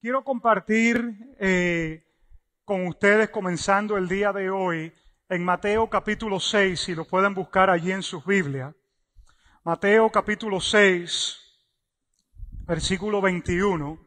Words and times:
Quiero 0.00 0.22
compartir 0.22 1.34
eh, 1.40 2.06
con 2.64 2.86
ustedes, 2.86 3.30
comenzando 3.30 3.96
el 3.96 4.06
día 4.06 4.32
de 4.32 4.48
hoy, 4.48 4.94
en 5.28 5.44
Mateo 5.44 5.90
capítulo 5.90 6.38
6, 6.38 6.78
si 6.78 6.94
lo 6.94 7.04
pueden 7.04 7.34
buscar 7.34 7.68
allí 7.68 7.90
en 7.90 8.04
sus 8.04 8.24
Biblias. 8.24 8.72
Mateo 9.64 10.08
capítulo 10.08 10.60
6, 10.60 11.36
versículo 12.64 13.20
21. 13.20 13.98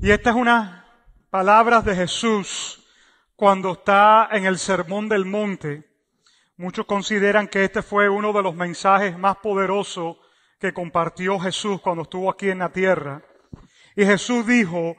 Y 0.00 0.10
esta 0.10 0.30
es 0.30 0.36
una 0.36 0.86
palabras 1.28 1.84
de 1.84 1.94
Jesús 1.94 2.82
cuando 3.36 3.72
está 3.72 4.30
en 4.32 4.46
el 4.46 4.58
Sermón 4.58 5.10
del 5.10 5.26
Monte. 5.26 5.86
Muchos 6.56 6.86
consideran 6.86 7.46
que 7.46 7.62
este 7.62 7.82
fue 7.82 8.08
uno 8.08 8.32
de 8.32 8.42
los 8.42 8.54
mensajes 8.54 9.18
más 9.18 9.36
poderosos 9.36 10.16
que 10.58 10.72
compartió 10.72 11.38
Jesús 11.38 11.82
cuando 11.82 12.04
estuvo 12.04 12.30
aquí 12.30 12.48
en 12.48 12.60
la 12.60 12.72
tierra. 12.72 13.22
Y 13.98 14.06
Jesús 14.06 14.46
dijo, 14.46 14.96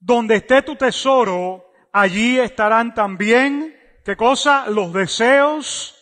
donde 0.00 0.34
esté 0.34 0.60
tu 0.62 0.74
tesoro, 0.74 1.70
allí 1.92 2.40
estarán 2.40 2.92
también, 2.92 3.76
¿qué 4.04 4.16
cosa? 4.16 4.68
Los 4.68 4.92
deseos 4.92 5.94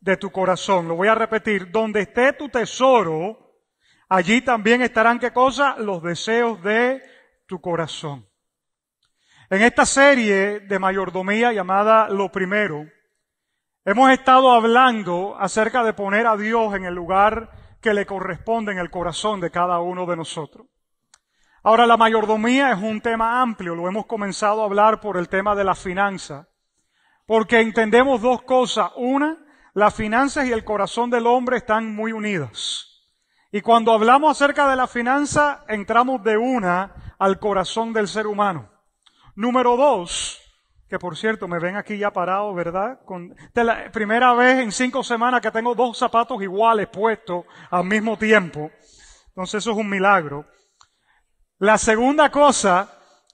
de 0.00 0.16
tu 0.16 0.30
corazón. 0.30 0.88
Lo 0.88 0.94
voy 0.94 1.08
a 1.08 1.14
repetir, 1.14 1.70
donde 1.70 2.00
esté 2.00 2.32
tu 2.32 2.48
tesoro, 2.48 3.58
allí 4.08 4.40
también 4.40 4.80
estarán, 4.80 5.18
¿qué 5.18 5.34
cosa? 5.34 5.76
Los 5.76 6.02
deseos 6.02 6.62
de 6.62 7.02
tu 7.44 7.60
corazón. 7.60 8.26
En 9.50 9.60
esta 9.60 9.84
serie 9.84 10.60
de 10.60 10.78
mayordomía 10.78 11.52
llamada 11.52 12.08
Lo 12.08 12.32
Primero, 12.32 12.86
hemos 13.84 14.10
estado 14.10 14.50
hablando 14.50 15.36
acerca 15.38 15.84
de 15.84 15.92
poner 15.92 16.26
a 16.26 16.38
Dios 16.38 16.74
en 16.74 16.86
el 16.86 16.94
lugar 16.94 17.50
que 17.82 17.92
le 17.92 18.06
corresponde 18.06 18.72
en 18.72 18.78
el 18.78 18.88
corazón 18.88 19.40
de 19.40 19.50
cada 19.50 19.80
uno 19.80 20.06
de 20.06 20.16
nosotros. 20.16 20.66
Ahora, 21.62 21.86
la 21.86 21.98
mayordomía 21.98 22.72
es 22.72 22.82
un 22.82 23.02
tema 23.02 23.42
amplio, 23.42 23.74
lo 23.74 23.86
hemos 23.86 24.06
comenzado 24.06 24.62
a 24.62 24.64
hablar 24.64 25.00
por 25.00 25.18
el 25.18 25.28
tema 25.28 25.54
de 25.54 25.64
la 25.64 25.74
finanza, 25.74 26.48
porque 27.26 27.60
entendemos 27.60 28.22
dos 28.22 28.42
cosas. 28.42 28.90
Una, 28.96 29.36
las 29.74 29.94
finanzas 29.94 30.46
y 30.46 30.52
el 30.52 30.64
corazón 30.64 31.10
del 31.10 31.26
hombre 31.26 31.58
están 31.58 31.94
muy 31.94 32.12
unidas. 32.12 32.86
Y 33.52 33.60
cuando 33.60 33.92
hablamos 33.92 34.30
acerca 34.30 34.70
de 34.70 34.76
la 34.76 34.86
finanza, 34.86 35.64
entramos 35.68 36.22
de 36.22 36.38
una 36.38 37.14
al 37.18 37.38
corazón 37.38 37.92
del 37.92 38.08
ser 38.08 38.26
humano. 38.26 38.70
Número 39.34 39.76
dos, 39.76 40.40
que 40.88 40.98
por 40.98 41.16
cierto 41.16 41.46
me 41.46 41.58
ven 41.58 41.76
aquí 41.76 41.98
ya 41.98 42.10
parado, 42.10 42.54
¿verdad? 42.54 43.00
Con, 43.04 43.34
la 43.54 43.90
primera 43.92 44.32
vez 44.34 44.60
en 44.60 44.72
cinco 44.72 45.02
semanas 45.02 45.40
que 45.40 45.50
tengo 45.50 45.74
dos 45.74 45.98
zapatos 45.98 46.40
iguales 46.42 46.88
puestos 46.88 47.44
al 47.70 47.84
mismo 47.84 48.16
tiempo. 48.16 48.70
Entonces 49.28 49.62
eso 49.62 49.72
es 49.72 49.76
un 49.76 49.90
milagro. 49.90 50.46
La 51.60 51.76
segunda 51.76 52.30
cosa 52.30 52.88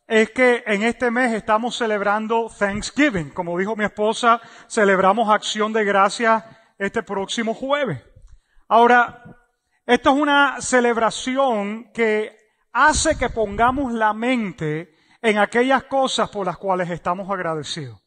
es 0.05 0.30
que 0.30 0.64
en 0.66 0.82
este 0.82 1.12
mes 1.12 1.32
estamos 1.32 1.77
celebrando 1.78 2.50
Thanksgiving. 2.58 3.30
Como 3.30 3.56
dijo 3.56 3.77
mi 3.77 3.84
esposa, 3.84 4.41
celebramos 4.69 5.30
acción 5.30 5.72
de 5.72 5.84
gracias 5.84 6.42
este 6.77 7.04
próximo 7.04 7.54
jueves. 7.54 8.02
Ahora, 8.66 9.22
esto 9.86 10.10
es 10.10 10.16
una 10.16 10.60
celebración 10.60 11.92
que 11.92 12.36
hace 12.72 13.16
que 13.16 13.30
pongamos 13.30 13.92
la 13.92 14.12
mente 14.12 14.92
en 15.22 15.38
aquellas 15.38 15.84
cosas 15.84 16.28
por 16.28 16.47
las 16.47 16.58
cuales 16.58 16.91
estamos 16.91 17.30
agradecidos. 17.30 18.05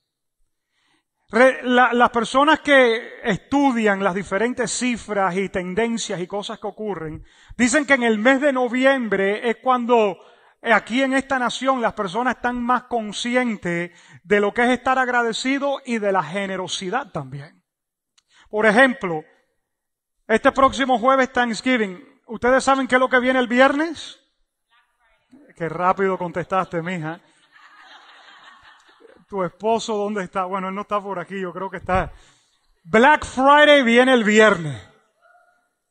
Las 1.31 2.09
personas 2.09 2.59
que 2.61 3.19
estudian 3.23 4.03
las 4.03 4.15
diferentes 4.15 4.71
cifras 4.71 5.35
y 5.37 5.49
tendencias 5.49 6.19
y 6.19 6.27
cosas 6.27 6.59
que 6.59 6.67
ocurren, 6.67 7.23
dicen 7.55 7.85
que 7.85 7.93
en 7.93 8.03
el 8.03 8.17
mes 8.17 8.41
de 8.41 8.51
noviembre 8.51 9.47
es 9.47 9.57
cuando 9.57 10.17
eh, 10.61 10.73
aquí 10.73 11.03
en 11.03 11.13
esta 11.13 11.37
nación 11.37 11.81
las 11.81 11.93
personas 11.93 12.35
están 12.35 12.61
más 12.61 12.83
conscientes 12.83 13.91
de 14.23 14.39
lo 14.39 14.53
que 14.53 14.63
es 14.63 14.69
estar 14.69 14.97
agradecido 14.97 15.79
y 15.85 15.99
de 15.99 16.11
la 16.11 16.23
generosidad 16.23 17.11
también. 17.11 17.63
Por 18.49 18.65
ejemplo, 18.65 19.23
este 20.27 20.51
próximo 20.51 20.97
jueves 20.97 21.31
Thanksgiving, 21.31 22.21
¿ustedes 22.25 22.63
saben 22.63 22.87
qué 22.87 22.95
es 22.95 23.01
lo 23.01 23.09
que 23.09 23.19
viene 23.19 23.39
el 23.39 23.47
viernes? 23.47 24.19
Qué 25.55 25.69
rápido 25.69 26.17
contestaste, 26.17 26.81
mija. 26.81 27.21
¿Tu 29.29 29.43
esposo 29.43 29.95
dónde 29.95 30.23
está? 30.23 30.45
Bueno, 30.45 30.69
él 30.69 30.75
no 30.75 30.81
está 30.81 30.99
por 30.99 31.19
aquí, 31.19 31.39
yo 31.39 31.53
creo 31.53 31.69
que 31.69 31.77
está. 31.77 32.11
Black 32.83 33.23
Friday 33.23 33.83
viene 33.83 34.11
el 34.11 34.23
viernes. 34.23 34.81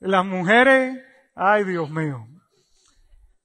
Las 0.00 0.24
mujeres, 0.24 0.98
ay 1.36 1.62
Dios 1.62 1.88
mío. 1.88 2.26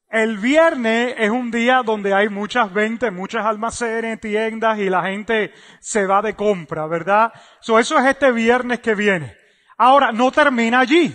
El 0.09 0.39
viernes 0.39 1.13
es 1.17 1.29
un 1.29 1.51
día 1.51 1.83
donde 1.85 2.11
hay 2.11 2.27
muchas 2.29 2.73
ventas, 2.73 3.13
muchas 3.13 3.45
almacenes, 3.45 4.19
tiendas 4.19 4.79
y 4.79 4.89
la 4.89 5.03
gente 5.03 5.53
se 5.79 6.07
va 6.07 6.23
de 6.23 6.35
compra, 6.35 6.87
¿verdad? 6.87 7.31
eso 7.61 7.79
es 7.79 7.91
este 7.91 8.31
viernes 8.31 8.79
que 8.79 8.95
viene. 8.95 9.35
Ahora, 9.77 10.11
no 10.11 10.31
termina 10.31 10.79
allí. 10.79 11.13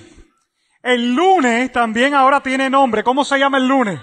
El 0.83 1.15
lunes 1.15 1.73
también 1.73 2.15
ahora 2.15 2.41
tiene 2.41 2.71
nombre. 2.71 3.03
¿Cómo 3.03 3.25
se 3.25 3.39
llama 3.41 3.59
el 3.59 3.67
lunes? 3.67 4.01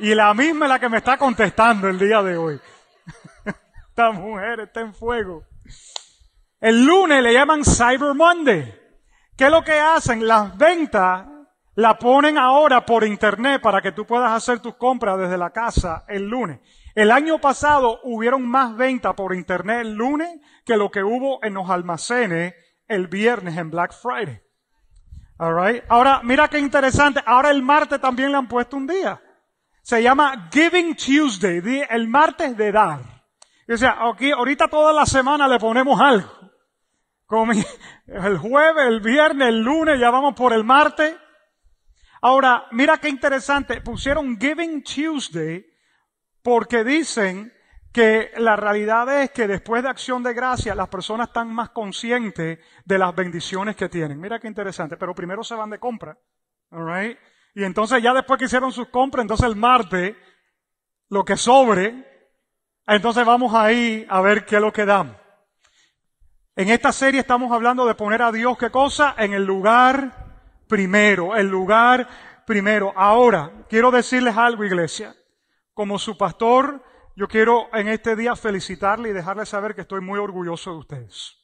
Y 0.00 0.12
la 0.14 0.34
misma 0.34 0.64
es 0.66 0.70
la 0.70 0.80
que 0.80 0.88
me 0.88 0.98
está 0.98 1.16
contestando 1.16 1.88
el 1.88 1.98
día 2.00 2.20
de 2.22 2.36
hoy. 2.36 2.60
Esta 3.92 4.10
mujer 4.10 4.60
está 4.60 4.80
en 4.80 4.94
fuego. 4.94 5.44
El 6.58 6.86
lunes 6.86 7.22
le 7.22 7.34
llaman 7.34 7.62
Cyber 7.62 8.14
Monday. 8.14 8.74
¿Qué 9.36 9.44
es 9.44 9.50
lo 9.50 9.62
que 9.62 9.78
hacen? 9.78 10.26
Las 10.26 10.56
ventas 10.56 11.26
la 11.74 11.98
ponen 11.98 12.38
ahora 12.38 12.86
por 12.86 13.04
internet 13.04 13.60
para 13.60 13.82
que 13.82 13.92
tú 13.92 14.06
puedas 14.06 14.32
hacer 14.32 14.60
tus 14.60 14.76
compras 14.76 15.18
desde 15.18 15.36
la 15.36 15.50
casa 15.50 16.06
el 16.08 16.26
lunes. 16.26 16.60
El 16.94 17.10
año 17.10 17.38
pasado 17.38 18.00
hubieron 18.04 18.46
más 18.46 18.74
ventas 18.78 19.12
por 19.12 19.34
internet 19.34 19.82
el 19.82 19.92
lunes 19.92 20.40
que 20.64 20.78
lo 20.78 20.90
que 20.90 21.04
hubo 21.04 21.44
en 21.44 21.52
los 21.52 21.68
almacenes 21.68 22.54
el 22.88 23.08
viernes 23.08 23.58
en 23.58 23.70
Black 23.70 23.92
Friday. 23.92 24.40
All 25.36 25.82
Ahora, 25.90 26.22
mira 26.24 26.48
qué 26.48 26.58
interesante. 26.58 27.20
Ahora 27.26 27.50
el 27.50 27.62
martes 27.62 28.00
también 28.00 28.32
le 28.32 28.38
han 28.38 28.48
puesto 28.48 28.74
un 28.74 28.86
día. 28.86 29.20
Se 29.82 30.02
llama 30.02 30.48
Giving 30.50 30.96
Tuesday, 30.96 31.84
el 31.90 32.08
martes 32.08 32.56
de 32.56 32.72
dar. 32.72 33.21
O 33.72 33.78
sea, 33.78 33.96
aquí, 34.08 34.30
ahorita 34.30 34.68
toda 34.68 34.92
la 34.92 35.06
semana 35.06 35.48
le 35.48 35.58
ponemos 35.58 36.00
algo. 36.00 36.28
Como 37.26 37.52
el 38.06 38.38
jueves, 38.38 38.86
el 38.86 39.00
viernes, 39.00 39.48
el 39.48 39.60
lunes, 39.60 39.98
ya 39.98 40.10
vamos 40.10 40.34
por 40.34 40.52
el 40.52 40.64
martes. 40.64 41.16
Ahora, 42.20 42.66
mira 42.70 42.98
qué 42.98 43.08
interesante, 43.08 43.80
pusieron 43.80 44.38
Giving 44.38 44.84
Tuesday 44.84 45.66
porque 46.42 46.84
dicen 46.84 47.52
que 47.92 48.30
la 48.36 48.56
realidad 48.56 49.22
es 49.22 49.30
que 49.30 49.46
después 49.46 49.82
de 49.82 49.90
acción 49.90 50.22
de 50.22 50.32
gracia 50.32 50.74
las 50.74 50.88
personas 50.88 51.28
están 51.28 51.52
más 51.52 51.70
conscientes 51.70 52.58
de 52.84 52.98
las 52.98 53.14
bendiciones 53.14 53.76
que 53.76 53.88
tienen. 53.88 54.20
Mira 54.20 54.38
qué 54.38 54.48
interesante, 54.48 54.96
pero 54.96 55.14
primero 55.14 55.42
se 55.42 55.54
van 55.54 55.70
de 55.70 55.78
compra. 55.78 56.16
All 56.70 56.86
right? 56.86 57.18
Y 57.54 57.64
entonces 57.64 58.02
ya 58.02 58.14
después 58.14 58.38
que 58.38 58.46
hicieron 58.46 58.72
sus 58.72 58.88
compras, 58.88 59.24
entonces 59.24 59.46
el 59.46 59.56
martes, 59.56 60.16
lo 61.08 61.24
que 61.24 61.36
sobre, 61.36 62.11
entonces 62.86 63.24
vamos 63.24 63.54
ahí 63.54 64.06
a 64.08 64.20
ver 64.20 64.44
qué 64.44 64.56
es 64.56 64.62
lo 64.62 64.72
que 64.72 64.84
damos. 64.84 65.16
En 66.54 66.68
esta 66.68 66.92
serie 66.92 67.20
estamos 67.20 67.50
hablando 67.50 67.86
de 67.86 67.94
poner 67.94 68.20
a 68.22 68.30
Dios 68.30 68.58
qué 68.58 68.70
cosa 68.70 69.14
en 69.16 69.32
el 69.32 69.44
lugar 69.44 70.64
primero, 70.68 71.34
el 71.34 71.48
lugar 71.48 72.08
primero. 72.46 72.92
Ahora, 72.94 73.64
quiero 73.68 73.90
decirles 73.90 74.36
algo, 74.36 74.64
iglesia. 74.64 75.14
Como 75.72 75.98
su 75.98 76.18
pastor, 76.18 76.84
yo 77.16 77.28
quiero 77.28 77.68
en 77.72 77.88
este 77.88 78.16
día 78.16 78.36
felicitarle 78.36 79.10
y 79.10 79.12
dejarle 79.12 79.46
saber 79.46 79.74
que 79.74 79.82
estoy 79.82 80.00
muy 80.02 80.18
orgulloso 80.18 80.72
de 80.72 80.78
ustedes. 80.78 81.38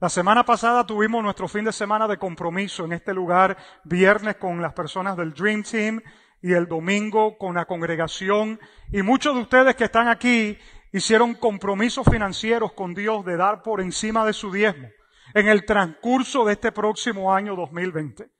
La 0.00 0.08
semana 0.08 0.44
pasada 0.44 0.86
tuvimos 0.86 1.22
nuestro 1.22 1.48
fin 1.48 1.64
de 1.64 1.72
semana 1.72 2.06
de 2.06 2.18
compromiso 2.18 2.84
en 2.84 2.92
este 2.92 3.12
lugar, 3.12 3.56
viernes 3.84 4.36
con 4.36 4.62
las 4.62 4.72
personas 4.72 5.16
del 5.16 5.32
Dream 5.32 5.64
Team 5.64 6.00
y 6.42 6.52
el 6.52 6.66
domingo 6.66 7.36
con 7.38 7.54
la 7.54 7.64
congregación. 7.64 8.60
Y 8.92 9.02
muchos 9.02 9.34
de 9.34 9.42
ustedes 9.42 9.76
que 9.76 9.84
están 9.84 10.08
aquí 10.08 10.58
hicieron 10.92 11.34
compromisos 11.34 12.06
financieros 12.10 12.72
con 12.72 12.94
Dios 12.94 13.24
de 13.24 13.36
dar 13.36 13.62
por 13.62 13.80
encima 13.80 14.24
de 14.24 14.32
su 14.32 14.50
diezmo 14.52 14.88
en 15.34 15.48
el 15.48 15.64
transcurso 15.64 16.44
de 16.44 16.54
este 16.54 16.72
próximo 16.72 17.34
año 17.34 17.54
2020. 17.54 18.30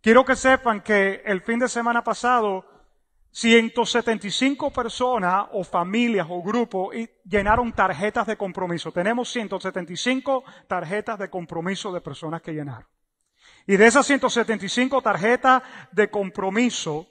Quiero 0.00 0.24
que 0.24 0.36
sepan 0.36 0.82
que 0.82 1.22
el 1.24 1.42
fin 1.42 1.58
de 1.58 1.68
semana 1.68 2.02
pasado 2.02 2.64
175 3.32 4.72
personas 4.72 5.46
o 5.52 5.62
familias 5.62 6.26
o 6.30 6.42
grupos 6.42 6.94
llenaron 7.24 7.72
tarjetas 7.72 8.26
de 8.26 8.36
compromiso. 8.36 8.92
Tenemos 8.92 9.30
175 9.30 10.44
tarjetas 10.66 11.18
de 11.18 11.28
compromiso 11.28 11.92
de 11.92 12.00
personas 12.00 12.40
que 12.40 12.52
llenaron. 12.52 12.86
Y 13.66 13.76
de 13.76 13.86
esas 13.86 14.06
175 14.06 15.02
tarjetas 15.02 15.62
de 15.92 16.08
compromiso, 16.08 17.08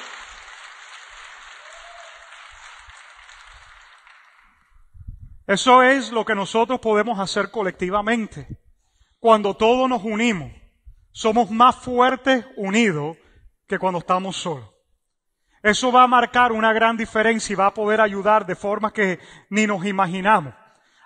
Eso 5.47 5.83
es 5.83 6.11
lo 6.11 6.25
que 6.25 6.35
nosotros 6.35 6.79
podemos 6.79 7.19
hacer 7.19 7.51
colectivamente. 7.51 8.47
Cuando 9.19 9.55
todos 9.55 9.87
nos 9.87 10.03
unimos, 10.03 10.51
somos 11.11 11.51
más 11.51 11.75
fuertes 11.77 12.45
unidos 12.57 13.17
que 13.67 13.79
cuando 13.79 13.99
estamos 13.99 14.35
solos. 14.35 14.74
Eso 15.65 15.91
va 15.91 16.03
a 16.03 16.07
marcar 16.07 16.51
una 16.51 16.73
gran 16.73 16.95
diferencia 16.95 17.51
y 17.51 17.55
va 17.55 17.65
a 17.65 17.73
poder 17.73 17.99
ayudar 17.99 18.45
de 18.45 18.55
formas 18.55 18.93
que 18.93 19.17
ni 19.49 19.65
nos 19.65 19.83
imaginamos. 19.83 20.53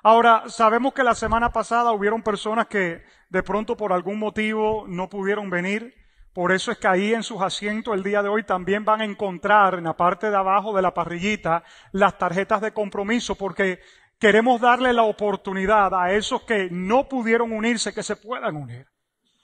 Ahora, 0.03 0.49
sabemos 0.49 0.91
que 0.91 1.01
la 1.01 1.15
semana 1.15 1.49
pasada 1.53 1.93
hubieron 1.93 2.21
personas 2.21 2.67
que 2.67 3.01
de 3.29 3.41
pronto 3.41 3.77
por 3.77 3.93
algún 3.93 4.19
motivo 4.19 4.83
no 4.85 5.07
pudieron 5.07 5.49
venir. 5.49 5.95
Por 6.33 6.51
eso 6.51 6.73
es 6.73 6.77
que 6.77 6.89
ahí 6.89 7.13
en 7.13 7.23
sus 7.23 7.41
asientos 7.41 7.95
el 7.95 8.03
día 8.03 8.21
de 8.21 8.27
hoy 8.27 8.43
también 8.43 8.83
van 8.83 8.99
a 8.99 9.05
encontrar 9.05 9.75
en 9.75 9.85
la 9.85 9.95
parte 9.95 10.29
de 10.29 10.35
abajo 10.35 10.75
de 10.75 10.81
la 10.81 10.93
parrillita 10.93 11.63
las 11.93 12.17
tarjetas 12.17 12.59
de 12.59 12.73
compromiso 12.73 13.35
porque 13.35 13.79
queremos 14.19 14.59
darle 14.59 14.91
la 14.91 15.03
oportunidad 15.03 15.93
a 15.93 16.11
esos 16.11 16.41
que 16.41 16.67
no 16.69 17.07
pudieron 17.07 17.53
unirse 17.53 17.93
que 17.93 18.03
se 18.03 18.17
puedan 18.17 18.57
unir. 18.57 18.87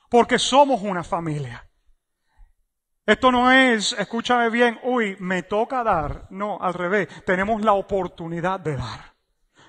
Porque 0.09 0.37
somos 0.37 0.81
una 0.81 1.05
familia. 1.05 1.65
Esto 3.05 3.31
no 3.31 3.51
es, 3.51 3.93
escúchame 3.99 4.49
bien, 4.49 4.79
uy, 4.83 5.15
me 5.19 5.43
toca 5.43 5.83
dar. 5.83 6.27
No, 6.29 6.57
al 6.59 6.73
revés, 6.73 7.07
tenemos 7.25 7.61
la 7.61 7.73
oportunidad 7.73 8.59
de 8.59 8.77
dar 8.77 9.15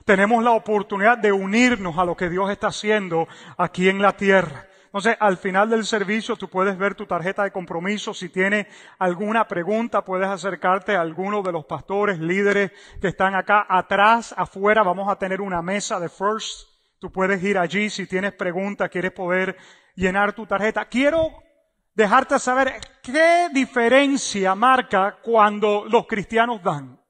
tenemos 0.06 0.44
la 0.44 0.53
oportunidad 0.53 1.19
de 1.19 1.33
unirnos 1.33 1.99
a 1.99 2.05
lo 2.05 2.17
que 2.17 2.31
Dios 2.31 2.49
está 2.49 2.69
haciendo 2.69 3.27
aquí 3.59 3.88
en 3.88 4.00
la 4.00 4.12
tierra. 4.12 4.69
Entonces, 4.85 5.17
al 5.19 5.37
final 5.37 5.69
del 5.69 5.85
servicio 5.85 6.37
tú 6.37 6.49
puedes 6.49 6.79
ver 6.79 6.94
tu 6.94 7.06
tarjeta 7.06 7.43
de 7.43 7.50
compromiso. 7.50 8.15
Si 8.15 8.29
tienes 8.29 8.69
alguna 9.00 9.49
pregunta, 9.49 10.05
puedes 10.05 10.29
acercarte 10.29 10.94
a 10.94 11.00
alguno 11.00 11.43
de 11.43 11.50
los 11.50 11.65
pastores, 11.65 12.21
líderes 12.21 12.71
que 13.00 13.09
están 13.09 13.35
acá 13.35 13.67
atrás, 13.69 14.33
afuera. 14.38 14.85
Vamos 14.85 15.11
a 15.11 15.19
tener 15.19 15.41
una 15.41 15.61
mesa 15.61 15.99
de 15.99 16.09
First. 16.09 16.69
Tú 17.00 17.11
puedes 17.11 17.43
ir 17.43 17.59
allí 17.59 17.91
si 17.91 18.06
tienes 18.06 18.33
preguntas, 18.33 18.88
quieres 18.88 19.11
poder 19.11 19.56
llenar 19.97 20.35
tu 20.35 20.47
tarjeta. 20.47 20.85
Quiero 20.85 21.33
dejarte 21.97 22.39
saber 22.39 22.75
qué 23.03 23.49
diferencia 23.53 24.55
marca 24.55 25.19
cuando 25.23 25.87
los 25.87 26.07
cristianos 26.07 26.63
dan. 26.63 27.01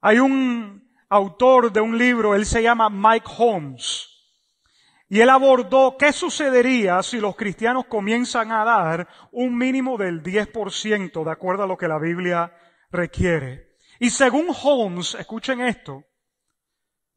Hay 0.00 0.18
un 0.18 0.92
autor 1.08 1.72
de 1.72 1.80
un 1.80 1.96
libro, 1.96 2.34
él 2.34 2.44
se 2.44 2.62
llama 2.62 2.90
Mike 2.90 3.30
Holmes. 3.38 4.06
Y 5.08 5.20
él 5.20 5.30
abordó 5.30 5.96
qué 5.96 6.12
sucedería 6.12 7.02
si 7.02 7.18
los 7.18 7.34
cristianos 7.34 7.86
comienzan 7.86 8.52
a 8.52 8.64
dar 8.64 9.08
un 9.32 9.56
mínimo 9.56 9.96
del 9.96 10.22
10% 10.22 11.24
de 11.24 11.30
acuerdo 11.30 11.62
a 11.62 11.66
lo 11.66 11.78
que 11.78 11.88
la 11.88 11.98
Biblia 11.98 12.52
requiere. 12.90 13.76
Y 14.00 14.10
según 14.10 14.48
Holmes, 14.62 15.14
escuchen 15.14 15.60
esto, 15.60 16.04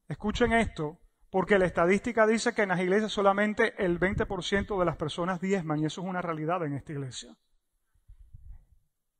escuchen 0.07 0.53
esto, 0.53 1.00
porque 1.31 1.57
la 1.57 1.65
estadística 1.65 2.27
dice 2.27 2.53
que 2.53 2.63
en 2.63 2.69
las 2.69 2.81
iglesias 2.81 3.11
solamente 3.11 3.73
el 3.83 3.99
20% 3.99 4.77
de 4.77 4.85
las 4.85 4.97
personas 4.97 5.39
diezman 5.39 5.79
y 5.79 5.85
eso 5.85 6.01
es 6.01 6.07
una 6.07 6.21
realidad 6.21 6.63
en 6.65 6.73
esta 6.73 6.91
iglesia. 6.91 7.35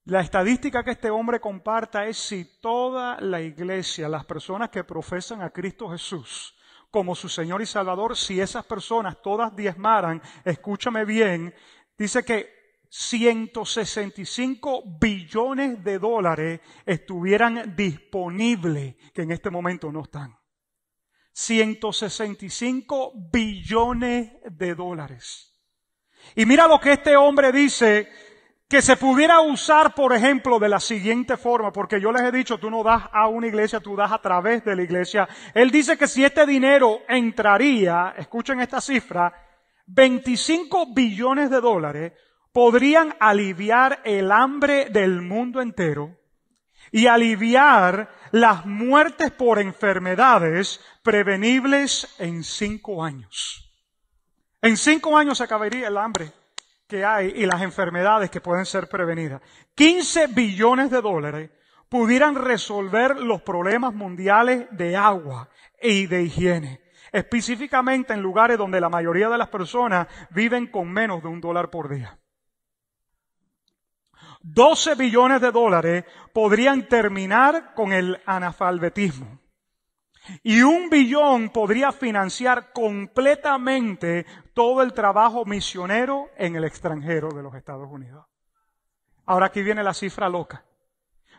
La 0.04 0.20
estadística 0.20 0.84
que 0.84 0.92
este 0.92 1.10
hombre 1.10 1.40
comparta 1.40 2.06
es 2.06 2.18
si 2.18 2.60
toda 2.60 3.20
la 3.22 3.40
iglesia, 3.40 4.10
las 4.10 4.26
personas 4.26 4.70
que 4.70 4.84
profesan 4.84 5.42
a 5.42 5.52
Cristo 5.52 5.90
Jesús 5.90 6.54
como 6.90 7.16
su 7.16 7.30
Señor 7.30 7.62
y 7.62 7.66
Salvador, 7.66 8.18
si 8.18 8.42
esas 8.42 8.66
personas 8.66 9.22
todas 9.22 9.56
diezmaran, 9.56 10.22
escúchame 10.44 11.06
bien, 11.06 11.56
dice 11.98 12.26
que 12.26 12.50
165 12.90 14.84
billones 15.00 15.82
de 15.82 15.98
dólares 15.98 16.60
estuvieran 16.86 17.74
disponibles, 17.78 18.96
que 19.14 19.22
en 19.22 19.32
este 19.32 19.50
momento 19.50 19.90
no 19.94 20.02
están. 20.02 20.41
165 21.34 23.14
billones 23.32 24.32
de 24.50 24.76
dólares. 24.76 25.52
Y 26.36 26.46
mira 26.46 26.68
lo 26.68 26.80
que 26.80 26.94
este 26.94 27.16
hombre 27.16 27.52
dice 27.52 28.10
que 28.68 28.82
se 28.82 28.96
pudiera 28.96 29.42
usar, 29.42 29.94
por 29.94 30.14
ejemplo, 30.14 30.58
de 30.58 30.70
la 30.70 30.80
siguiente 30.80 31.36
forma, 31.36 31.74
porque 31.74 32.00
yo 32.00 32.12
les 32.12 32.22
he 32.22 32.32
dicho, 32.32 32.58
tú 32.58 32.70
no 32.70 32.84
das 32.84 33.04
a 33.12 33.28
una 33.28 33.48
iglesia, 33.48 33.82
tú 33.82 33.98
das 33.98 34.14
a 34.14 34.22
través 34.22 34.64
de 34.64 34.76
la 34.78 34.84
iglesia. 34.84 35.28
Él 35.54 35.72
dice 35.72 35.98
que 35.98 36.08
si 36.08 36.24
este 36.24 36.46
dinero 36.46 37.02
entraría, 37.10 38.14
escuchen 38.18 38.62
esta 38.62 38.80
cifra, 38.80 39.34
25 39.88 40.94
billones 40.94 41.50
de 41.50 41.60
dólares 41.60 42.14
podrían 42.54 43.14
aliviar 43.20 44.02
el 44.06 44.32
hambre 44.32 44.86
del 44.90 45.22
mundo 45.22 45.62
entero 45.62 46.21
y 46.92 47.08
aliviar 47.08 48.10
las 48.32 48.66
muertes 48.66 49.32
por 49.32 49.60
enfermedades 49.60 50.82
prevenibles 51.04 52.14
en 52.20 52.44
cinco 52.44 53.04
años. 53.04 53.68
En 54.62 54.78
cinco 54.78 55.18
años 55.18 55.38
se 55.40 55.46
acabaría 55.46 55.88
el 55.88 55.98
hambre 55.98 56.32
que 56.88 57.06
hay 57.06 57.34
y 57.36 57.46
las 57.46 57.62
enfermedades 57.62 58.30
que 58.30 58.42
pueden 58.42 58.66
ser 58.66 58.88
prevenidas. 58.90 59.42
15 59.76 60.28
billones 60.28 60.92
de 60.92 61.02
dólares 61.02 61.50
pudieran 61.90 62.36
resolver 62.36 63.18
los 63.18 63.42
problemas 63.42 63.94
mundiales 63.94 64.68
de 64.72 64.96
agua 64.96 65.50
y 65.82 66.06
de 66.08 66.24
higiene, 66.24 66.82
específicamente 67.12 68.14
en 68.14 68.22
lugares 68.22 68.58
donde 68.58 68.82
la 68.82 68.90
mayoría 68.90 69.30
de 69.30 69.38
las 69.38 69.50
personas 69.50 70.08
viven 70.30 70.68
con 70.68 70.92
menos 70.92 71.24
de 71.24 71.30
un 71.30 71.42
dólar 71.42 71.70
por 71.70 71.90
día. 71.90 72.21
12 74.44 74.96
billones 74.96 75.42
de 75.42 75.52
dólares 75.52 76.06
podrían 76.34 76.88
terminar 76.88 77.74
con 77.74 77.94
el 77.94 78.22
analfabetismo. 78.26 79.40
Y 80.44 80.62
un 80.62 80.90
billón 80.90 81.50
podría 81.50 81.92
financiar 81.92 82.72
completamente 82.74 84.26
todo 84.54 84.82
el 84.82 84.94
trabajo 84.94 85.46
misionero 85.46 86.30
en 86.38 86.56
el 86.56 86.64
extranjero 86.64 87.30
de 87.30 87.42
los 87.42 87.56
Estados 87.56 87.90
Unidos. 87.90 88.26
Ahora 89.26 89.48
aquí 89.48 89.62
viene 89.62 89.84
la 89.84 89.94
cifra 89.94 90.30
loca. 90.30 90.64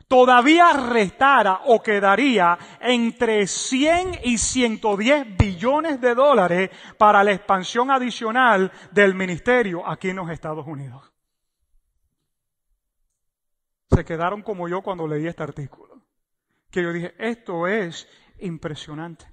Todavía 0.09 0.73
restara 0.73 1.61
o 1.67 1.83
quedaría 1.83 2.59
entre 2.81 3.47
100 3.47 4.21
y 4.25 4.37
110 4.37 5.37
billones 5.39 6.01
de 6.01 6.15
dólares 6.15 6.71
para 6.99 7.25
la 7.25 7.33
expansión 7.33 7.91
adicional 7.91 8.71
del 8.91 9.15
ministerio 9.15 9.87
aquí 9.89 10.11
en 10.11 10.17
los 10.17 10.31
Estados 10.31 10.67
Unidos. 10.67 11.12
Se 13.95 14.05
quedaron 14.05 14.43
como 14.43 14.69
yo 14.69 14.83
cuando 14.83 15.07
leí 15.07 15.27
este 15.27 15.43
artículo. 15.43 16.03
Que 16.71 16.83
yo 16.83 16.93
dije, 16.93 17.15
esto 17.19 17.67
es 17.67 18.09
impresionante. 18.39 19.27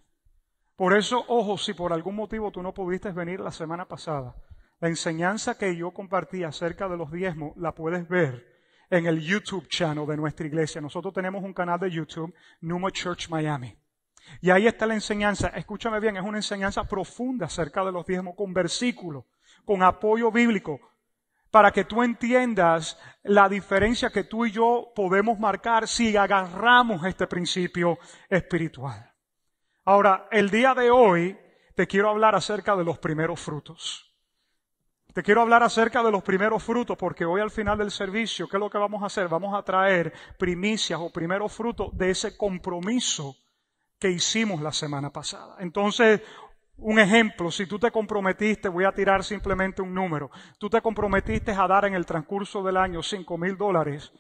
Por 0.76 0.98
eso, 0.98 1.24
ojo, 1.28 1.58
si 1.58 1.74
por 1.74 1.94
algún 1.94 2.16
motivo 2.16 2.52
tú 2.52 2.62
no 2.62 2.74
pudiste 2.74 3.12
venir 3.12 3.40
la 3.40 3.52
semana 3.52 3.86
pasada, 3.88 4.36
la 4.80 4.88
enseñanza 4.88 5.58
que 5.58 5.76
yo 5.76 5.92
compartí 5.92 6.44
acerca 6.44 6.88
de 6.88 6.98
los 6.98 7.12
diezmos 7.12 7.56
la 7.58 7.74
puedes 7.74 8.08
ver 8.08 8.48
en 8.90 9.06
el 9.06 9.20
YouTube 9.20 9.68
channel 9.68 10.08
de 10.08 10.18
nuestra 10.18 10.48
iglesia. 10.48 10.82
Nosotros 10.82 11.14
tenemos 11.14 11.44
un 11.44 11.54
canal 11.54 11.80
de 11.80 11.92
YouTube, 11.92 12.34
Numa 12.62 12.92
Church 12.92 13.30
Miami. 13.30 13.78
Y 14.42 14.50
ahí 14.52 14.68
está 14.68 14.86
la 14.86 14.94
enseñanza. 14.94 15.50
Escúchame 15.50 16.00
bien, 16.00 16.18
es 16.18 16.24
una 16.24 16.38
enseñanza 16.38 16.84
profunda 16.86 17.46
acerca 17.46 17.84
de 17.84 17.92
los 17.92 18.06
diezmos, 18.06 18.36
con 18.36 18.54
versículos, 18.54 19.26
con 19.66 19.84
apoyo 19.84 20.32
bíblico, 20.32 20.80
para 21.52 21.72
que 21.72 21.86
tú 21.86 22.04
entiendas 22.04 22.98
la 23.24 23.50
diferencia 23.50 24.10
que 24.10 24.24
tú 24.24 24.46
y 24.46 24.52
yo 24.52 24.92
podemos 24.96 25.40
marcar 25.40 25.88
si 25.88 26.16
agarramos 26.16 27.04
este 27.06 27.28
principio 27.28 27.98
espiritual. 28.30 29.12
Ahora, 29.86 30.28
el 30.32 30.50
día 30.50 30.74
de 30.76 30.92
hoy 30.92 31.38
te 31.76 31.88
quiero 31.88 32.10
hablar 32.10 32.36
acerca 32.36 32.76
de 32.76 32.84
los 32.84 33.00
primeros 33.00 33.40
frutos. 33.40 34.06
Te 35.14 35.24
quiero 35.24 35.42
hablar 35.42 35.64
acerca 35.64 36.04
de 36.04 36.12
los 36.12 36.22
primeros 36.22 36.64
frutos 36.64 36.96
porque 36.96 37.26
hoy 37.26 37.42
al 37.42 37.50
final 37.50 37.80
del 37.80 37.90
servicio, 37.90 38.48
¿qué 38.48 38.58
es 38.58 38.62
lo 38.62 38.70
que 38.70 38.78
vamos 38.78 39.02
a 39.02 39.08
hacer? 39.08 39.28
Vamos 39.28 39.58
a 39.58 39.64
traer 39.64 40.14
primicias 40.38 41.00
o 41.02 41.12
primeros 41.12 41.52
frutos 41.52 41.90
de 41.98 42.12
ese 42.12 42.38
compromiso 42.38 43.36
que 43.98 44.12
hicimos 44.12 44.62
la 44.62 44.72
semana 44.72 45.12
pasada. 45.12 45.56
Entonces, 45.60 46.22
un 46.82 47.00
ejemplo, 47.00 47.52
si 47.52 47.66
tú 47.66 47.78
te 47.80 47.92
comprometiste, 47.92 48.70
voy 48.70 48.86
a 48.86 48.92
tirar 48.92 49.24
simplemente 49.24 49.82
un 49.82 49.94
número, 49.94 50.32
tú 50.58 50.70
te 50.70 50.82
comprometiste 50.82 51.52
a 51.52 51.68
dar 51.68 51.86
en 51.86 51.94
el 51.94 52.06
transcurso 52.06 52.64
del 52.64 52.78
año 52.78 53.04
cinco 53.04 53.38
mil 53.38 53.58
dólares, 53.58 54.12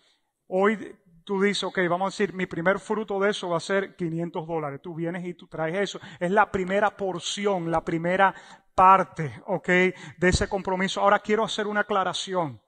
hoy 0.47 0.97
tú 1.29 1.39
dices, 1.39 1.63
ok, 1.63 1.77
vamos 1.87 2.07
a 2.07 2.15
decir, 2.15 2.33
mi 2.33 2.47
primer 2.47 2.79
fruto 2.79 3.19
de 3.19 3.29
eso 3.29 3.49
va 3.49 3.57
a 3.57 3.59
ser 3.59 3.95
500 3.95 4.47
dólares. 4.47 4.81
Tú 4.81 4.95
vienes 4.95 5.23
y 5.25 5.35
tú 5.35 5.45
traes 5.45 5.77
eso. 5.77 5.99
Es 6.19 6.31
la 6.31 6.49
primera 6.49 6.97
porción, 6.97 7.69
la 7.69 7.85
primera 7.85 8.33
parte, 8.73 9.39
ok, 9.45 9.67
de 9.67 9.93
ese 10.21 10.49
compromiso. 10.49 11.01
Ahora 11.01 11.19
quiero 11.19 11.43
hacer 11.43 11.67
una 11.67 11.81
aclaración, 11.81 12.59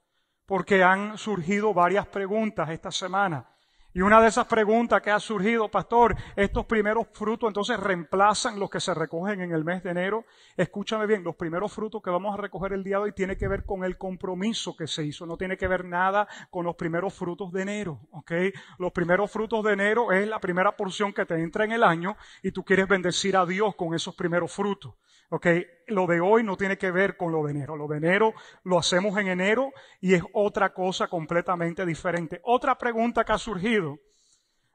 porque 0.46 0.84
han 0.84 1.18
surgido 1.18 1.74
varias 1.74 2.06
preguntas 2.06 2.70
esta 2.70 2.92
semana. 2.92 3.51
Y 3.94 4.02
una 4.02 4.22
de 4.22 4.30
esas 4.30 4.48
preguntas 4.48 5.02
que 5.02 5.12
ha 5.12 5.20
surgido, 5.20 5.70
pastor, 5.70 6.16
estos 6.38 6.66
primeros 6.66 7.08
frutos 7.12 7.50
entonces 7.50 7.78
reemplazan 7.78 8.58
los 8.58 8.70
que 8.70 8.80
se 8.80 8.94
recogen 8.94 9.42
en 9.42 9.52
el 9.52 9.66
mes 9.66 9.84
de 9.84 9.92
enero. 9.92 10.26
Escúchame 10.56 11.06
bien, 11.08 11.26
los 11.26 11.36
primeros 11.36 11.74
frutos 11.74 12.02
que 12.02 12.10
vamos 12.10 12.34
a 12.34 12.42
recoger 12.42 12.72
el 12.72 12.86
día 12.86 12.98
de 12.98 13.04
hoy 13.04 13.12
tiene 13.12 13.36
que 13.36 13.50
ver 13.50 13.66
con 13.66 13.84
el 13.84 13.98
compromiso 13.98 14.78
que 14.78 14.88
se 14.88 15.04
hizo, 15.04 15.26
no 15.26 15.36
tiene 15.36 15.58
que 15.58 15.68
ver 15.68 15.84
nada 15.84 16.26
con 16.50 16.66
los 16.66 16.76
primeros 16.76 17.14
frutos 17.14 17.52
de 17.52 17.64
enero, 17.64 18.00
¿ok? 18.12 18.32
Los 18.78 18.94
primeros 18.94 19.30
frutos 19.30 19.62
de 19.66 19.74
enero 19.74 20.14
es 20.14 20.26
la 20.26 20.40
primera 20.40 20.78
porción 20.78 21.12
que 21.12 21.26
te 21.26 21.42
entra 21.42 21.66
en 21.66 21.74
el 21.74 21.84
año 21.84 22.16
y 22.42 22.52
tú 22.52 22.64
quieres 22.64 22.88
bendecir 22.88 23.36
a 23.36 23.46
Dios 23.46 23.76
con 23.76 23.94
esos 23.94 24.16
primeros 24.16 24.54
frutos. 24.54 24.94
¿ok? 25.32 25.48
Lo 25.88 26.08
de 26.08 26.22
hoy 26.22 26.44
no 26.44 26.58
tiene 26.58 26.78
que 26.78 26.92
ver 26.92 27.18
con 27.18 27.32
lo 27.32 27.44
de 27.44 27.52
enero. 27.52 27.76
Lo 27.76 27.88
de 27.88 27.98
enero 27.98 28.34
lo 28.64 28.80
hacemos 28.80 29.18
en 29.18 29.28
enero 29.28 29.72
y 30.00 30.14
es 30.14 30.24
otra 30.34 30.74
cosa 30.74 31.08
completamente 31.08 31.86
diferente. 31.86 32.42
Otra 32.44 32.78
pregunta 32.78 33.24
que 33.24 33.34
ha 33.34 33.38
surgido. 33.38 33.98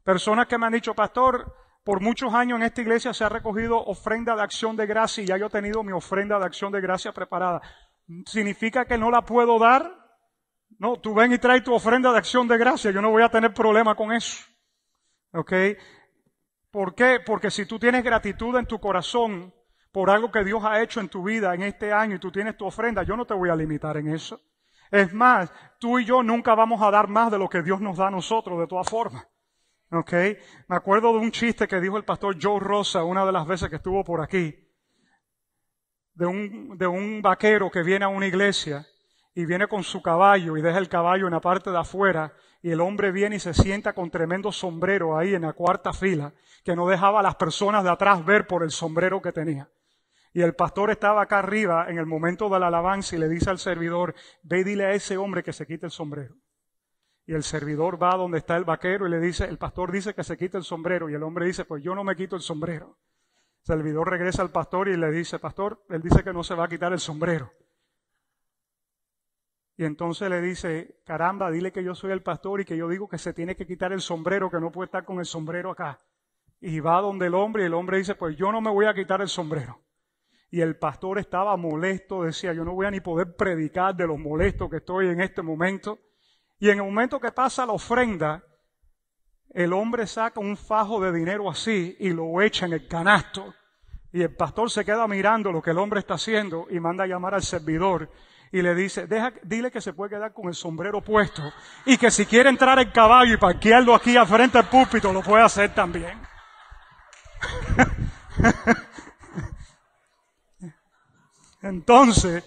Personas 0.05 0.47
que 0.47 0.59
me 0.59 0.67
han 0.67 0.73
dicho, 0.73 0.95
pastor, 0.95 1.53
por 1.85 2.01
muchos 2.01 2.35
años 2.35 2.57
en 2.57 2.65
esta 2.65 2.81
iglesia 2.81 3.15
se 3.15 3.25
ha 3.25 3.29
recogido 3.29 3.79
ofrenda 3.79 4.35
de 4.35 4.43
acción 4.43 4.77
de 4.77 4.87
gracia 4.87 5.23
y 5.23 5.27
ya 5.27 5.37
yo 5.37 5.47
he 5.47 5.51
tenido 5.51 5.83
mi 5.83 5.93
ofrenda 5.93 6.39
de 6.39 6.45
acción 6.45 6.73
de 6.73 6.81
gracia 6.81 7.13
preparada. 7.13 7.61
¿Significa 8.27 8.85
que 8.85 8.99
no 8.99 9.11
la 9.11 9.23
puedo 9.23 9.59
dar? 9.59 9.93
No, 10.79 10.97
tú 11.01 11.15
ven 11.15 11.33
y 11.33 11.39
trae 11.39 11.61
tu 11.61 11.75
ofrenda 11.75 12.13
de 12.13 12.19
acción 12.19 12.49
de 12.49 12.59
gracia. 12.59 12.91
Yo 12.91 13.01
no 13.01 13.11
voy 13.11 13.23
a 13.23 13.29
tener 13.29 13.55
problema 13.55 13.95
con 13.95 14.13
eso. 14.13 14.45
¿Ok? 15.33 15.53
¿Por 16.71 16.95
qué? 16.95 17.21
Porque 17.25 17.51
si 17.51 17.67
tú 17.67 17.79
tienes 17.79 18.05
gratitud 18.05 18.57
en 18.57 18.67
tu 18.67 18.79
corazón, 18.79 19.55
por 19.97 20.11
algo 20.11 20.31
que 20.31 20.45
Dios 20.45 20.63
ha 20.63 20.83
hecho 20.83 21.01
en 21.01 21.09
tu 21.09 21.23
vida 21.23 21.55
en 21.55 21.63
este 21.63 21.91
año 21.91 22.17
y 22.17 22.19
tú 22.19 22.31
tienes 22.31 22.55
tu 22.55 22.67
ofrenda, 22.67 23.03
yo 23.03 23.17
no 23.17 23.25
te 23.25 23.33
voy 23.33 23.49
a 23.49 23.57
limitar 23.57 23.97
en 23.97 24.09
eso. 24.09 24.39
Es 24.91 25.15
más, 25.15 25.51
tú 25.79 25.99
y 25.99 26.05
yo 26.05 26.23
nunca 26.23 26.55
vamos 26.55 26.83
a 26.83 26.91
dar 26.91 27.09
más 27.09 27.33
de 27.33 27.39
lo 27.39 27.49
que 27.49 27.63
Dios 27.63 27.81
nos 27.81 27.97
da 27.97 28.09
a 28.09 28.11
nosotros, 28.11 28.59
de 28.59 28.67
todas 28.67 28.91
formas. 28.91 29.27
¿Ok? 29.91 30.13
Me 30.69 30.77
acuerdo 30.77 31.15
de 31.15 31.21
un 31.21 31.31
chiste 31.31 31.67
que 31.67 31.81
dijo 31.81 31.97
el 31.97 32.05
pastor 32.05 32.37
Joe 32.39 32.61
Rosa 32.61 33.05
una 33.05 33.25
de 33.25 33.33
las 33.33 33.47
veces 33.47 33.71
que 33.71 33.77
estuvo 33.77 34.05
por 34.05 34.21
aquí. 34.21 34.55
De 36.13 36.27
un, 36.27 36.77
de 36.77 36.87
un 36.87 37.23
vaquero 37.23 37.71
que 37.71 37.83
viene 37.83 38.05
a 38.05 38.09
una 38.09 38.27
iglesia 38.27 38.87
y 39.35 39.47
viene 39.47 39.67
con 39.67 39.83
su 39.83 40.03
caballo 40.03 40.59
y 40.59 40.61
deja 40.61 40.77
el 40.77 40.91
caballo 40.91 41.25
en 41.25 41.33
la 41.33 41.41
parte 41.41 41.71
de 41.71 41.79
afuera 41.79 42.35
y 42.61 42.71
el 42.71 42.83
hombre 42.83 43.13
viene 43.13 43.37
y 43.37 43.41
se 43.41 43.55
sienta 43.55 43.95
con 43.95 44.11
tremendo 44.11 44.53
sombrero 44.53 45.17
ahí 45.17 45.35
en 45.35 45.41
la 45.41 45.55
cuarta 45.55 45.95
fila 45.95 46.35
que 46.67 46.77
no 46.77 46.87
dejaba 46.87 47.21
a 47.21 47.23
las 47.23 47.37
personas 47.37 47.83
de 47.83 47.89
atrás 47.89 48.23
ver 48.27 48.47
por 48.47 48.63
el 48.63 48.71
sombrero 48.71 49.23
que 49.23 49.33
tenía. 49.33 49.71
Y 50.37 50.43
el 50.43 50.55
pastor 50.55 50.91
estaba 50.91 51.23
acá 51.23 51.39
arriba 51.39 51.87
en 51.89 51.97
el 51.97 52.05
momento 52.05 52.51
de 52.51 52.61
la 52.61 52.67
alabanza 52.67 53.17
y 53.17 53.19
le 53.19 53.27
dice 53.27 53.49
al 53.49 53.59
servidor, 53.59 54.15
ve 54.43 54.61
y 54.61 54.65
dile 54.65 54.85
a 54.85 54.93
ese 54.93 55.17
hombre 55.17 55.43
que 55.43 55.55
se 55.55 55.67
quite 55.67 55.87
el 55.87 55.91
sombrero. 55.91 56.37
Y 57.25 57.33
el 57.33 57.43
servidor 57.43 57.97
va 58.03 58.15
donde 58.19 58.37
está 58.37 58.55
el 58.59 58.67
vaquero 58.67 59.07
y 59.07 59.11
le 59.11 59.19
dice, 59.19 59.47
el 59.47 59.57
pastor 59.57 59.91
dice 59.91 60.13
que 60.13 60.23
se 60.23 60.37
quite 60.37 60.59
el 60.59 60.63
sombrero. 60.63 61.09
Y 61.09 61.15
el 61.15 61.23
hombre 61.23 61.47
dice, 61.47 61.65
pues 61.65 61.83
yo 61.83 61.95
no 61.95 62.05
me 62.05 62.15
quito 62.17 62.37
el 62.37 62.43
sombrero. 62.43 62.99
El 63.61 63.77
servidor 63.77 64.11
regresa 64.11 64.43
al 64.43 64.51
pastor 64.51 64.89
y 64.89 64.99
le 64.99 65.11
dice, 65.11 65.39
pastor, 65.39 65.83
él 65.89 66.03
dice 66.03 66.23
que 66.23 66.35
no 66.35 66.45
se 66.45 66.55
va 66.55 66.67
a 66.67 66.69
quitar 66.69 66.93
el 66.93 67.01
sombrero. 67.01 67.51
Y 69.79 69.87
entonces 69.87 70.29
le 70.29 70.43
dice, 70.43 71.01
caramba, 71.07 71.51
dile 71.51 71.73
que 71.73 71.83
yo 71.83 71.95
soy 71.95 72.13
el 72.13 72.23
pastor 72.23 72.61
y 72.61 72.67
que 72.67 72.77
yo 72.77 72.89
digo 72.91 73.09
que 73.09 73.17
se 73.17 73.33
tiene 73.33 73.57
que 73.57 73.67
quitar 73.67 73.91
el 73.95 74.03
sombrero, 74.03 74.51
que 74.51 74.61
no 74.61 74.71
puede 74.71 74.85
estar 74.85 75.07
con 75.07 75.19
el 75.19 75.25
sombrero 75.25 75.71
acá. 75.71 75.99
Y 76.61 76.81
va 76.81 77.01
donde 77.01 77.29
el 77.29 77.35
hombre 77.35 77.63
y 77.63 77.67
el 77.67 77.73
hombre 77.73 77.97
dice, 77.97 78.15
pues 78.15 78.37
yo 78.37 78.53
no 78.53 78.61
me 78.61 78.69
voy 78.69 78.85
a 78.85 78.93
quitar 78.93 79.23
el 79.23 79.29
sombrero. 79.29 79.86
Y 80.57 80.63
el 80.63 80.79
pastor 80.79 81.19
estaba 81.19 81.55
molesto, 81.59 82.23
decía, 82.23 82.55
yo 82.55 82.65
no 82.65 82.73
voy 82.73 82.87
a 82.87 82.91
ni 82.91 83.03
poder 83.03 83.37
predicar 83.37 83.95
de 83.95 84.07
lo 84.07 84.17
molesto 84.17 84.71
que 84.71 84.79
estoy 84.79 85.09
en 85.09 85.21
este 85.21 85.43
momento. 85.43 85.99
Y 86.59 86.71
en 86.71 86.79
el 86.79 86.85
momento 86.85 87.21
que 87.21 87.31
pasa 87.31 87.67
la 87.67 87.75
ofrenda, 87.75 88.43
el 89.51 89.75
hombre 89.75 90.07
saca 90.07 90.41
un 90.41 90.57
fajo 90.57 90.99
de 90.99 91.13
dinero 91.13 91.51
así 91.51 91.95
y 92.01 92.09
lo 92.09 92.41
echa 92.41 92.65
en 92.65 92.73
el 92.73 92.89
canasto. 92.89 93.53
Y 94.15 94.23
el 94.23 94.35
pastor 94.35 94.71
se 94.71 94.83
queda 94.83 95.07
mirando 95.07 95.53
lo 95.53 95.61
que 95.61 95.73
el 95.73 95.79
hombre 95.79 96.01
está 96.01 96.15
haciendo 96.15 96.69
y 96.71 96.81
manda 96.81 97.05
a 97.05 97.07
llamar 97.07 97.35
al 97.35 97.43
servidor 97.43 98.11
y 98.51 98.63
le 98.63 98.75
dice, 98.75 99.07
Deja, 99.07 99.35
dile 99.43 99.71
que 99.71 99.83
se 99.83 99.93
puede 99.93 100.17
quedar 100.17 100.33
con 100.33 100.49
el 100.49 100.55
sombrero 100.55 101.03
puesto 101.03 101.43
y 101.85 101.99
que 101.99 102.11
si 102.11 102.25
quiere 102.25 102.49
entrar 102.49 102.79
en 102.79 102.91
caballo 102.93 103.35
y 103.35 103.37
parquearlo 103.37 103.95
aquí 103.95 104.17
al 104.17 104.27
frente 104.27 104.57
del 104.57 104.69
púlpito 104.69 105.13
lo 105.13 105.21
puede 105.21 105.45
hacer 105.45 105.75
también. 105.75 106.19
Entonces, 111.69 112.45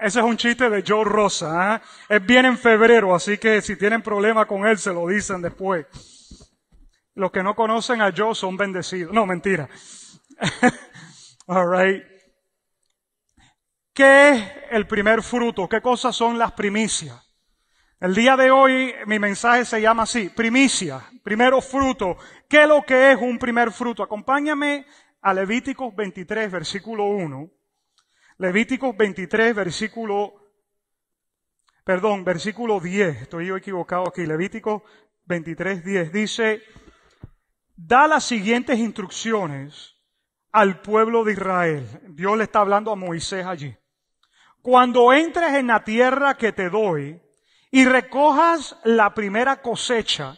ese 0.00 0.18
es 0.18 0.24
un 0.24 0.36
chiste 0.36 0.70
de 0.70 0.84
Joe 0.86 1.04
Rosa. 1.04 1.82
Es 2.08 2.24
bien 2.24 2.46
en 2.46 2.56
febrero, 2.56 3.14
así 3.14 3.38
que 3.38 3.60
si 3.62 3.76
tienen 3.76 4.02
problema 4.02 4.46
con 4.46 4.66
él, 4.66 4.78
se 4.78 4.92
lo 4.92 5.08
dicen 5.08 5.42
después. 5.42 5.86
Los 7.14 7.30
que 7.30 7.42
no 7.42 7.54
conocen 7.54 8.00
a 8.02 8.12
Joe 8.16 8.34
son 8.34 8.56
bendecidos. 8.56 9.12
No, 9.12 9.26
mentira. 9.26 9.68
All 11.46 11.70
right. 11.70 12.02
¿Qué 13.92 14.30
es 14.30 14.52
el 14.70 14.86
primer 14.86 15.22
fruto? 15.22 15.68
¿Qué 15.68 15.80
cosas 15.80 16.16
son 16.16 16.38
las 16.38 16.52
primicias? 16.52 17.20
El 18.00 18.14
día 18.14 18.36
de 18.36 18.50
hoy 18.50 18.92
mi 19.06 19.18
mensaje 19.18 19.64
se 19.64 19.80
llama 19.80 20.02
así, 20.02 20.28
primicia, 20.28 21.00
primero 21.22 21.60
fruto. 21.60 22.16
¿Qué 22.48 22.62
es 22.62 22.68
lo 22.68 22.82
que 22.82 23.12
es 23.12 23.18
un 23.20 23.38
primer 23.38 23.70
fruto? 23.70 24.02
Acompáñame 24.02 24.84
a 25.22 25.32
Levíticos 25.32 25.94
23, 25.94 26.50
versículo 26.50 27.04
1. 27.04 27.50
Levíticos 28.38 28.96
23, 28.96 29.54
versículo, 29.54 30.34
perdón, 31.84 32.24
versículo 32.24 32.80
10. 32.80 33.22
Estoy 33.22 33.46
yo 33.46 33.56
equivocado 33.56 34.08
aquí. 34.08 34.26
Levíticos 34.26 34.82
23, 35.26 35.84
10 35.84 36.12
dice, 36.12 36.62
da 37.76 38.08
las 38.08 38.24
siguientes 38.24 38.78
instrucciones 38.78 39.94
al 40.50 40.80
pueblo 40.80 41.22
de 41.22 41.32
Israel. 41.32 41.86
Dios 42.08 42.36
le 42.36 42.44
está 42.44 42.60
hablando 42.60 42.90
a 42.90 42.96
Moisés 42.96 43.46
allí. 43.46 43.76
Cuando 44.62 45.12
entres 45.12 45.54
en 45.54 45.68
la 45.68 45.84
tierra 45.84 46.36
que 46.36 46.52
te 46.52 46.70
doy 46.70 47.20
y 47.70 47.84
recojas 47.84 48.76
la 48.82 49.14
primera 49.14 49.62
cosecha, 49.62 50.36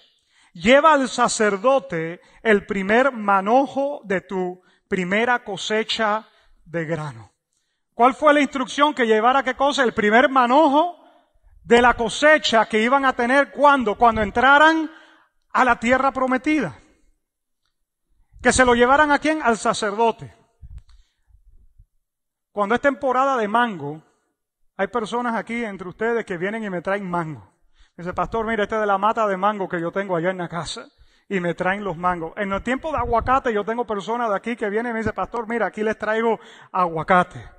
lleva 0.52 0.92
al 0.92 1.08
sacerdote 1.08 2.20
el 2.42 2.66
primer 2.66 3.12
manojo 3.12 4.02
de 4.04 4.20
tu 4.20 4.60
primera 4.88 5.44
cosecha 5.44 6.28
de 6.64 6.84
grano. 6.84 7.35
¿Cuál 7.96 8.12
fue 8.12 8.34
la 8.34 8.42
instrucción 8.42 8.92
que 8.92 9.06
llevara 9.06 9.42
qué 9.42 9.54
cosa? 9.54 9.82
El 9.82 9.94
primer 9.94 10.28
manojo 10.28 11.02
de 11.64 11.80
la 11.80 11.94
cosecha 11.94 12.66
que 12.66 12.82
iban 12.82 13.06
a 13.06 13.14
tener 13.14 13.50
cuando, 13.50 13.96
cuando 13.96 14.20
entraran 14.20 14.90
a 15.50 15.64
la 15.64 15.80
tierra 15.80 16.12
prometida. 16.12 16.78
Que 18.42 18.52
se 18.52 18.66
lo 18.66 18.74
llevaran 18.74 19.12
a 19.12 19.18
quién? 19.18 19.40
Al 19.42 19.56
sacerdote. 19.56 20.34
Cuando 22.52 22.74
es 22.74 22.82
temporada 22.82 23.38
de 23.38 23.48
mango, 23.48 24.02
hay 24.76 24.88
personas 24.88 25.34
aquí 25.34 25.64
entre 25.64 25.88
ustedes 25.88 26.26
que 26.26 26.36
vienen 26.36 26.64
y 26.64 26.68
me 26.68 26.82
traen 26.82 27.08
mango. 27.08 27.50
Dice, 27.96 28.12
pastor, 28.12 28.44
mire, 28.46 28.64
este 28.64 28.74
es 28.74 28.82
de 28.82 28.86
la 28.86 28.98
mata 28.98 29.26
de 29.26 29.38
mango 29.38 29.70
que 29.70 29.80
yo 29.80 29.90
tengo 29.90 30.16
allá 30.16 30.28
en 30.28 30.36
la 30.36 30.50
casa 30.50 30.86
y 31.30 31.40
me 31.40 31.54
traen 31.54 31.82
los 31.82 31.96
mangos. 31.96 32.34
En 32.36 32.52
el 32.52 32.62
tiempo 32.62 32.92
de 32.92 32.98
aguacate 32.98 33.54
yo 33.54 33.64
tengo 33.64 33.86
personas 33.86 34.28
de 34.28 34.36
aquí 34.36 34.54
que 34.54 34.68
vienen 34.68 34.90
y 34.90 34.92
me 34.92 34.98
dicen, 34.98 35.14
pastor, 35.14 35.48
mira, 35.48 35.64
aquí 35.64 35.82
les 35.82 35.96
traigo 35.96 36.38
aguacate. 36.72 37.55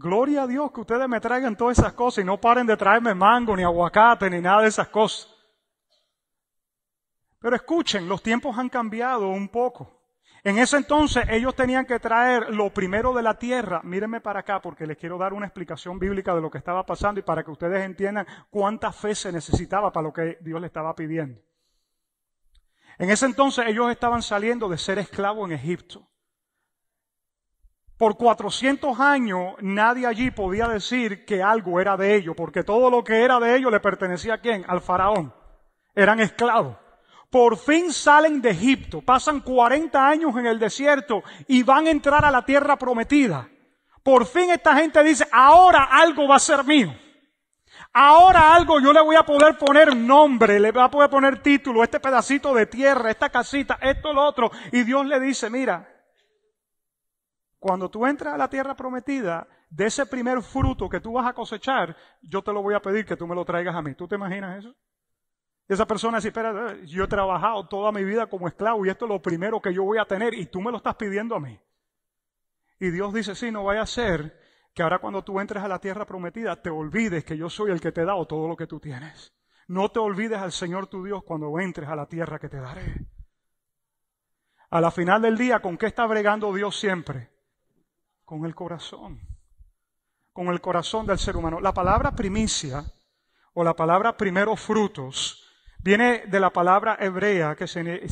Gloria 0.00 0.44
a 0.44 0.46
Dios 0.46 0.70
que 0.70 0.80
ustedes 0.80 1.08
me 1.08 1.20
traigan 1.20 1.56
todas 1.56 1.76
esas 1.76 1.92
cosas 1.92 2.22
y 2.22 2.24
no 2.24 2.40
paren 2.40 2.68
de 2.68 2.76
traerme 2.76 3.14
mango, 3.14 3.56
ni 3.56 3.64
aguacate, 3.64 4.30
ni 4.30 4.40
nada 4.40 4.62
de 4.62 4.68
esas 4.68 4.88
cosas. 4.88 5.28
Pero 7.40 7.56
escuchen, 7.56 8.08
los 8.08 8.22
tiempos 8.22 8.56
han 8.56 8.68
cambiado 8.68 9.28
un 9.28 9.48
poco. 9.48 9.98
En 10.44 10.58
ese 10.58 10.76
entonces 10.76 11.24
ellos 11.28 11.56
tenían 11.56 11.84
que 11.84 11.98
traer 11.98 12.54
lo 12.54 12.72
primero 12.72 13.12
de 13.12 13.22
la 13.22 13.40
tierra. 13.40 13.80
Mírenme 13.82 14.20
para 14.20 14.40
acá 14.40 14.60
porque 14.60 14.86
les 14.86 14.96
quiero 14.96 15.18
dar 15.18 15.32
una 15.32 15.46
explicación 15.46 15.98
bíblica 15.98 16.32
de 16.32 16.42
lo 16.42 16.50
que 16.50 16.58
estaba 16.58 16.86
pasando 16.86 17.18
y 17.18 17.24
para 17.24 17.42
que 17.42 17.50
ustedes 17.50 17.84
entiendan 17.84 18.26
cuánta 18.50 18.92
fe 18.92 19.16
se 19.16 19.32
necesitaba 19.32 19.92
para 19.92 20.06
lo 20.06 20.12
que 20.12 20.38
Dios 20.40 20.60
le 20.60 20.68
estaba 20.68 20.94
pidiendo. 20.94 21.40
En 22.98 23.10
ese 23.10 23.26
entonces 23.26 23.64
ellos 23.66 23.90
estaban 23.90 24.22
saliendo 24.22 24.68
de 24.68 24.78
ser 24.78 25.00
esclavos 25.00 25.50
en 25.50 25.56
Egipto. 25.56 26.08
Por 27.98 28.16
400 28.16 29.00
años 29.00 29.54
nadie 29.60 30.06
allí 30.06 30.30
podía 30.30 30.68
decir 30.68 31.24
que 31.24 31.42
algo 31.42 31.80
era 31.80 31.96
de 31.96 32.14
ellos, 32.14 32.36
porque 32.36 32.62
todo 32.62 32.90
lo 32.90 33.02
que 33.02 33.24
era 33.24 33.40
de 33.40 33.56
ellos 33.56 33.72
le 33.72 33.80
pertenecía 33.80 34.34
a 34.34 34.38
quién? 34.38 34.64
Al 34.68 34.80
faraón. 34.80 35.34
Eran 35.96 36.20
esclavos. 36.20 36.76
Por 37.28 37.58
fin 37.58 37.92
salen 37.92 38.40
de 38.40 38.50
Egipto, 38.50 39.02
pasan 39.02 39.40
40 39.40 40.08
años 40.08 40.36
en 40.36 40.46
el 40.46 40.60
desierto 40.60 41.24
y 41.48 41.64
van 41.64 41.88
a 41.88 41.90
entrar 41.90 42.24
a 42.24 42.30
la 42.30 42.44
tierra 42.44 42.76
prometida. 42.76 43.48
Por 44.04 44.26
fin 44.26 44.50
esta 44.50 44.76
gente 44.76 45.02
dice, 45.02 45.26
ahora 45.32 45.88
algo 45.90 46.28
va 46.28 46.36
a 46.36 46.40
ser 46.40 46.64
mío. 46.64 46.94
Ahora 47.92 48.54
algo 48.54 48.78
yo 48.80 48.92
le 48.92 49.00
voy 49.00 49.16
a 49.16 49.24
poder 49.24 49.58
poner 49.58 49.96
nombre, 49.96 50.60
le 50.60 50.70
voy 50.70 50.84
a 50.84 50.88
poder 50.88 51.10
poner 51.10 51.42
título, 51.42 51.82
este 51.82 51.98
pedacito 51.98 52.54
de 52.54 52.66
tierra, 52.66 53.10
esta 53.10 53.28
casita, 53.28 53.78
esto, 53.82 54.12
lo 54.12 54.22
otro. 54.22 54.52
Y 54.70 54.84
Dios 54.84 55.04
le 55.04 55.18
dice, 55.18 55.50
mira, 55.50 55.97
cuando 57.58 57.90
tú 57.90 58.06
entras 58.06 58.34
a 58.34 58.38
la 58.38 58.48
tierra 58.48 58.74
prometida, 58.74 59.46
de 59.70 59.86
ese 59.86 60.06
primer 60.06 60.42
fruto 60.42 60.88
que 60.88 61.00
tú 61.00 61.12
vas 61.14 61.26
a 61.26 61.34
cosechar, 61.34 61.96
yo 62.22 62.42
te 62.42 62.52
lo 62.52 62.62
voy 62.62 62.74
a 62.74 62.80
pedir 62.80 63.04
que 63.04 63.16
tú 63.16 63.26
me 63.26 63.34
lo 63.34 63.44
traigas 63.44 63.74
a 63.74 63.82
mí. 63.82 63.94
¿Tú 63.94 64.06
te 64.06 64.14
imaginas 64.14 64.64
eso? 64.64 64.74
esa 65.68 65.86
persona 65.86 66.16
dice, 66.16 66.28
espera, 66.28 66.76
yo 66.86 67.04
he 67.04 67.08
trabajado 67.08 67.68
toda 67.68 67.92
mi 67.92 68.02
vida 68.02 68.26
como 68.26 68.48
esclavo 68.48 68.86
y 68.86 68.88
esto 68.88 69.04
es 69.04 69.10
lo 69.10 69.20
primero 69.20 69.60
que 69.60 69.74
yo 69.74 69.84
voy 69.84 69.98
a 69.98 70.06
tener 70.06 70.32
y 70.32 70.46
tú 70.46 70.62
me 70.62 70.70
lo 70.70 70.78
estás 70.78 70.94
pidiendo 70.94 71.36
a 71.36 71.40
mí. 71.40 71.60
Y 72.80 72.90
Dios 72.90 73.12
dice, 73.12 73.34
sí, 73.34 73.50
no 73.50 73.64
vaya 73.64 73.82
a 73.82 73.86
ser 73.86 74.40
que 74.72 74.82
ahora 74.82 74.98
cuando 74.98 75.22
tú 75.22 75.40
entres 75.40 75.62
a 75.62 75.68
la 75.68 75.78
tierra 75.78 76.06
prometida 76.06 76.62
te 76.62 76.70
olvides 76.70 77.24
que 77.24 77.36
yo 77.36 77.50
soy 77.50 77.70
el 77.70 77.82
que 77.82 77.92
te 77.92 78.00
he 78.00 78.04
dado 78.06 78.26
todo 78.26 78.48
lo 78.48 78.56
que 78.56 78.66
tú 78.66 78.80
tienes. 78.80 79.34
No 79.66 79.90
te 79.90 79.98
olvides 79.98 80.38
al 80.38 80.52
Señor 80.52 80.86
tu 80.86 81.04
Dios 81.04 81.22
cuando 81.22 81.58
entres 81.60 81.90
a 81.90 81.96
la 81.96 82.06
tierra 82.06 82.38
que 82.38 82.48
te 82.48 82.60
daré. 82.60 83.06
A 84.70 84.80
la 84.80 84.90
final 84.90 85.20
del 85.20 85.36
día, 85.36 85.60
¿con 85.60 85.76
qué 85.76 85.86
está 85.86 86.06
bregando 86.06 86.54
Dios 86.54 86.78
siempre? 86.78 87.30
Con 88.28 88.44
el 88.44 88.54
corazón. 88.54 89.22
Con 90.34 90.48
el 90.48 90.60
corazón 90.60 91.06
del 91.06 91.18
ser 91.18 91.34
humano. 91.34 91.60
La 91.60 91.72
palabra 91.72 92.14
primicia 92.14 92.84
o 93.54 93.64
la 93.64 93.72
palabra 93.72 94.18
primero 94.18 94.54
frutos 94.54 95.48
viene 95.78 96.26
de 96.26 96.38
la 96.38 96.50
palabra 96.50 96.98
hebrea 97.00 97.56
que 97.56 97.66
se, 97.66 98.06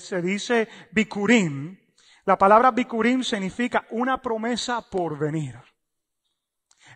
se 0.00 0.22
dice 0.22 0.68
bikurim. 0.90 1.78
La 2.24 2.36
palabra 2.36 2.72
bikurim 2.72 3.22
significa 3.22 3.86
una 3.90 4.20
promesa 4.20 4.82
por 4.90 5.16
venir. 5.16 5.56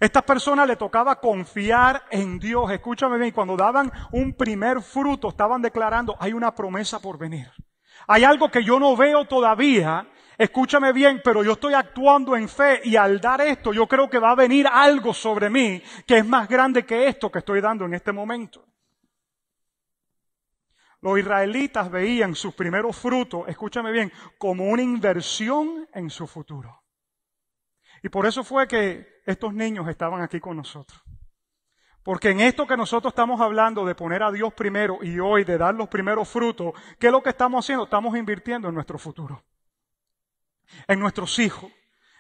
Estas 0.00 0.24
personas 0.24 0.66
le 0.66 0.74
tocaba 0.74 1.20
confiar 1.20 2.02
en 2.10 2.40
Dios. 2.40 2.68
Escúchame 2.72 3.16
bien, 3.16 3.30
cuando 3.30 3.56
daban 3.56 3.92
un 4.10 4.32
primer 4.32 4.82
fruto, 4.82 5.28
estaban 5.28 5.62
declarando, 5.62 6.16
hay 6.18 6.32
una 6.32 6.52
promesa 6.52 6.98
por 6.98 7.16
venir. 7.16 7.48
Hay 8.08 8.24
algo 8.24 8.50
que 8.50 8.64
yo 8.64 8.80
no 8.80 8.96
veo 8.96 9.24
todavía, 9.26 10.10
escúchame 10.40 10.94
bien, 10.94 11.20
pero 11.22 11.44
yo 11.44 11.52
estoy 11.52 11.74
actuando 11.74 12.34
en 12.34 12.48
fe 12.48 12.80
y 12.84 12.96
al 12.96 13.20
dar 13.20 13.42
esto 13.42 13.74
yo 13.74 13.86
creo 13.86 14.08
que 14.08 14.18
va 14.18 14.30
a 14.30 14.34
venir 14.34 14.66
algo 14.66 15.12
sobre 15.12 15.50
mí 15.50 15.82
que 16.06 16.16
es 16.16 16.26
más 16.26 16.48
grande 16.48 16.86
que 16.86 17.08
esto 17.08 17.30
que 17.30 17.40
estoy 17.40 17.60
dando 17.60 17.84
en 17.84 17.92
este 17.92 18.10
momento. 18.10 18.64
Los 21.02 21.18
israelitas 21.18 21.90
veían 21.90 22.34
sus 22.34 22.54
primeros 22.54 22.96
frutos, 22.96 23.46
escúchame 23.48 23.92
bien, 23.92 24.10
como 24.38 24.64
una 24.64 24.80
inversión 24.80 25.86
en 25.92 26.08
su 26.08 26.26
futuro. 26.26 26.84
Y 28.02 28.08
por 28.08 28.24
eso 28.24 28.42
fue 28.42 28.66
que 28.66 29.20
estos 29.26 29.52
niños 29.52 29.88
estaban 29.88 30.22
aquí 30.22 30.40
con 30.40 30.56
nosotros. 30.56 31.02
Porque 32.02 32.30
en 32.30 32.40
esto 32.40 32.66
que 32.66 32.78
nosotros 32.78 33.12
estamos 33.12 33.42
hablando 33.42 33.84
de 33.84 33.94
poner 33.94 34.22
a 34.22 34.32
Dios 34.32 34.54
primero 34.54 35.00
y 35.02 35.18
hoy 35.20 35.44
de 35.44 35.58
dar 35.58 35.74
los 35.74 35.88
primeros 35.88 36.30
frutos, 36.30 36.72
¿qué 36.98 37.08
es 37.08 37.12
lo 37.12 37.22
que 37.22 37.28
estamos 37.28 37.62
haciendo? 37.62 37.84
Estamos 37.84 38.16
invirtiendo 38.16 38.68
en 38.68 38.74
nuestro 38.74 38.98
futuro, 38.98 39.44
en 40.86 41.00
nuestros 41.00 41.38
hijos. 41.38 41.70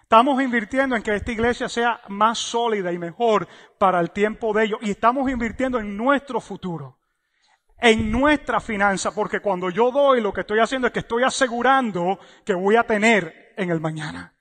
Estamos 0.02 0.42
invirtiendo 0.42 0.96
en 0.96 1.02
que 1.02 1.14
esta 1.14 1.30
iglesia 1.30 1.68
sea 1.68 2.00
más 2.08 2.38
sólida 2.38 2.92
y 2.92 2.98
mejor 2.98 3.46
para 3.78 4.00
el 4.00 4.10
tiempo 4.10 4.52
de 4.52 4.64
ellos. 4.64 4.80
Y 4.82 4.90
estamos 4.90 5.30
invirtiendo 5.30 5.78
en 5.78 5.96
nuestro 5.96 6.40
futuro, 6.40 6.98
en 7.78 8.10
nuestra 8.10 8.60
finanza, 8.60 9.14
porque 9.14 9.38
cuando 9.38 9.70
yo 9.70 9.92
doy 9.92 10.20
lo 10.20 10.32
que 10.32 10.40
estoy 10.40 10.58
haciendo 10.58 10.88
es 10.88 10.92
que 10.92 10.98
estoy 10.98 11.22
asegurando 11.22 12.18
que 12.44 12.54
voy 12.54 12.74
a 12.74 12.82
tener 12.82 13.54
en 13.56 13.70
el 13.70 13.80
mañana. 13.80 14.34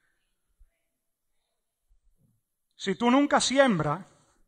Si 2.76 2.96
tú 2.96 3.12
nunca 3.12 3.40
siembras, 3.40 4.06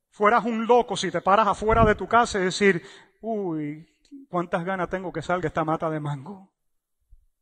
fueras 0.09 0.45
un 0.45 0.65
loco 0.65 0.97
si 0.97 1.11
te 1.11 1.21
paras 1.21 1.47
afuera 1.47 1.85
de 1.85 1.95
tu 1.95 2.07
casa 2.07 2.39
y 2.39 2.45
decir, 2.45 2.81
uy, 3.21 3.87
cuántas 4.29 4.63
ganas 4.63 4.89
tengo 4.89 5.11
que 5.11 5.21
salga 5.21 5.47
esta 5.47 5.63
mata 5.63 5.89
de 5.89 5.99
mango. 5.99 6.51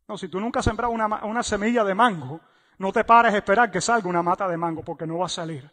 No, 0.10 0.18
si 0.18 0.28
tú 0.28 0.40
nunca 0.40 0.60
has 0.60 0.66
sembrado 0.66 0.92
una, 0.92 1.44
semilla 1.44 1.84
de 1.84 1.94
mango, 1.94 2.42
no 2.80 2.92
te 2.92 3.04
pares 3.04 3.32
a 3.32 3.38
esperar 3.38 3.70
que 3.70 3.80
salga 3.80 4.10
una 4.10 4.24
mata 4.24 4.48
de 4.48 4.58
mango 4.58 4.82
porque 4.82 5.06
no 5.06 5.20
va 5.20 5.28
a 5.28 5.30
salir. 5.30 5.70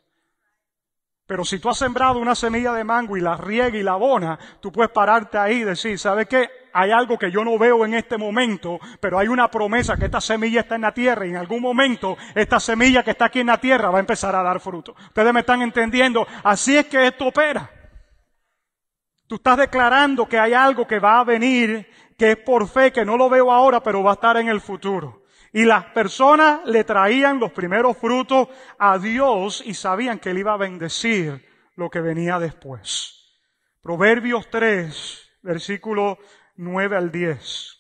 Pero 1.26 1.42
si 1.42 1.58
tú 1.58 1.70
has 1.70 1.78
sembrado 1.78 2.18
una 2.18 2.34
semilla 2.34 2.74
de 2.74 2.84
mango 2.84 3.16
y 3.16 3.22
la 3.22 3.38
riega 3.38 3.78
y 3.78 3.82
la 3.82 3.92
abona, 3.92 4.38
tú 4.60 4.70
puedes 4.70 4.92
pararte 4.92 5.38
ahí 5.38 5.60
y 5.60 5.64
decir, 5.64 5.98
¿sabes 5.98 6.28
qué? 6.28 6.50
Hay 6.74 6.90
algo 6.90 7.18
que 7.18 7.30
yo 7.30 7.44
no 7.44 7.58
veo 7.58 7.86
en 7.86 7.94
este 7.94 8.18
momento, 8.18 8.78
pero 9.00 9.18
hay 9.18 9.28
una 9.28 9.50
promesa 9.50 9.96
que 9.96 10.04
esta 10.04 10.20
semilla 10.20 10.60
está 10.60 10.74
en 10.74 10.82
la 10.82 10.92
tierra 10.92 11.24
y 11.24 11.30
en 11.30 11.36
algún 11.36 11.62
momento 11.62 12.18
esta 12.34 12.60
semilla 12.60 13.02
que 13.02 13.12
está 13.12 13.24
aquí 13.24 13.40
en 13.40 13.46
la 13.46 13.58
tierra 13.58 13.88
va 13.88 13.96
a 13.96 14.00
empezar 14.00 14.36
a 14.36 14.42
dar 14.42 14.60
fruto. 14.60 14.94
Ustedes 14.98 15.32
me 15.32 15.40
están 15.40 15.62
entendiendo. 15.62 16.26
Así 16.44 16.76
es 16.76 16.84
que 16.84 17.06
esto 17.06 17.28
opera. 17.28 17.70
Tú 19.26 19.36
estás 19.36 19.56
declarando 19.56 20.28
que 20.28 20.38
hay 20.38 20.52
algo 20.52 20.86
que 20.86 21.00
va 21.00 21.18
a 21.18 21.24
venir, 21.24 21.88
que 22.16 22.32
es 22.32 22.36
por 22.38 22.68
fe, 22.68 22.92
que 22.92 23.04
no 23.04 23.16
lo 23.16 23.28
veo 23.28 23.52
ahora, 23.52 23.82
pero 23.82 24.02
va 24.02 24.12
a 24.12 24.14
estar 24.14 24.36
en 24.36 24.48
el 24.48 24.60
futuro. 24.60 25.24
Y 25.52 25.64
las 25.64 25.86
personas 25.86 26.60
le 26.64 26.84
traían 26.84 27.38
los 27.38 27.52
primeros 27.52 27.96
frutos 27.96 28.48
a 28.78 28.98
Dios 28.98 29.62
y 29.64 29.74
sabían 29.74 30.18
que 30.18 30.30
Él 30.30 30.38
iba 30.38 30.54
a 30.54 30.58
bendecir 30.58 31.46
lo 31.76 31.90
que 31.90 32.00
venía 32.00 32.38
después. 32.38 33.16
Proverbios 33.80 34.50
3, 34.50 35.38
versículo 35.42 36.18
9 36.56 36.96
al 36.96 37.10
10. 37.12 37.76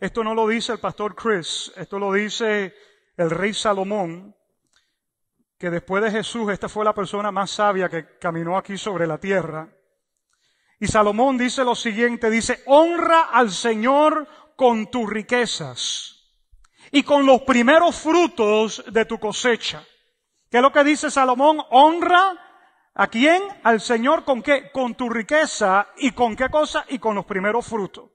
Esto 0.00 0.24
no 0.24 0.34
lo 0.34 0.48
dice 0.48 0.72
el 0.72 0.80
pastor 0.80 1.14
Chris, 1.14 1.72
esto 1.76 1.98
lo 1.98 2.12
dice 2.12 2.74
el 3.16 3.30
rey 3.30 3.54
Salomón, 3.54 4.34
que 5.56 5.70
después 5.70 6.02
de 6.02 6.10
Jesús 6.10 6.50
esta 6.50 6.68
fue 6.68 6.84
la 6.84 6.92
persona 6.92 7.30
más 7.30 7.52
sabia 7.52 7.88
que 7.88 8.18
caminó 8.18 8.58
aquí 8.58 8.76
sobre 8.76 9.06
la 9.06 9.18
tierra. 9.18 9.68
Y 10.82 10.88
Salomón 10.88 11.38
dice 11.38 11.62
lo 11.62 11.76
siguiente, 11.76 12.28
dice, 12.28 12.60
honra 12.66 13.28
al 13.32 13.52
Señor 13.52 14.26
con 14.56 14.90
tus 14.90 15.08
riquezas 15.08 16.34
y 16.90 17.04
con 17.04 17.24
los 17.24 17.42
primeros 17.42 17.94
frutos 17.94 18.82
de 18.90 19.04
tu 19.04 19.20
cosecha. 19.20 19.84
¿Qué 20.50 20.56
es 20.56 20.62
lo 20.62 20.72
que 20.72 20.82
dice 20.82 21.08
Salomón? 21.08 21.62
Honra 21.70 22.36
a 22.94 23.06
quién? 23.06 23.40
Al 23.62 23.80
Señor 23.80 24.24
con 24.24 24.42
qué? 24.42 24.72
Con 24.72 24.96
tu 24.96 25.08
riqueza 25.08 25.86
y 25.98 26.10
con 26.10 26.34
qué 26.34 26.48
cosa? 26.48 26.84
Y 26.88 26.98
con 26.98 27.14
los 27.14 27.26
primeros 27.26 27.64
frutos. 27.64 28.10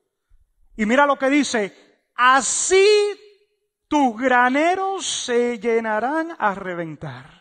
Y 0.75 0.85
mira 0.85 1.05
lo 1.05 1.17
que 1.17 1.29
dice, 1.29 1.73
así 2.15 2.85
tus 3.87 4.19
graneros 4.19 5.05
se 5.05 5.57
llenarán 5.57 6.35
a 6.37 6.53
reventar. 6.53 7.36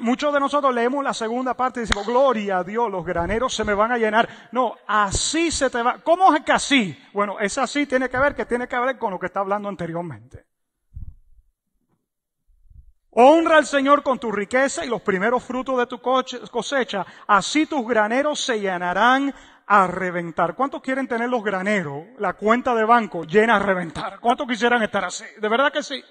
Muchos 0.00 0.34
de 0.34 0.40
nosotros 0.40 0.74
leemos 0.74 1.04
la 1.04 1.14
segunda 1.14 1.54
parte 1.54 1.78
y 1.78 1.82
decimos, 1.82 2.06
gloria 2.06 2.58
a 2.58 2.64
Dios, 2.64 2.90
los 2.90 3.04
graneros 3.04 3.54
se 3.54 3.62
me 3.62 3.72
van 3.72 3.92
a 3.92 3.98
llenar. 3.98 4.28
No, 4.50 4.74
así 4.86 5.52
se 5.52 5.70
te 5.70 5.80
va. 5.80 5.98
¿Cómo 6.02 6.34
es 6.34 6.42
que 6.42 6.52
así? 6.52 6.98
Bueno, 7.12 7.38
es 7.38 7.56
así, 7.56 7.86
tiene 7.86 8.08
que 8.08 8.18
ver, 8.18 8.34
que 8.34 8.46
tiene 8.46 8.66
que 8.66 8.78
ver 8.78 8.98
con 8.98 9.12
lo 9.12 9.18
que 9.20 9.26
está 9.26 9.40
hablando 9.40 9.68
anteriormente. 9.68 10.44
Honra 13.10 13.58
al 13.58 13.66
Señor 13.66 14.02
con 14.02 14.18
tu 14.18 14.30
riqueza 14.32 14.84
y 14.84 14.88
los 14.88 15.02
primeros 15.02 15.42
frutos 15.44 15.78
de 15.78 15.86
tu 15.86 16.00
cosecha. 16.00 17.06
Así 17.28 17.66
tus 17.66 17.86
graneros 17.86 18.40
se 18.40 18.60
llenarán 18.60 19.32
a 19.66 19.86
reventar. 19.86 20.54
¿Cuántos 20.54 20.82
quieren 20.82 21.08
tener 21.08 21.28
los 21.28 21.42
graneros, 21.42 22.04
la 22.18 22.34
cuenta 22.34 22.74
de 22.74 22.84
banco 22.84 23.24
llena 23.24 23.56
a 23.56 23.58
reventar? 23.60 24.20
¿Cuántos 24.20 24.46
quisieran 24.46 24.82
estar 24.82 25.04
así? 25.04 25.24
De 25.40 25.48
verdad 25.48 25.72
que 25.72 25.82
sí. 25.82 26.02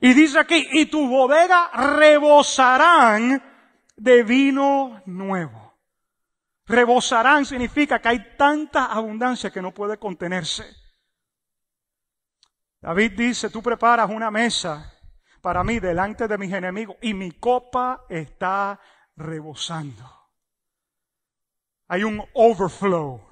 Y 0.00 0.14
dice 0.14 0.38
aquí, 0.38 0.66
y 0.72 0.86
tu 0.86 1.08
bodega 1.08 1.70
rebosarán 1.96 3.42
de 3.96 4.22
vino 4.22 5.02
nuevo. 5.06 5.74
Rebosarán 6.66 7.46
significa 7.46 8.00
que 8.00 8.08
hay 8.08 8.36
tanta 8.36 8.86
abundancia 8.86 9.50
que 9.50 9.62
no 9.62 9.72
puede 9.72 9.98
contenerse. 9.98 10.64
David 12.80 13.12
dice, 13.12 13.50
tú 13.50 13.62
preparas 13.62 14.10
una 14.10 14.30
mesa 14.30 14.92
para 15.40 15.64
mí 15.64 15.80
delante 15.80 16.28
de 16.28 16.38
mis 16.38 16.52
enemigos 16.52 16.96
y 17.00 17.14
mi 17.14 17.32
copa 17.32 18.04
está 18.08 18.80
rebosando. 19.16 20.04
Hay 21.88 22.02
un 22.02 22.22
overflow 22.34 23.25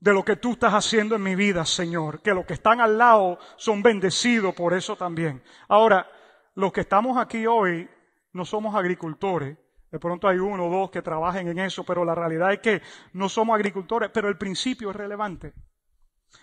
de 0.00 0.12
lo 0.12 0.24
que 0.24 0.36
tú 0.36 0.52
estás 0.52 0.74
haciendo 0.74 1.16
en 1.16 1.22
mi 1.22 1.34
vida, 1.34 1.64
Señor, 1.64 2.22
que 2.22 2.34
los 2.34 2.46
que 2.46 2.54
están 2.54 2.80
al 2.80 2.96
lado 2.96 3.38
son 3.56 3.82
bendecidos 3.82 4.54
por 4.54 4.74
eso 4.74 4.96
también. 4.96 5.42
Ahora, 5.68 6.08
los 6.54 6.72
que 6.72 6.82
estamos 6.82 7.16
aquí 7.18 7.46
hoy 7.46 7.88
no 8.32 8.44
somos 8.44 8.74
agricultores. 8.74 9.58
De 9.90 9.98
pronto 9.98 10.28
hay 10.28 10.38
uno 10.38 10.66
o 10.66 10.70
dos 10.70 10.90
que 10.90 11.02
trabajen 11.02 11.48
en 11.48 11.58
eso, 11.58 11.82
pero 11.84 12.04
la 12.04 12.14
realidad 12.14 12.52
es 12.52 12.60
que 12.60 12.82
no 13.14 13.28
somos 13.28 13.54
agricultores, 13.54 14.10
pero 14.12 14.28
el 14.28 14.36
principio 14.36 14.90
es 14.90 14.96
relevante. 14.96 15.54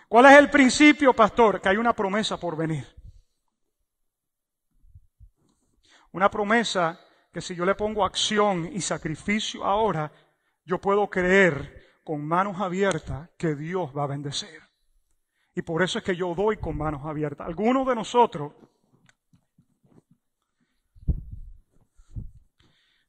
¿Cuál 0.09 0.25
es 0.25 0.33
el 0.33 0.49
principio, 0.49 1.13
pastor? 1.13 1.61
Que 1.61 1.69
hay 1.69 1.77
una 1.77 1.93
promesa 1.93 2.39
por 2.39 2.57
venir. 2.57 2.85
Una 6.11 6.29
promesa 6.29 6.99
que 7.31 7.41
si 7.41 7.55
yo 7.55 7.65
le 7.65 7.75
pongo 7.75 8.05
acción 8.05 8.69
y 8.71 8.81
sacrificio 8.81 9.63
ahora, 9.63 10.11
yo 10.63 10.79
puedo 10.79 11.09
creer 11.09 11.74
con 12.05 12.25
manos 12.25 12.61
abiertas 12.61 13.29
que 13.37 13.53
Dios 13.53 13.91
va 13.95 14.03
a 14.03 14.07
bendecir. 14.07 14.61
Y 15.53 15.61
por 15.61 15.83
eso 15.83 15.99
es 15.99 16.05
que 16.05 16.15
yo 16.15 16.33
doy 16.33 16.55
con 16.55 16.77
manos 16.77 17.05
abiertas. 17.05 17.45
Algunos 17.45 17.85
de 17.85 17.95
nosotros, 17.95 18.53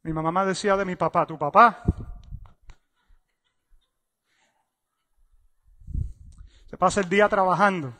mi 0.02 0.12
mamá 0.12 0.44
decía 0.44 0.76
de 0.76 0.85
mi 0.85 0.96
papá, 0.96 1.24
tu 1.26 1.38
papá 1.38 1.85
se 6.68 6.76
pasa 6.76 7.00
el 7.00 7.09
día 7.09 7.28
trabajando. 7.28 7.96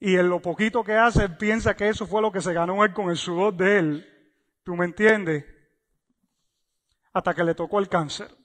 Y 0.00 0.16
en 0.16 0.28
lo 0.28 0.42
poquito 0.42 0.82
que 0.82 0.96
hace, 0.96 1.28
piensa 1.28 1.76
que 1.76 1.88
eso 1.88 2.06
fue 2.06 2.20
lo 2.20 2.32
que 2.32 2.40
se 2.40 2.52
ganó 2.52 2.84
él 2.84 2.92
con 2.92 3.10
el 3.10 3.16
sudor 3.16 3.54
de 3.54 3.78
él. 3.78 4.06
¿Tú 4.64 4.74
me 4.74 4.86
entiendes? 4.86 5.44
hasta 7.12 7.34
que 7.34 7.44
le 7.44 7.54
tocó 7.54 7.78
el 7.78 7.88
cáncer. 7.88 8.39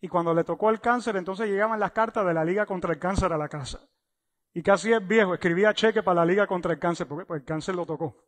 Y 0.00 0.08
cuando 0.08 0.34
le 0.34 0.44
tocó 0.44 0.70
el 0.70 0.80
cáncer, 0.80 1.16
entonces 1.16 1.48
llegaban 1.48 1.80
las 1.80 1.92
cartas 1.92 2.26
de 2.26 2.34
la 2.34 2.44
Liga 2.44 2.66
contra 2.66 2.92
el 2.92 2.98
Cáncer 2.98 3.32
a 3.32 3.38
la 3.38 3.48
casa. 3.48 3.80
Y 4.52 4.62
casi 4.62 4.92
es 4.92 5.06
viejo, 5.06 5.34
escribía 5.34 5.74
cheque 5.74 6.02
para 6.02 6.20
la 6.20 6.26
Liga 6.26 6.46
contra 6.46 6.72
el 6.72 6.78
Cáncer, 6.78 7.08
porque 7.08 7.26
pues, 7.26 7.40
el 7.40 7.46
cáncer 7.46 7.74
lo 7.74 7.84
tocó. 7.84 8.24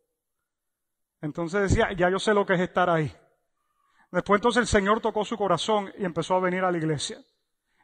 Entonces 1.20 1.62
decía, 1.62 1.92
ya 1.92 2.10
yo 2.10 2.18
sé 2.18 2.34
lo 2.34 2.44
que 2.44 2.54
es 2.54 2.60
estar 2.60 2.90
ahí. 2.90 3.14
Después 4.10 4.38
entonces 4.38 4.60
el 4.60 4.66
Señor 4.66 5.00
tocó 5.00 5.24
su 5.24 5.36
corazón 5.36 5.92
y 5.98 6.04
empezó 6.04 6.34
a 6.34 6.40
venir 6.40 6.64
a 6.64 6.70
la 6.70 6.78
iglesia. 6.78 7.18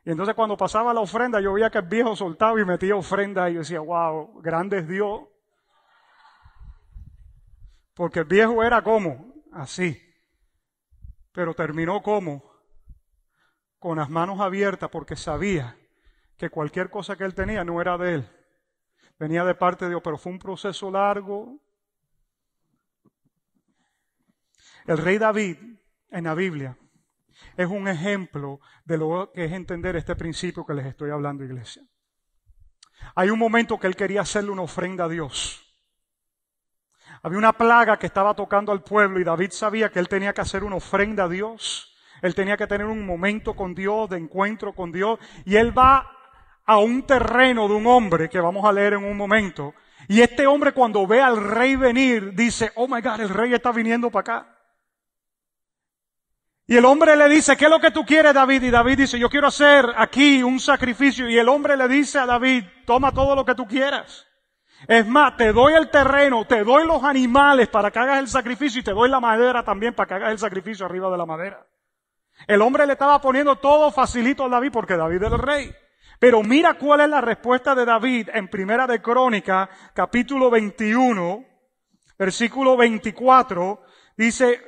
Y 0.05 0.11
entonces 0.11 0.35
cuando 0.35 0.57
pasaba 0.57 0.93
la 0.93 1.01
ofrenda, 1.01 1.41
yo 1.41 1.53
veía 1.53 1.71
que 1.71 1.79
el 1.79 1.87
viejo 1.87 2.17
soltaba 2.17 2.61
y 2.61 2.65
metía 2.65 2.97
ofrenda 2.97 3.49
y 3.49 3.55
yo 3.55 3.61
decía, 3.61 3.81
wow, 3.81 4.41
grande 4.43 4.79
es 4.79 4.89
Dios. 4.89 5.21
Porque 7.95 8.21
el 8.21 8.25
viejo 8.25 8.63
era 8.63 8.83
como, 8.83 9.35
así. 9.53 10.01
Pero 11.33 11.55
terminó 11.55 12.03
como, 12.03 12.52
con 13.83 13.99
las 13.99 14.09
manos 14.09 14.39
abiertas 14.39 14.89
porque 14.91 15.17
sabía 15.17 15.77
que 16.39 16.51
cualquier 16.51 16.89
cosa 16.89 17.17
que 17.17 17.25
él 17.25 17.35
tenía 17.35 17.65
no 17.65 17.81
era 17.81 17.99
de 17.99 18.15
él. 18.15 18.31
Venía 19.19 19.45
de 19.45 19.57
parte 19.57 19.85
de 19.85 19.91
Dios, 19.91 20.03
pero 20.05 20.17
fue 20.17 20.31
un 20.31 20.39
proceso 20.39 20.89
largo. 20.89 21.61
El 24.87 24.99
rey 24.99 25.19
David 25.19 25.57
en 26.11 26.25
la 26.25 26.35
Biblia 26.35 26.79
es 27.57 27.67
un 27.67 27.89
ejemplo 27.89 28.61
de 28.85 28.99
lo 28.99 29.33
que 29.35 29.47
es 29.47 29.53
entender 29.53 29.97
este 29.97 30.15
principio 30.15 30.65
que 30.65 30.75
les 30.75 30.87
estoy 30.87 31.11
hablando, 31.11 31.43
iglesia. 31.43 31.83
Hay 33.17 33.31
un 33.31 33.39
momento 33.39 33.81
que 33.81 33.89
él 33.89 33.97
quería 33.97 34.21
hacerle 34.21 34.53
una 34.53 34.63
ofrenda 34.63 35.07
a 35.07 35.09
Dios. 35.09 35.61
Había 37.21 37.39
una 37.39 37.53
plaga 37.53 37.99
que 37.99 38.07
estaba 38.07 38.35
tocando 38.35 38.71
al 38.71 38.85
pueblo 38.85 39.19
y 39.19 39.25
David 39.25 39.51
sabía 39.51 39.91
que 39.91 39.99
él 39.99 40.09
tenía 40.09 40.33
que 40.33 40.41
hacer 40.41 40.63
una 40.63 40.77
ofrenda 40.77 41.25
a 41.25 41.29
Dios. 41.29 41.92
Él 42.23 42.35
tenía 42.35 42.57
que 42.57 42.67
tener 42.67 42.87
un 42.87 43.05
momento 43.05 43.55
con 43.55 43.75
Dios, 43.75 44.09
de 44.09 44.17
encuentro 44.17 44.73
con 44.73 44.93
Dios. 44.93 45.19
Y 45.45 45.57
él 45.57 45.77
va 45.77 46.09
a 46.65 46.79
un 46.79 47.03
terreno 47.03 47.69
de 47.69 47.75
un 47.75 47.87
hombre 47.87 48.31
que 48.31 48.41
vamos 48.41 48.65
a 48.65 48.73
leer 48.73 48.95
en 48.95 49.05
un 49.05 49.17
momento. 49.17 49.75
Y 50.09 50.21
este 50.21 50.47
hombre 50.47 50.73
cuando 50.73 51.07
ve 51.07 51.21
al 51.21 51.37
rey 51.37 51.77
venir 51.77 52.35
dice, 52.35 52.71
oh 52.77 52.89
my 52.89 53.01
God, 53.01 53.21
el 53.21 53.29
rey 53.29 53.53
está 53.53 53.73
viniendo 53.73 54.11
para 54.11 54.21
acá. 54.21 54.59
Y 56.67 56.77
el 56.77 56.85
hombre 56.85 57.17
le 57.17 57.29
dice, 57.29 57.57
¿qué 57.57 57.65
es 57.65 57.71
lo 57.71 57.81
que 57.81 57.91
tú 57.91 58.05
quieres, 58.07 58.33
David? 58.33 58.63
Y 58.63 58.71
David 58.71 58.99
dice, 58.99 59.19
yo 59.19 59.29
quiero 59.29 59.49
hacer 59.49 59.85
aquí 59.97 60.43
un 60.43 60.61
sacrificio. 60.61 61.29
Y 61.29 61.37
el 61.37 61.49
hombre 61.49 61.77
le 61.77 61.89
dice 61.89 62.19
a 62.19 62.27
David, 62.27 62.65
toma 62.87 63.13
todo 63.13 63.35
lo 63.35 63.45
que 63.45 63.55
tú 63.55 63.67
quieras. 63.67 64.27
Es 64.87 65.07
más, 65.07 65.37
te 65.37 65.53
doy 65.53 65.75
el 65.75 65.91
terreno, 65.91 66.45
te 66.47 66.65
doy 66.65 66.87
los 66.87 67.03
animales 67.05 67.69
para 67.69 67.91
que 67.91 67.99
hagas 67.99 68.19
el 68.21 68.29
sacrificio 68.29 68.81
y 68.81 68.85
te 68.85 68.93
doy 68.93 69.09
la 69.09 69.21
madera 69.21 69.65
también 69.65 69.95
para 69.95 70.09
que 70.09 70.15
hagas 70.15 70.33
el 70.33 70.39
sacrificio 70.39 70.87
arriba 70.87 71.11
de 71.11 71.19
la 71.19 71.27
madera. 71.27 71.67
El 72.47 72.63
hombre 72.63 72.87
le 72.87 72.95
estaba 72.95 73.21
poniendo 73.21 73.57
todo 73.57 73.91
facilito 73.91 74.45
a 74.45 74.49
David 74.49 74.71
porque 74.73 74.97
David 74.97 75.23
era 75.23 75.37
el 75.37 75.39
rey. 75.39 75.75
Pero 76.19 76.43
mira 76.43 76.75
cuál 76.75 77.01
es 77.01 77.09
la 77.09 77.21
respuesta 77.21 77.75
de 77.75 77.85
David 77.85 78.29
en 78.33 78.49
Primera 78.49 78.87
de 78.87 79.03
Crónica, 79.03 79.69
capítulo 79.93 80.51
21, 80.51 81.45
versículo 82.19 82.77
24. 82.77 83.83
Dice, 84.17 84.61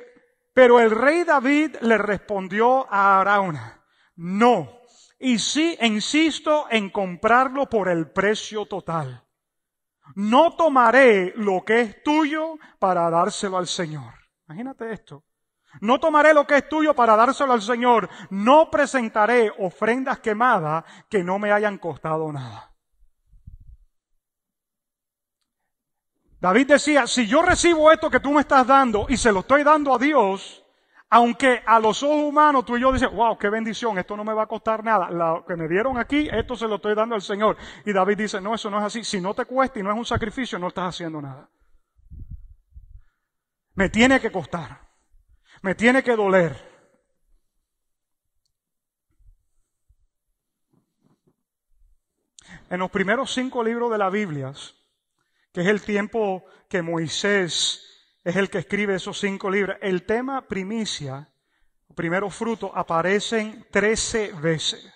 pero 0.53 0.79
el 0.79 0.91
rey 0.91 1.23
David 1.23 1.77
le 1.81 1.97
respondió 1.97 2.91
a 2.91 3.21
Arauna, 3.21 3.81
no, 4.15 4.81
y 5.19 5.39
sí 5.39 5.77
insisto 5.81 6.67
en 6.69 6.89
comprarlo 6.89 7.69
por 7.69 7.89
el 7.89 8.11
precio 8.11 8.65
total. 8.65 9.23
No 10.15 10.55
tomaré 10.55 11.33
lo 11.35 11.63
que 11.65 11.81
es 11.81 12.03
tuyo 12.03 12.55
para 12.79 13.09
dárselo 13.09 13.57
al 13.57 13.67
Señor. 13.67 14.13
Imagínate 14.47 14.91
esto. 14.91 15.23
No 15.81 15.99
tomaré 15.99 16.33
lo 16.33 16.45
que 16.47 16.57
es 16.57 16.69
tuyo 16.69 16.93
para 16.93 17.15
dárselo 17.15 17.53
al 17.53 17.61
Señor. 17.61 18.09
No 18.29 18.69
presentaré 18.69 19.51
ofrendas 19.59 20.19
quemadas 20.19 20.83
que 21.09 21.23
no 21.23 21.39
me 21.39 21.51
hayan 21.51 21.77
costado 21.77 22.31
nada. 22.31 22.71
David 26.39 26.67
decía, 26.67 27.07
si 27.07 27.25
yo 27.25 27.41
recibo 27.41 27.91
esto 27.91 28.09
que 28.09 28.19
tú 28.19 28.31
me 28.31 28.41
estás 28.41 28.67
dando 28.67 29.07
y 29.09 29.17
se 29.17 29.31
lo 29.31 29.39
estoy 29.39 29.63
dando 29.63 29.95
a 29.95 29.97
Dios, 29.97 30.63
aunque 31.09 31.63
a 31.65 31.79
los 31.79 32.03
ojos 32.03 32.23
humanos 32.23 32.65
tú 32.65 32.77
y 32.77 32.81
yo 32.81 32.91
dices, 32.91 33.11
wow, 33.11 33.37
qué 33.37 33.49
bendición, 33.49 33.97
esto 33.97 34.15
no 34.15 34.23
me 34.23 34.33
va 34.33 34.43
a 34.43 34.47
costar 34.47 34.83
nada. 34.83 35.09
Lo 35.09 35.43
que 35.45 35.55
me 35.55 35.67
dieron 35.67 35.97
aquí, 35.97 36.29
esto 36.31 36.55
se 36.55 36.67
lo 36.67 36.75
estoy 36.75 36.93
dando 36.93 37.15
al 37.15 37.21
Señor. 37.21 37.57
Y 37.85 37.93
David 37.93 38.17
dice, 38.17 38.41
no, 38.41 38.53
eso 38.53 38.69
no 38.69 38.77
es 38.77 38.83
así. 38.83 39.03
Si 39.03 39.19
no 39.19 39.33
te 39.33 39.45
cuesta 39.45 39.79
y 39.79 39.83
no 39.83 39.91
es 39.91 39.97
un 39.97 40.05
sacrificio, 40.05 40.59
no 40.59 40.67
estás 40.67 40.89
haciendo 40.89 41.21
nada. 41.21 41.49
Me 43.73 43.89
tiene 43.89 44.19
que 44.19 44.31
costar. 44.31 44.84
Me 45.61 45.75
tiene 45.75 46.03
que 46.03 46.15
doler. 46.15 46.55
En 52.69 52.79
los 52.79 52.89
primeros 52.89 53.33
cinco 53.33 53.63
libros 53.63 53.91
de 53.91 53.97
la 53.97 54.09
Biblia, 54.09 54.51
que 55.53 55.61
es 55.61 55.67
el 55.67 55.81
tiempo 55.81 56.43
que 56.67 56.81
Moisés 56.81 57.81
es 58.25 58.35
el 58.35 58.49
que 58.49 58.57
escribe 58.57 58.95
esos 58.95 59.19
cinco 59.19 59.51
libros, 59.51 59.77
el 59.81 60.03
tema 60.03 60.47
primicia, 60.47 61.31
primero 61.93 62.29
fruto, 62.31 62.75
aparecen 62.75 63.67
trece 63.69 64.31
veces. 64.33 64.91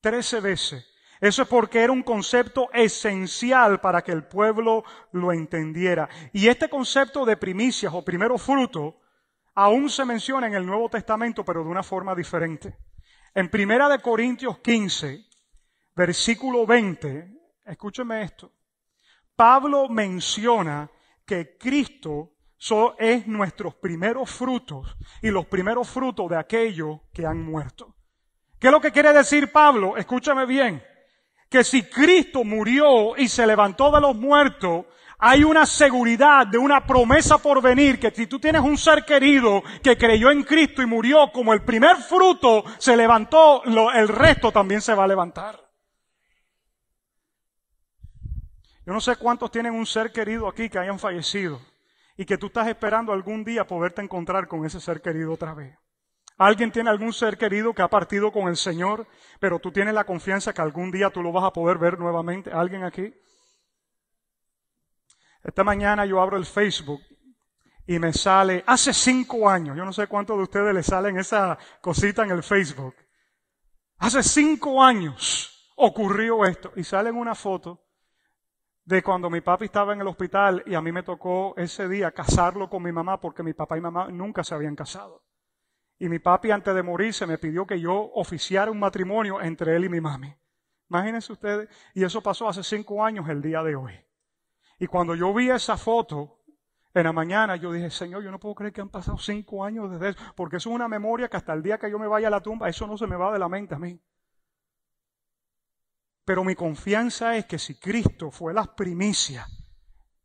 Trece 0.00 0.40
veces. 0.40 0.86
Eso 1.20 1.42
es 1.42 1.48
porque 1.48 1.80
era 1.80 1.92
un 1.92 2.04
concepto 2.04 2.70
esencial 2.72 3.80
para 3.80 4.02
que 4.02 4.12
el 4.12 4.22
pueblo 4.22 4.84
lo 5.10 5.32
entendiera. 5.32 6.08
Y 6.32 6.46
este 6.46 6.68
concepto 6.70 7.24
de 7.24 7.36
primicias 7.36 7.92
o 7.92 8.04
primero 8.04 8.38
fruto 8.38 9.00
aún 9.58 9.90
se 9.90 10.04
menciona 10.04 10.46
en 10.46 10.54
el 10.54 10.64
Nuevo 10.64 10.88
Testamento, 10.88 11.44
pero 11.44 11.64
de 11.64 11.68
una 11.68 11.82
forma 11.82 12.14
diferente. 12.14 12.76
En 13.34 13.50
Primera 13.50 13.88
de 13.88 13.98
Corintios 13.98 14.60
15, 14.60 15.26
versículo 15.96 16.64
20, 16.64 17.28
escúcheme 17.66 18.22
esto. 18.22 18.52
Pablo 19.34 19.88
menciona 19.88 20.88
que 21.26 21.56
Cristo 21.58 22.36
es 22.98 23.26
nuestros 23.26 23.74
primeros 23.74 24.30
frutos 24.30 24.96
y 25.22 25.30
los 25.30 25.46
primeros 25.46 25.88
frutos 25.88 26.30
de 26.30 26.36
aquellos 26.36 27.00
que 27.12 27.26
han 27.26 27.42
muerto. 27.42 27.96
¿Qué 28.60 28.68
es 28.68 28.72
lo 28.72 28.80
que 28.80 28.92
quiere 28.92 29.12
decir 29.12 29.50
Pablo? 29.50 29.96
Escúchame 29.96 30.46
bien. 30.46 30.80
Que 31.50 31.64
si 31.64 31.82
Cristo 31.82 32.44
murió 32.44 33.16
y 33.16 33.26
se 33.26 33.44
levantó 33.44 33.90
de 33.90 34.00
los 34.00 34.14
muertos, 34.14 34.86
hay 35.18 35.42
una 35.42 35.66
seguridad 35.66 36.46
de 36.46 36.58
una 36.58 36.86
promesa 36.86 37.38
por 37.38 37.60
venir, 37.60 37.98
que 37.98 38.10
si 38.12 38.26
tú 38.28 38.38
tienes 38.38 38.62
un 38.62 38.78
ser 38.78 39.04
querido 39.04 39.62
que 39.82 39.98
creyó 39.98 40.30
en 40.30 40.44
Cristo 40.44 40.80
y 40.80 40.86
murió 40.86 41.32
como 41.32 41.52
el 41.52 41.62
primer 41.62 41.96
fruto, 41.96 42.64
se 42.78 42.96
levantó, 42.96 43.62
el 43.64 44.08
resto 44.08 44.52
también 44.52 44.80
se 44.80 44.94
va 44.94 45.04
a 45.04 45.08
levantar. 45.08 45.60
Yo 48.86 48.92
no 48.92 49.00
sé 49.00 49.16
cuántos 49.16 49.50
tienen 49.50 49.74
un 49.74 49.84
ser 49.84 50.12
querido 50.12 50.48
aquí 50.48 50.70
que 50.70 50.78
hayan 50.78 50.98
fallecido 50.98 51.60
y 52.16 52.24
que 52.24 52.38
tú 52.38 52.46
estás 52.46 52.68
esperando 52.68 53.12
algún 53.12 53.44
día 53.44 53.66
poderte 53.66 54.00
encontrar 54.00 54.48
con 54.48 54.64
ese 54.64 54.80
ser 54.80 55.02
querido 55.02 55.32
otra 55.32 55.52
vez. 55.52 55.76
Alguien 56.38 56.70
tiene 56.70 56.88
algún 56.88 57.12
ser 57.12 57.36
querido 57.36 57.74
que 57.74 57.82
ha 57.82 57.88
partido 57.88 58.30
con 58.30 58.48
el 58.48 58.56
Señor, 58.56 59.06
pero 59.40 59.58
tú 59.58 59.72
tienes 59.72 59.92
la 59.92 60.04
confianza 60.04 60.52
que 60.52 60.62
algún 60.62 60.92
día 60.92 61.10
tú 61.10 61.22
lo 61.22 61.32
vas 61.32 61.44
a 61.44 61.52
poder 61.52 61.78
ver 61.78 61.98
nuevamente. 61.98 62.52
¿Alguien 62.52 62.84
aquí? 62.84 63.12
Esta 65.42 65.64
mañana 65.64 66.04
yo 66.04 66.20
abro 66.20 66.36
el 66.36 66.46
Facebook 66.46 67.00
y 67.86 67.98
me 67.98 68.12
sale, 68.12 68.62
hace 68.66 68.92
cinco 68.92 69.48
años, 69.48 69.76
yo 69.76 69.84
no 69.84 69.92
sé 69.92 70.06
cuántos 70.06 70.36
de 70.36 70.42
ustedes 70.42 70.74
le 70.74 70.82
salen 70.82 71.18
esa 71.18 71.58
cosita 71.80 72.22
en 72.22 72.30
el 72.30 72.42
Facebook. 72.42 72.94
Hace 73.98 74.22
cinco 74.22 74.82
años 74.82 75.72
ocurrió 75.76 76.44
esto 76.44 76.72
y 76.76 76.84
sale 76.84 77.10
una 77.10 77.34
foto 77.34 77.84
de 78.84 79.02
cuando 79.02 79.30
mi 79.30 79.40
papi 79.40 79.66
estaba 79.66 79.92
en 79.92 80.00
el 80.00 80.06
hospital 80.06 80.62
y 80.66 80.74
a 80.74 80.80
mí 80.80 80.92
me 80.92 81.02
tocó 81.02 81.54
ese 81.56 81.88
día 81.88 82.10
casarlo 82.12 82.68
con 82.68 82.82
mi 82.82 82.92
mamá 82.92 83.20
porque 83.20 83.42
mi 83.42 83.52
papá 83.52 83.76
y 83.76 83.80
mamá 83.80 84.08
nunca 84.08 84.44
se 84.44 84.54
habían 84.54 84.76
casado. 84.76 85.24
Y 85.98 86.08
mi 86.08 86.18
papi 86.18 86.50
antes 86.50 86.74
de 86.74 86.82
morirse 86.82 87.26
me 87.26 87.38
pidió 87.38 87.66
que 87.66 87.80
yo 87.80 87.94
oficiara 88.14 88.70
un 88.70 88.78
matrimonio 88.78 89.40
entre 89.40 89.76
él 89.76 89.84
y 89.84 89.88
mi 89.88 90.00
mami. 90.00 90.34
Imagínense 90.88 91.32
ustedes, 91.32 91.68
y 91.94 92.04
eso 92.04 92.22
pasó 92.22 92.48
hace 92.48 92.62
cinco 92.62 93.04
años 93.04 93.28
el 93.28 93.42
día 93.42 93.62
de 93.62 93.76
hoy. 93.76 94.07
Y 94.78 94.86
cuando 94.86 95.14
yo 95.14 95.34
vi 95.34 95.50
esa 95.50 95.76
foto 95.76 96.38
en 96.94 97.04
la 97.04 97.12
mañana, 97.12 97.56
yo 97.56 97.72
dije, 97.72 97.90
Señor, 97.90 98.22
yo 98.22 98.30
no 98.30 98.38
puedo 98.38 98.54
creer 98.54 98.72
que 98.72 98.80
han 98.80 98.88
pasado 98.88 99.18
cinco 99.18 99.64
años 99.64 99.90
desde 99.90 100.10
eso, 100.10 100.18
porque 100.36 100.56
eso 100.56 100.70
es 100.70 100.76
una 100.76 100.88
memoria 100.88 101.28
que 101.28 101.36
hasta 101.36 101.52
el 101.52 101.62
día 101.62 101.78
que 101.78 101.90
yo 101.90 101.98
me 101.98 102.06
vaya 102.06 102.28
a 102.28 102.30
la 102.30 102.40
tumba, 102.40 102.68
eso 102.68 102.86
no 102.86 102.96
se 102.96 103.06
me 103.06 103.16
va 103.16 103.32
de 103.32 103.38
la 103.38 103.48
mente 103.48 103.74
a 103.74 103.78
mí. 103.78 104.00
Pero 106.24 106.44
mi 106.44 106.54
confianza 106.54 107.36
es 107.36 107.46
que 107.46 107.58
si 107.58 107.78
Cristo 107.78 108.30
fue 108.30 108.52
la 108.52 108.64
primicia 108.76 109.46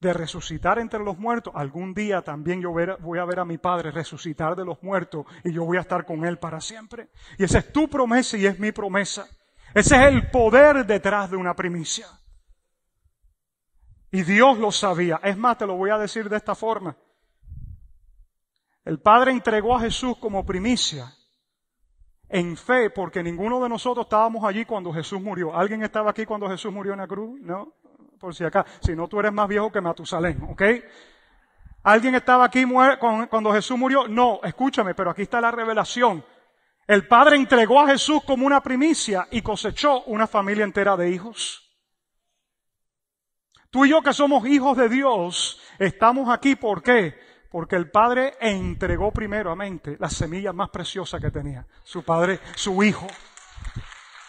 de 0.02 0.13
resucitar 0.13 0.78
entre 0.80 1.00
los 1.00 1.18
muertos, 1.18 1.54
algún 1.56 1.94
día 1.94 2.22
también 2.22 2.62
yo 2.62 2.72
voy 2.72 3.20
a 3.20 3.26
ver 3.26 3.39
a 3.39 3.46
mi 3.46 3.58
Padre 3.58 3.89
resucitar 3.89 4.56
de 4.56 4.66
los 4.66 4.84
muertos 4.84 5.26
y 5.46 5.54
yo 5.54 5.63
voy 5.63 5.78
a 5.78 5.82
estar 5.82 6.06
con 6.06 6.26
Él 6.26 6.38
para 6.39 6.60
siempre. 6.60 7.10
Y 7.38 7.46
esa 7.46 7.60
es 7.60 7.72
tu 7.72 7.88
promesa 7.88 8.38
y 8.38 8.46
es 8.46 8.60
mi 8.60 8.74
promesa. 8.74 9.26
Ese 9.74 9.96
es 9.96 10.13
el 10.13 10.30
poder 10.30 10.86
detrás 10.86 11.32
de 11.32 11.38
una 11.38 11.56
primicia. 11.56 12.08
Y 14.13 14.21
Dios 14.21 14.60
lo 14.60 14.71
sabía. 14.71 15.19
Es 15.23 15.36
más, 15.36 15.58
te 15.58 15.65
lo 15.65 15.76
voy 15.76 15.89
a 15.89 15.97
decir 15.97 16.30
de 16.30 16.38
esta 16.38 16.54
forma. 16.54 16.95
El 18.86 18.99
Padre 18.99 19.32
entregó 19.32 19.76
a 19.76 19.80
Jesús 19.80 20.17
como 20.19 20.45
primicia 20.45 21.12
en 22.30 22.56
fe, 22.56 22.91
porque 22.91 23.23
ninguno 23.23 23.60
de 23.60 23.69
nosotros 23.69 24.06
estábamos 24.06 24.45
allí 24.45 24.65
cuando 24.65 24.93
Jesús 24.93 25.19
murió. 25.19 25.56
¿Alguien 25.56 25.82
estaba 25.82 26.12
aquí 26.12 26.28
cuando 26.28 26.47
Jesús 26.47 26.71
murió 26.71 26.93
en 26.93 26.99
la 26.99 27.08
cruz? 27.08 27.41
No, 27.41 27.73
por 28.19 28.36
si 28.36 28.43
acá. 28.43 28.63
Si 28.82 28.95
no, 28.95 29.08
tú 29.08 29.19
eres 29.19 29.34
más 29.34 29.47
viejo 29.47 29.71
que 29.71 29.82
Matusalén, 29.82 30.43
¿ok? 30.43 30.62
¿Alguien 31.82 32.13
estaba 32.13 32.45
aquí 32.45 32.65
cuando 33.32 33.52
Jesús 33.52 33.80
murió? 33.80 34.08
No, 34.08 34.41
escúchame, 34.43 34.93
pero 34.93 35.10
aquí 35.10 35.23
está 35.23 35.41
la 35.41 35.49
revelación. 35.49 36.23
El 36.86 37.08
Padre 37.08 37.38
entregó 37.38 37.82
a 37.82 37.88
Jesús 37.88 38.23
como 38.23 38.45
una 38.45 38.62
primicia 38.62 39.28
y 39.32 39.41
cosechó 39.41 40.04
una 40.04 40.28
familia 40.28 40.65
entera 40.65 40.95
de 40.95 41.10
hijos. 41.10 41.63
Tú 43.74 43.86
y 43.86 43.90
yo 43.90 44.04
que 44.04 44.14
somos 44.14 44.46
hijos 44.46 44.78
de 44.78 44.88
Dios, 44.88 45.60
estamos 45.80 46.30
aquí, 46.30 46.56
¿por 46.56 46.84
qué? 46.84 47.20
Porque 47.50 47.76
el 47.76 47.90
Padre 47.90 48.36
entregó 48.40 49.12
primeramente 49.12 49.98
la 50.00 50.12
semilla 50.12 50.54
más 50.54 50.70
preciosa 50.70 51.20
que 51.20 51.32
tenía, 51.32 51.66
su 51.84 52.04
Padre, 52.04 52.40
su 52.54 52.84
Hijo. 52.84 53.08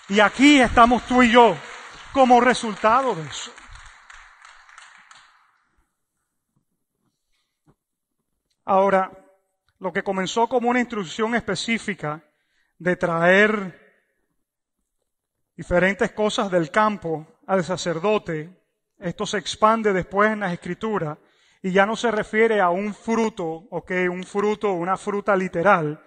Y 0.09 0.21
aquí 0.21 0.63
estamos 0.63 1.03
tú 1.03 1.23
y 1.23 1.31
yo 1.31 1.55
como 2.15 2.41
resultado 2.41 3.15
de 3.15 3.23
eso. 3.25 3.53
Ahora, 8.65 9.13
lo 9.79 9.93
que 9.93 10.03
comenzó 10.03 10.49
como 10.49 10.71
una 10.71 10.81
instrucción 10.81 11.35
específica 11.35 12.25
de 12.79 12.97
traer 12.97 14.09
diferentes 15.55 16.13
cosas 16.13 16.51
del 16.51 16.71
campo 16.71 17.27
al 17.47 17.63
sacerdote, 17.63 18.64
esto 19.05 19.27
se 19.27 19.37
expande 19.37 19.93
después 19.93 20.33
en 20.33 20.41
las 20.41 20.53
escrituras 20.55 21.19
y 21.63 21.73
ya 21.73 21.85
no 21.85 21.95
se 21.95 22.11
refiere 22.11 22.61
a 22.63 22.71
un 22.71 22.95
fruto, 22.95 23.45
ok, 23.71 23.91
un 24.11 24.25
fruto, 24.25 24.73
una 24.73 24.97
fruta 24.97 25.37
literal. 25.37 26.03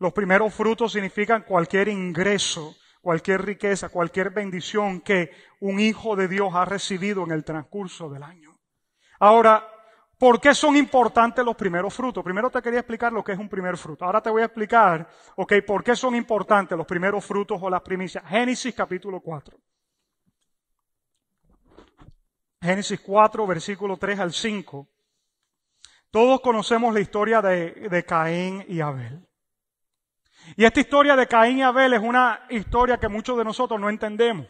Los 0.00 0.12
primeros 0.12 0.52
frutos 0.52 0.92
significan 0.92 1.42
cualquier 1.42 1.86
ingreso, 1.86 2.74
cualquier 3.00 3.42
riqueza, 3.42 3.90
cualquier 3.90 4.30
bendición 4.30 5.00
que 5.00 5.30
un 5.60 5.78
hijo 5.78 6.16
de 6.16 6.26
Dios 6.26 6.50
ha 6.54 6.64
recibido 6.64 7.22
en 7.22 7.30
el 7.30 7.44
transcurso 7.44 8.10
del 8.10 8.24
año. 8.24 8.58
Ahora, 9.20 9.66
¿Por 10.18 10.38
qué 10.38 10.54
son 10.54 10.76
importantes 10.76 11.42
los 11.42 11.56
primeros 11.56 11.94
frutos? 11.94 12.22
Primero 12.22 12.50
te 12.50 12.60
quería 12.60 12.80
explicar 12.80 13.10
lo 13.10 13.24
que 13.24 13.32
es 13.32 13.38
un 13.38 13.48
primer 13.48 13.78
fruto. 13.78 14.04
Ahora 14.04 14.20
te 14.20 14.28
voy 14.28 14.42
a 14.42 14.44
explicar, 14.44 15.08
ok, 15.34 15.54
por 15.66 15.82
qué 15.82 15.96
son 15.96 16.14
importantes 16.14 16.76
los 16.76 16.86
primeros 16.86 17.24
frutos 17.24 17.58
o 17.62 17.70
las 17.70 17.80
primicias. 17.80 18.22
Génesis 18.26 18.74
capítulo 18.74 19.22
4. 19.22 19.56
Génesis 22.62 23.00
4, 23.00 23.46
versículo 23.46 23.96
3 23.96 24.20
al 24.20 24.32
5. 24.32 24.86
Todos 26.10 26.40
conocemos 26.40 26.92
la 26.92 27.00
historia 27.00 27.40
de, 27.40 27.88
de 27.88 28.04
Caín 28.04 28.64
y 28.68 28.80
Abel. 28.80 29.26
Y 30.56 30.64
esta 30.64 30.80
historia 30.80 31.16
de 31.16 31.26
Caín 31.26 31.58
y 31.58 31.62
Abel 31.62 31.94
es 31.94 32.00
una 32.00 32.46
historia 32.50 32.98
que 32.98 33.08
muchos 33.08 33.38
de 33.38 33.44
nosotros 33.44 33.80
no 33.80 33.88
entendemos. 33.88 34.46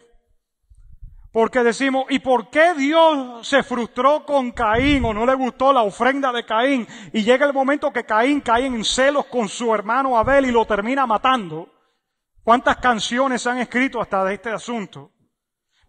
Porque 1.33 1.63
decimos, 1.63 2.07
¿y 2.09 2.19
por 2.19 2.51
qué 2.51 2.75
Dios 2.75 3.47
se 3.47 3.63
frustró 3.63 4.27
con 4.27 4.51
Caín 4.51 5.05
o 5.05 5.15
no 5.15 5.25
le 5.25 5.35
gustó 5.35 5.73
la 5.73 5.83
ofrenda 5.83 6.33
de 6.33 6.45
Caín? 6.45 6.89
Y 7.13 7.23
llega 7.23 7.47
el 7.47 7.53
momento 7.53 7.93
que 7.93 8.05
Caín 8.05 8.41
cae 8.41 8.67
en 8.67 8.85
celos 8.85 9.27
con 9.27 9.49
su 9.49 9.73
hermano 9.73 10.19
Abel 10.19 10.47
y 10.47 10.51
lo 10.51 10.65
termina 10.65 11.07
matando. 11.07 11.69
¿Cuántas 12.43 12.79
canciones 12.79 13.43
se 13.43 13.51
han 13.51 13.59
escrito 13.59 14.01
hasta 14.01 14.25
de 14.25 14.35
este 14.35 14.51
asunto? 14.51 15.13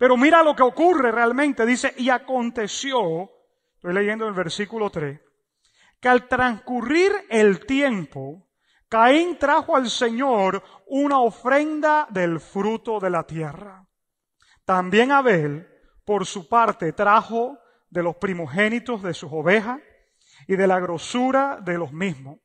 Pero 0.01 0.17
mira 0.17 0.41
lo 0.41 0.55
que 0.55 0.63
ocurre 0.63 1.11
realmente. 1.11 1.63
Dice, 1.63 1.93
y 1.95 2.09
aconteció, 2.09 3.29
estoy 3.75 3.93
leyendo 3.93 4.27
el 4.27 4.33
versículo 4.33 4.89
3, 4.89 5.21
que 5.99 6.09
al 6.09 6.27
transcurrir 6.27 7.11
el 7.29 7.67
tiempo, 7.67 8.47
Caín 8.89 9.37
trajo 9.37 9.75
al 9.75 9.91
Señor 9.91 10.63
una 10.87 11.19
ofrenda 11.19 12.07
del 12.09 12.39
fruto 12.39 12.99
de 12.99 13.11
la 13.11 13.27
tierra. 13.27 13.85
También 14.65 15.11
Abel, 15.11 15.67
por 16.03 16.25
su 16.25 16.49
parte, 16.49 16.93
trajo 16.93 17.59
de 17.91 18.01
los 18.01 18.15
primogénitos 18.15 19.03
de 19.03 19.13
sus 19.13 19.29
ovejas 19.31 19.81
y 20.47 20.55
de 20.55 20.65
la 20.65 20.79
grosura 20.79 21.59
de 21.63 21.77
los 21.77 21.93
mismos. 21.93 22.39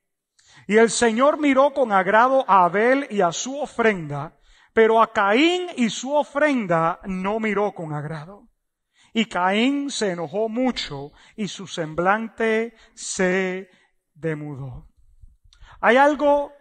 Y 0.67 0.77
el 0.77 0.91
Señor 0.91 1.41
miró 1.41 1.73
con 1.73 1.91
agrado 1.91 2.45
a 2.49 2.67
Abel 2.67 3.07
y 3.09 3.23
a 3.23 3.33
su 3.33 3.59
ofrenda, 3.59 4.37
pero 4.77 5.01
a 5.01 5.11
Caín 5.11 5.69
y 5.79 5.89
su 5.89 6.15
ofrenda 6.15 7.01
no 7.05 7.41
miró 7.41 7.73
con 7.73 7.95
agrado. 7.95 8.47
Y 9.15 9.25
Caín 9.25 9.91
se 9.91 10.11
enojó 10.11 10.51
mucho 10.51 11.13
y 11.35 11.49
su 11.49 11.67
semblante 11.67 12.75
se 12.93 13.71
demudó. 14.13 14.87
Hay 15.81 15.97
algo 15.97 16.53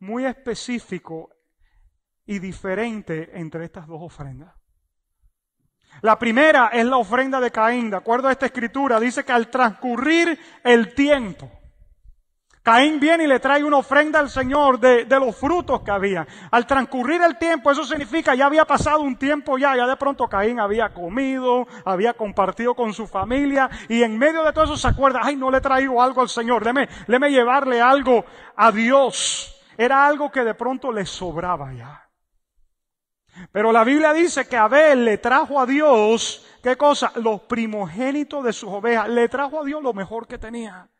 muy 0.00 0.26
específico 0.26 1.30
y 2.26 2.40
diferente 2.40 3.38
entre 3.38 3.66
estas 3.66 3.86
dos 3.86 4.00
ofrendas. 4.02 4.52
La 6.02 6.18
primera 6.18 6.70
es 6.72 6.84
la 6.86 6.96
ofrenda 6.96 7.38
de 7.38 7.52
Caín. 7.52 7.90
De 7.90 7.98
acuerdo 7.98 8.26
a 8.26 8.32
esta 8.32 8.46
escritura, 8.46 8.98
dice 8.98 9.24
que 9.24 9.30
al 9.30 9.48
transcurrir 9.48 10.36
el 10.64 10.92
tiempo, 10.92 11.59
Caín 12.62 13.00
viene 13.00 13.24
y 13.24 13.26
le 13.26 13.40
trae 13.40 13.64
una 13.64 13.78
ofrenda 13.78 14.20
al 14.20 14.28
Señor 14.28 14.78
de, 14.78 15.06
de, 15.06 15.18
los 15.18 15.34
frutos 15.34 15.80
que 15.80 15.90
había. 15.90 16.26
Al 16.50 16.66
transcurrir 16.66 17.22
el 17.22 17.38
tiempo, 17.38 17.70
eso 17.70 17.84
significa 17.84 18.34
ya 18.34 18.46
había 18.46 18.66
pasado 18.66 19.00
un 19.00 19.16
tiempo 19.16 19.56
ya, 19.56 19.74
ya 19.76 19.86
de 19.86 19.96
pronto 19.96 20.28
Caín 20.28 20.60
había 20.60 20.90
comido, 20.90 21.66
había 21.86 22.12
compartido 22.12 22.74
con 22.74 22.92
su 22.92 23.06
familia 23.06 23.70
y 23.88 24.02
en 24.02 24.18
medio 24.18 24.44
de 24.44 24.52
todo 24.52 24.64
eso 24.64 24.76
se 24.76 24.88
acuerda, 24.88 25.20
ay, 25.22 25.36
no 25.36 25.50
le 25.50 25.58
he 25.58 25.62
traído 25.62 26.02
algo 26.02 26.20
al 26.20 26.28
Señor, 26.28 26.62
déme, 26.62 26.88
déme 27.08 27.30
llevarle 27.30 27.80
algo 27.80 28.26
a 28.56 28.70
Dios. 28.70 29.56
Era 29.78 30.06
algo 30.06 30.30
que 30.30 30.44
de 30.44 30.54
pronto 30.54 30.92
le 30.92 31.06
sobraba 31.06 31.72
ya. 31.72 32.10
Pero 33.52 33.72
la 33.72 33.84
Biblia 33.84 34.12
dice 34.12 34.46
que 34.46 34.58
Abel 34.58 35.06
le 35.06 35.16
trajo 35.16 35.58
a 35.58 35.64
Dios, 35.64 36.46
¿qué 36.62 36.76
cosa? 36.76 37.12
Los 37.16 37.40
primogénitos 37.42 38.44
de 38.44 38.52
sus 38.52 38.68
ovejas. 38.68 39.08
Le 39.08 39.28
trajo 39.30 39.60
a 39.60 39.64
Dios 39.64 39.82
lo 39.82 39.94
mejor 39.94 40.26
que 40.26 40.36
tenía. 40.36 40.90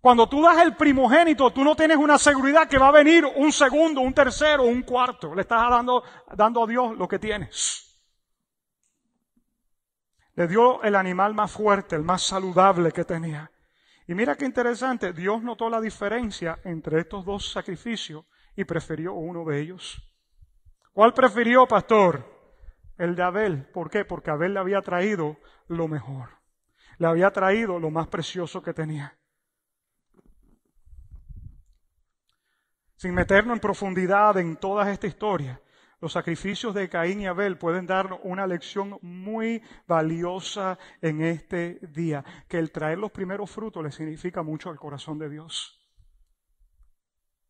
Cuando 0.00 0.28
tú 0.28 0.42
das 0.42 0.62
el 0.62 0.76
primogénito, 0.76 1.50
tú 1.52 1.64
no 1.64 1.74
tienes 1.74 1.96
una 1.96 2.18
seguridad 2.18 2.68
que 2.68 2.78
va 2.78 2.88
a 2.88 2.92
venir 2.92 3.24
un 3.36 3.50
segundo, 3.50 4.00
un 4.00 4.14
tercero, 4.14 4.62
un 4.62 4.82
cuarto. 4.82 5.34
Le 5.34 5.42
estás 5.42 5.68
dando, 5.68 6.04
dando 6.34 6.64
a 6.64 6.66
Dios 6.66 6.96
lo 6.96 7.08
que 7.08 7.18
tienes. 7.18 7.84
Le 10.34 10.46
dio 10.46 10.80
el 10.84 10.94
animal 10.94 11.34
más 11.34 11.50
fuerte, 11.50 11.96
el 11.96 12.04
más 12.04 12.22
saludable 12.22 12.92
que 12.92 13.04
tenía. 13.04 13.50
Y 14.06 14.14
mira 14.14 14.36
qué 14.36 14.44
interesante, 14.44 15.12
Dios 15.12 15.42
notó 15.42 15.68
la 15.68 15.80
diferencia 15.80 16.60
entre 16.64 17.00
estos 17.00 17.24
dos 17.24 17.50
sacrificios 17.50 18.24
y 18.54 18.64
prefirió 18.64 19.14
uno 19.14 19.44
de 19.44 19.60
ellos. 19.60 20.00
¿Cuál 20.92 21.12
prefirió, 21.12 21.66
pastor? 21.66 22.24
El 22.96 23.16
de 23.16 23.22
Abel. 23.22 23.66
¿Por 23.72 23.90
qué? 23.90 24.04
Porque 24.04 24.30
Abel 24.30 24.54
le 24.54 24.60
había 24.60 24.80
traído 24.80 25.38
lo 25.66 25.88
mejor. 25.88 26.38
Le 26.98 27.08
había 27.08 27.32
traído 27.32 27.78
lo 27.78 27.90
más 27.90 28.06
precioso 28.06 28.62
que 28.62 28.72
tenía. 28.72 29.17
Sin 32.98 33.14
meternos 33.14 33.54
en 33.54 33.60
profundidad 33.60 34.36
en 34.38 34.56
toda 34.56 34.90
esta 34.90 35.06
historia, 35.06 35.62
los 36.00 36.14
sacrificios 36.14 36.74
de 36.74 36.88
Caín 36.88 37.20
y 37.20 37.26
Abel 37.26 37.56
pueden 37.56 37.86
darnos 37.86 38.18
una 38.24 38.44
lección 38.44 38.98
muy 39.02 39.62
valiosa 39.86 40.80
en 41.00 41.22
este 41.22 41.78
día, 41.94 42.24
que 42.48 42.58
el 42.58 42.72
traer 42.72 42.98
los 42.98 43.12
primeros 43.12 43.52
frutos 43.52 43.84
le 43.84 43.92
significa 43.92 44.42
mucho 44.42 44.68
al 44.68 44.80
corazón 44.80 45.16
de 45.16 45.28
Dios. 45.28 45.80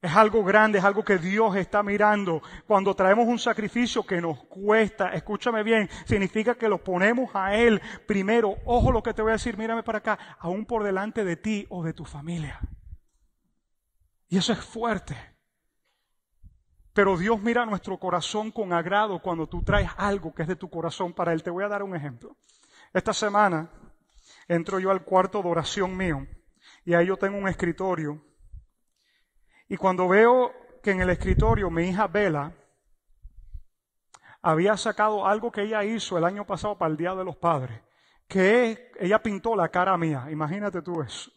Es 0.02 0.14
algo 0.14 0.44
grande, 0.44 0.80
es 0.80 0.84
algo 0.84 1.02
que 1.02 1.16
Dios 1.16 1.56
está 1.56 1.82
mirando. 1.82 2.42
Cuando 2.66 2.94
traemos 2.94 3.26
un 3.26 3.38
sacrificio 3.38 4.04
que 4.04 4.20
nos 4.20 4.44
cuesta, 4.44 5.14
escúchame 5.14 5.62
bien, 5.62 5.88
significa 6.04 6.56
que 6.56 6.68
lo 6.68 6.84
ponemos 6.84 7.30
a 7.34 7.54
Él 7.56 7.80
primero. 8.06 8.56
Ojo 8.66 8.92
lo 8.92 9.02
que 9.02 9.14
te 9.14 9.22
voy 9.22 9.30
a 9.30 9.40
decir, 9.40 9.56
mírame 9.56 9.82
para 9.82 9.98
acá, 9.98 10.18
aún 10.40 10.66
por 10.66 10.84
delante 10.84 11.24
de 11.24 11.37
ti 11.37 11.66
o 11.70 11.82
de 11.82 11.94
tu 11.94 12.04
familia. 12.04 12.61
Y 14.28 14.37
eso 14.37 14.52
es 14.52 14.61
fuerte. 14.61 15.38
Pero 16.98 17.16
Dios 17.16 17.40
mira 17.40 17.64
nuestro 17.64 17.96
corazón 17.96 18.50
con 18.50 18.72
agrado 18.72 19.22
cuando 19.22 19.48
tú 19.48 19.62
traes 19.62 19.88
algo 19.98 20.34
que 20.34 20.42
es 20.42 20.48
de 20.48 20.56
tu 20.56 20.68
corazón 20.68 21.12
para 21.12 21.32
Él. 21.32 21.44
Te 21.44 21.50
voy 21.50 21.62
a 21.62 21.68
dar 21.68 21.84
un 21.84 21.94
ejemplo. 21.94 22.37
Esta 22.92 23.12
semana 23.12 23.70
entro 24.48 24.80
yo 24.80 24.90
al 24.90 25.04
cuarto 25.04 25.40
de 25.40 25.48
oración 25.48 25.96
mío 25.96 26.26
y 26.84 26.94
ahí 26.94 27.06
yo 27.06 27.16
tengo 27.16 27.38
un 27.38 27.46
escritorio 27.46 28.20
y 29.68 29.76
cuando 29.76 30.08
veo 30.08 30.52
que 30.82 30.90
en 30.90 31.00
el 31.00 31.11
escritorio 31.11 31.70
mi 31.70 31.84
hija 31.84 32.08
Bella 32.08 32.52
había 34.42 34.76
sacado 34.76 35.24
algo 35.24 35.52
que 35.52 35.62
ella 35.62 35.84
hizo 35.84 36.18
el 36.18 36.24
año 36.24 36.44
pasado 36.48 36.78
para 36.78 36.90
el 36.90 36.96
Día 36.96 37.14
de 37.14 37.24
los 37.24 37.37
Padres, 37.37 37.80
que 38.26 38.90
ella 38.98 39.22
pintó 39.22 39.54
la 39.54 39.68
cara 39.68 39.96
mía, 39.96 40.26
imagínate 40.32 40.82
tú 40.82 41.00
eso. 41.00 41.30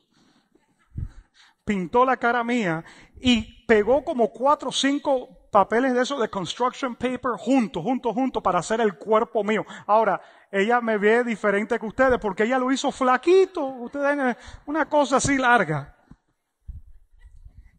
Pintó 1.63 2.04
la 2.04 2.17
cara 2.17 2.43
mía 2.43 2.84
y 3.19 3.63
pegó 3.67 4.04
como 4.04 4.32
cuatro 4.32 4.69
o 4.69 4.71
cinco 4.71 5.38
papeles 5.52 5.94
de 5.94 6.02
eso 6.02 6.18
de 6.20 6.30
construction 6.30 6.96
paper 6.96 7.34
juntos, 7.38 7.84
juntos, 7.84 8.14
juntos 8.14 8.42
para 8.42 8.60
hacer 8.60 8.82
el 8.82 8.98
cuerpo 8.98 9.44
mío. 9.44 9.66
Ahora, 9.86 10.22
ella 10.50 10.82
me 10.82 10.98
ve 10.98 11.24
diferente 11.24 11.78
que 11.78 11.86
ustedes 11.86 12.18
porque 12.20 12.44
ella 12.44 12.58
lo 12.58 12.72
hizo 12.72 12.92
flaquito, 12.92 13.64
ustedes 13.64 14.38
una 14.66 14.90
cosa 14.90 15.18
así 15.18 15.38
larga. 15.38 15.98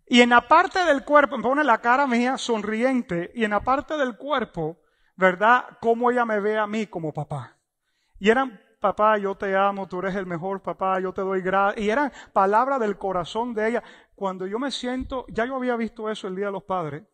Y 0.06 0.20
en 0.20 0.28
la 0.28 0.46
parte 0.46 0.84
del 0.84 1.04
cuerpo, 1.04 1.38
me 1.38 1.42
pone 1.42 1.64
la 1.64 1.78
cara 1.78 2.06
mía 2.06 2.36
sonriente, 2.36 3.32
y 3.34 3.44
en 3.44 3.50
la 3.52 3.60
parte 3.60 3.96
del 3.96 4.18
cuerpo, 4.18 4.78
¿verdad? 5.16 5.64
Cómo 5.80 6.10
ella 6.10 6.26
me 6.26 6.38
ve 6.38 6.58
a 6.58 6.66
mí 6.66 6.86
como 6.86 7.14
papá. 7.14 7.56
Y 8.18 8.28
eran, 8.28 8.60
papá, 8.78 9.16
yo 9.16 9.34
te 9.34 9.56
amo, 9.56 9.88
tú 9.88 10.00
eres 10.00 10.14
el 10.14 10.26
mejor 10.26 10.60
papá, 10.60 11.00
yo 11.00 11.14
te 11.14 11.22
doy 11.22 11.40
gracias. 11.40 11.82
Y 11.82 11.88
eran 11.88 12.12
palabras 12.34 12.78
del 12.80 12.98
corazón 12.98 13.54
de 13.54 13.68
ella. 13.68 13.82
Cuando 14.14 14.46
yo 14.46 14.58
me 14.58 14.70
siento, 14.70 15.24
ya 15.28 15.46
yo 15.46 15.56
había 15.56 15.76
visto 15.76 16.10
eso 16.10 16.28
el 16.28 16.36
Día 16.36 16.46
de 16.46 16.52
los 16.52 16.64
Padres, 16.64 17.04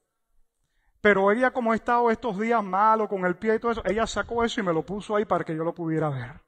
pero 1.00 1.30
ella 1.30 1.52
como 1.52 1.72
ha 1.72 1.76
estado 1.76 2.10
estos 2.10 2.38
días 2.38 2.62
malo 2.62 3.08
con 3.08 3.24
el 3.24 3.36
pie 3.36 3.54
y 3.54 3.58
todo 3.58 3.72
eso, 3.72 3.82
ella 3.84 4.06
sacó 4.06 4.44
eso 4.44 4.60
y 4.60 4.64
me 4.64 4.72
lo 4.72 4.84
puso 4.84 5.14
ahí 5.14 5.24
para 5.24 5.44
que 5.44 5.54
yo 5.54 5.64
lo 5.64 5.74
pudiera 5.74 6.08
ver. 6.08 6.40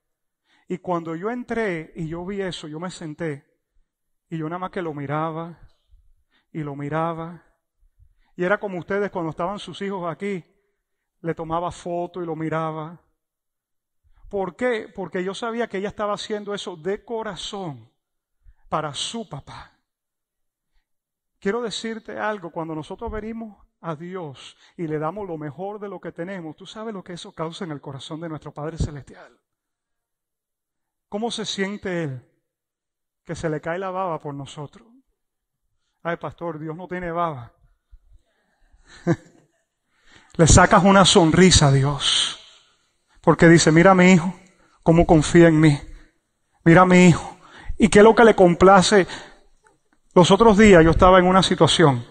Y 0.69 0.79
cuando 0.79 1.15
yo 1.15 1.31
entré 1.31 1.93
y 1.97 2.09
yo 2.09 2.25
vi 2.25 2.41
eso, 2.41 2.69
yo 2.69 2.81
me 2.81 2.91
senté 2.91 3.45
y 4.29 4.39
yo 4.39 4.49
nada 4.49 4.59
más 4.59 4.71
que 4.71 4.83
lo 4.83 4.95
miraba 4.95 5.59
y 6.53 6.63
lo 6.63 6.75
miraba. 6.77 7.45
Y 8.37 8.45
era 8.45 8.59
como 8.59 8.79
ustedes 8.79 9.11
cuando 9.11 9.31
estaban 9.31 9.59
sus 9.59 9.81
hijos 9.83 10.11
aquí, 10.11 10.45
le 11.21 11.35
tomaba 11.35 11.71
foto 11.71 12.23
y 12.23 12.27
lo 12.27 12.35
miraba. 12.35 13.01
¿Por 14.29 14.57
qué? 14.57 14.89
Porque 14.95 15.25
yo 15.25 15.35
sabía 15.35 15.69
que 15.69 15.79
ella 15.79 15.89
estaba 15.89 16.15
haciendo 16.15 16.55
eso 16.55 16.77
de 16.77 17.05
corazón 17.05 17.91
para 18.69 18.95
su 18.95 19.29
papá. 19.29 19.77
Quiero 21.41 21.63
decirte 21.63 22.19
algo, 22.19 22.51
cuando 22.51 22.75
nosotros 22.75 23.11
venimos 23.11 23.57
a 23.81 23.97
Dios 23.97 24.57
y 24.77 24.87
le 24.87 24.99
damos 24.99 25.27
lo 25.27 25.39
mejor 25.39 25.81
de 25.81 25.89
lo 25.89 26.01
que 26.01 26.13
tenemos, 26.13 26.57
tú 26.57 26.67
sabes 26.67 26.93
lo 26.93 27.03
que 27.03 27.15
eso 27.15 27.33
causa 27.33 27.65
en 27.65 27.73
el 27.73 27.81
corazón 27.81 28.21
de 28.21 28.29
nuestro 28.29 28.53
Padre 28.53 28.77
Celestial. 28.79 29.39
¿Cómo 31.09 31.31
se 31.31 31.45
siente 31.45 32.05
Él? 32.05 32.23
Que 33.25 33.35
se 33.35 33.49
le 33.49 33.61
cae 33.61 33.79
la 33.79 33.91
baba 33.91 34.21
por 34.21 34.35
nosotros. 34.35 34.87
Ay, 36.03 36.17
pastor, 36.17 36.59
Dios 36.59 36.77
no 36.77 36.89
tiene 36.89 37.11
baba. 37.11 37.53
le 40.37 40.47
sacas 40.47 40.85
una 40.85 41.05
sonrisa 41.05 41.69
a 41.69 41.73
Dios. 41.73 42.39
Porque 43.21 43.49
dice, 43.49 43.73
mira 43.73 43.91
a 43.91 43.95
mi 43.95 44.13
hijo, 44.13 44.35
cómo 44.83 45.05
confía 45.07 45.49
en 45.49 45.61
mí. 45.61 45.79
Mira 46.65 46.83
a 46.83 46.87
mi 46.87 47.07
hijo. 47.09 47.37
¿Y 47.77 47.89
qué 47.89 47.99
es 47.99 48.05
lo 48.05 48.15
que 48.15 48.25
le 48.25 48.35
complace? 48.35 49.07
Los 50.15 50.31
otros 50.31 50.57
días 50.57 50.85
yo 50.85 50.91
estaba 50.91 51.19
en 51.19 51.27
una 51.27 51.43
situación 51.43 52.05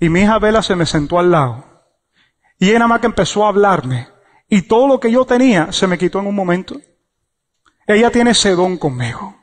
y 0.00 0.08
mi 0.08 0.22
hija 0.22 0.38
Vela 0.38 0.62
se 0.62 0.74
me 0.74 0.86
sentó 0.86 1.18
al 1.18 1.30
lado. 1.30 1.64
Y 2.58 2.70
ella 2.70 2.78
nada 2.78 2.88
más 2.88 3.00
que 3.00 3.06
empezó 3.06 3.44
a 3.44 3.50
hablarme. 3.50 4.08
Y 4.48 4.62
todo 4.62 4.88
lo 4.88 4.98
que 4.98 5.12
yo 5.12 5.26
tenía 5.26 5.72
se 5.72 5.86
me 5.86 5.98
quitó 5.98 6.20
en 6.20 6.26
un 6.26 6.34
momento. 6.34 6.80
Ella 7.86 8.10
tiene 8.10 8.30
ese 8.30 8.54
don 8.54 8.78
conmigo. 8.78 9.36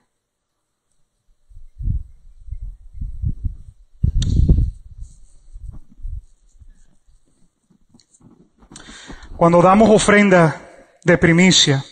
Cuando 9.37 9.61
damos 9.61 9.91
ofrenda 9.91 10.59
de 11.03 11.17
primicia, 11.19 11.85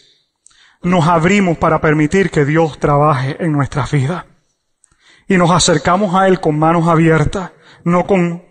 nos 0.82 1.08
abrimos 1.08 1.60
para 1.60 1.80
permitir 1.80 2.32
que 2.32 2.46
Dios 2.46 2.80
trabaje 2.80 3.38
en 3.40 3.52
nuestras 3.52 3.92
vidas. 3.92 4.26
Y 5.28 5.38
nos 5.38 5.52
acercamos 5.52 6.16
a 6.16 6.28
Él 6.28 6.40
con 6.40 6.58
manos 6.58 6.88
abiertas, 6.88 7.52
no 7.84 8.08
con 8.08 8.45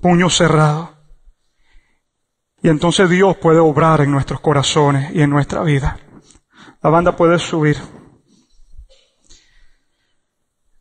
puño 0.00 0.30
cerrado. 0.30 0.94
Y 2.62 2.68
entonces 2.68 3.10
Dios 3.10 3.36
puede 3.36 3.58
obrar 3.58 4.00
en 4.00 4.10
nuestros 4.10 4.40
corazones 4.40 5.10
y 5.14 5.20
en 5.20 5.30
nuestra 5.30 5.62
vida. 5.62 5.98
La 6.82 6.90
banda 6.90 7.14
puede 7.14 7.38
subir. 7.38 7.76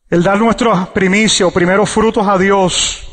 El 0.10 0.23
dar 0.23 0.39
nuestra 0.39 0.86
primicia 0.93 1.47
o 1.47 1.52
primeros 1.52 1.89
frutos 1.89 2.28
a 2.28 2.38
Dios 2.38 3.10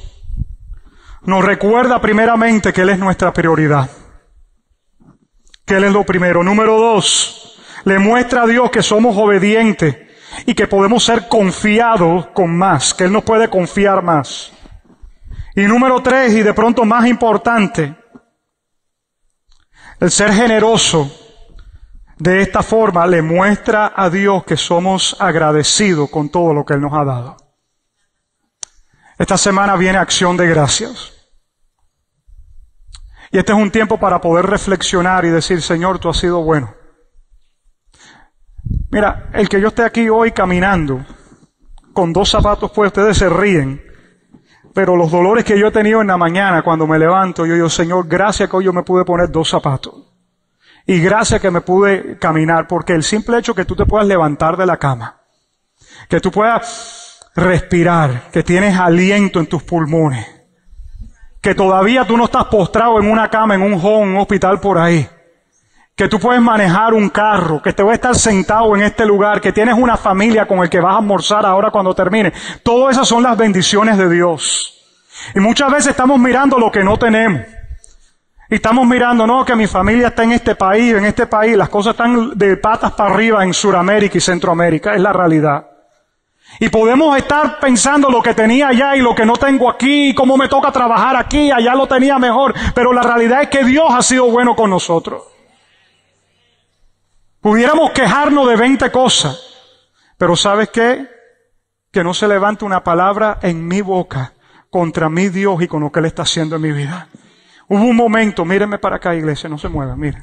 nos 1.22 1.44
recuerda 1.44 2.00
primeramente 2.00 2.72
que 2.72 2.82
Él 2.82 2.90
es 2.90 2.98
nuestra 2.98 3.32
prioridad. 3.32 3.90
Que 5.64 5.76
Él 5.76 5.84
es 5.84 5.92
lo 5.92 6.04
primero. 6.04 6.42
Número 6.42 6.78
dos, 6.78 7.60
le 7.84 7.98
muestra 7.98 8.42
a 8.42 8.46
Dios 8.46 8.70
que 8.70 8.82
somos 8.82 9.16
obedientes 9.16 9.96
y 10.46 10.54
que 10.54 10.66
podemos 10.66 11.04
ser 11.04 11.28
confiados 11.28 12.26
con 12.28 12.56
más, 12.56 12.94
que 12.94 13.04
Él 13.04 13.12
nos 13.12 13.24
puede 13.24 13.48
confiar 13.48 14.02
más. 14.02 14.52
Y 15.60 15.66
número 15.66 16.02
tres, 16.02 16.32
y 16.32 16.42
de 16.42 16.54
pronto 16.54 16.86
más 16.86 17.06
importante, 17.06 17.94
el 20.00 20.10
ser 20.10 20.32
generoso 20.32 21.14
de 22.16 22.40
esta 22.40 22.62
forma 22.62 23.06
le 23.06 23.20
muestra 23.20 23.92
a 23.94 24.08
Dios 24.08 24.44
que 24.44 24.56
somos 24.56 25.14
agradecidos 25.20 26.08
con 26.08 26.30
todo 26.30 26.54
lo 26.54 26.64
que 26.64 26.72
Él 26.72 26.80
nos 26.80 26.94
ha 26.94 27.04
dado. 27.04 27.36
Esta 29.18 29.36
semana 29.36 29.76
viene 29.76 29.98
acción 29.98 30.34
de 30.38 30.46
gracias. 30.46 31.12
Y 33.30 33.36
este 33.36 33.52
es 33.52 33.58
un 33.58 33.70
tiempo 33.70 34.00
para 34.00 34.18
poder 34.18 34.46
reflexionar 34.46 35.26
y 35.26 35.28
decir, 35.28 35.60
Señor, 35.60 35.98
tú 35.98 36.08
has 36.08 36.16
sido 36.16 36.42
bueno. 36.42 36.74
Mira, 38.90 39.28
el 39.34 39.46
que 39.46 39.60
yo 39.60 39.68
esté 39.68 39.82
aquí 39.82 40.08
hoy 40.08 40.32
caminando 40.32 41.04
con 41.92 42.14
dos 42.14 42.30
zapatos 42.30 42.70
pues 42.74 42.86
ustedes 42.86 43.18
se 43.18 43.28
ríen. 43.28 43.89
Pero 44.72 44.96
los 44.96 45.10
dolores 45.10 45.44
que 45.44 45.58
yo 45.58 45.68
he 45.68 45.72
tenido 45.72 46.00
en 46.00 46.06
la 46.06 46.16
mañana 46.16 46.62
cuando 46.62 46.86
me 46.86 46.98
levanto, 46.98 47.44
yo 47.44 47.54
digo, 47.54 47.68
Señor, 47.68 48.06
gracias 48.06 48.48
que 48.48 48.56
hoy 48.56 48.64
yo 48.64 48.72
me 48.72 48.82
pude 48.82 49.04
poner 49.04 49.30
dos 49.30 49.48
zapatos. 49.48 49.94
Y 50.86 51.00
gracias 51.00 51.40
que 51.40 51.50
me 51.50 51.60
pude 51.60 52.18
caminar, 52.18 52.66
porque 52.66 52.94
el 52.94 53.02
simple 53.02 53.38
hecho 53.38 53.54
que 53.54 53.64
tú 53.64 53.76
te 53.76 53.86
puedas 53.86 54.06
levantar 54.06 54.56
de 54.56 54.66
la 54.66 54.76
cama, 54.76 55.20
que 56.08 56.20
tú 56.20 56.30
puedas 56.30 57.20
respirar, 57.34 58.30
que 58.32 58.42
tienes 58.42 58.78
aliento 58.78 59.40
en 59.40 59.46
tus 59.46 59.62
pulmones, 59.62 60.26
que 61.40 61.54
todavía 61.54 62.06
tú 62.06 62.16
no 62.16 62.24
estás 62.24 62.46
postrado 62.46 63.00
en 63.00 63.10
una 63.10 63.28
cama, 63.28 63.54
en 63.54 63.62
un 63.62 63.74
home, 63.74 64.04
en 64.04 64.10
un 64.10 64.18
hospital 64.18 64.60
por 64.60 64.78
ahí, 64.78 65.08
que 65.94 66.08
tú 66.08 66.18
puedes 66.18 66.40
manejar 66.40 66.94
un 66.94 67.10
carro, 67.10 67.60
que 67.60 67.72
te 67.72 67.82
voy 67.82 67.92
a 67.92 67.94
estar 67.94 68.14
sentado 68.14 68.74
en 68.74 68.82
este 68.82 69.04
lugar, 69.04 69.40
que 69.40 69.52
tienes 69.52 69.74
una 69.76 69.96
familia 69.96 70.46
con 70.46 70.60
el 70.60 70.70
que 70.70 70.80
vas 70.80 70.94
a 70.94 70.98
almorzar 70.98 71.44
ahora 71.44 71.70
cuando 71.70 71.94
termine. 71.94 72.32
Todas 72.62 72.96
esas 72.96 73.06
son 73.06 73.22
las 73.22 73.36
bendiciones 73.36 73.98
de 73.98 74.08
Dios. 74.08 74.80
Y 75.34 75.40
muchas 75.40 75.70
veces 75.70 75.88
estamos 75.88 76.18
mirando 76.18 76.58
lo 76.58 76.70
que 76.70 76.82
no 76.82 76.96
tenemos. 76.96 77.42
Y 78.48 78.56
estamos 78.56 78.86
mirando, 78.86 79.26
no, 79.26 79.44
que 79.44 79.54
mi 79.54 79.66
familia 79.66 80.08
está 80.08 80.24
en 80.24 80.32
este 80.32 80.56
país, 80.56 80.94
en 80.94 81.04
este 81.04 81.26
país, 81.26 81.56
las 81.56 81.68
cosas 81.68 81.92
están 81.92 82.36
de 82.36 82.56
patas 82.56 82.92
para 82.92 83.14
arriba 83.14 83.44
en 83.44 83.54
Sudamérica 83.54 84.18
y 84.18 84.20
Centroamérica, 84.20 84.94
es 84.94 85.00
la 85.00 85.12
realidad. 85.12 85.66
Y 86.58 86.68
podemos 86.68 87.16
estar 87.16 87.60
pensando 87.60 88.10
lo 88.10 88.20
que 88.20 88.34
tenía 88.34 88.68
allá 88.68 88.96
y 88.96 89.00
lo 89.00 89.14
que 89.14 89.24
no 89.24 89.34
tengo 89.34 89.70
aquí, 89.70 90.12
cómo 90.14 90.36
me 90.36 90.48
toca 90.48 90.72
trabajar 90.72 91.14
aquí, 91.14 91.52
allá 91.52 91.74
lo 91.74 91.86
tenía 91.86 92.18
mejor, 92.18 92.52
pero 92.74 92.92
la 92.92 93.02
realidad 93.02 93.42
es 93.42 93.48
que 93.48 93.62
Dios 93.62 93.86
ha 93.88 94.02
sido 94.02 94.28
bueno 94.30 94.56
con 94.56 94.68
nosotros. 94.70 95.22
Pudiéramos 97.40 97.92
quejarnos 97.92 98.48
de 98.48 98.56
20 98.56 98.90
cosas, 98.92 99.40
pero 100.18 100.36
¿sabes 100.36 100.68
qué? 100.68 101.08
Que 101.90 102.04
no 102.04 102.12
se 102.12 102.28
levante 102.28 102.66
una 102.66 102.84
palabra 102.84 103.38
en 103.40 103.66
mi 103.66 103.80
boca 103.80 104.34
contra 104.68 105.08
mi 105.08 105.30
Dios 105.30 105.62
y 105.62 105.66
con 105.66 105.80
lo 105.80 105.90
que 105.90 106.00
Él 106.00 106.04
está 106.04 106.22
haciendo 106.22 106.56
en 106.56 106.62
mi 106.62 106.72
vida. 106.72 107.08
Hubo 107.66 107.84
un 107.84 107.96
momento, 107.96 108.44
mírenme 108.44 108.78
para 108.78 108.96
acá 108.96 109.14
iglesia, 109.14 109.48
no 109.48 109.56
se 109.56 109.68
muevan, 109.68 109.98
miren. 109.98 110.22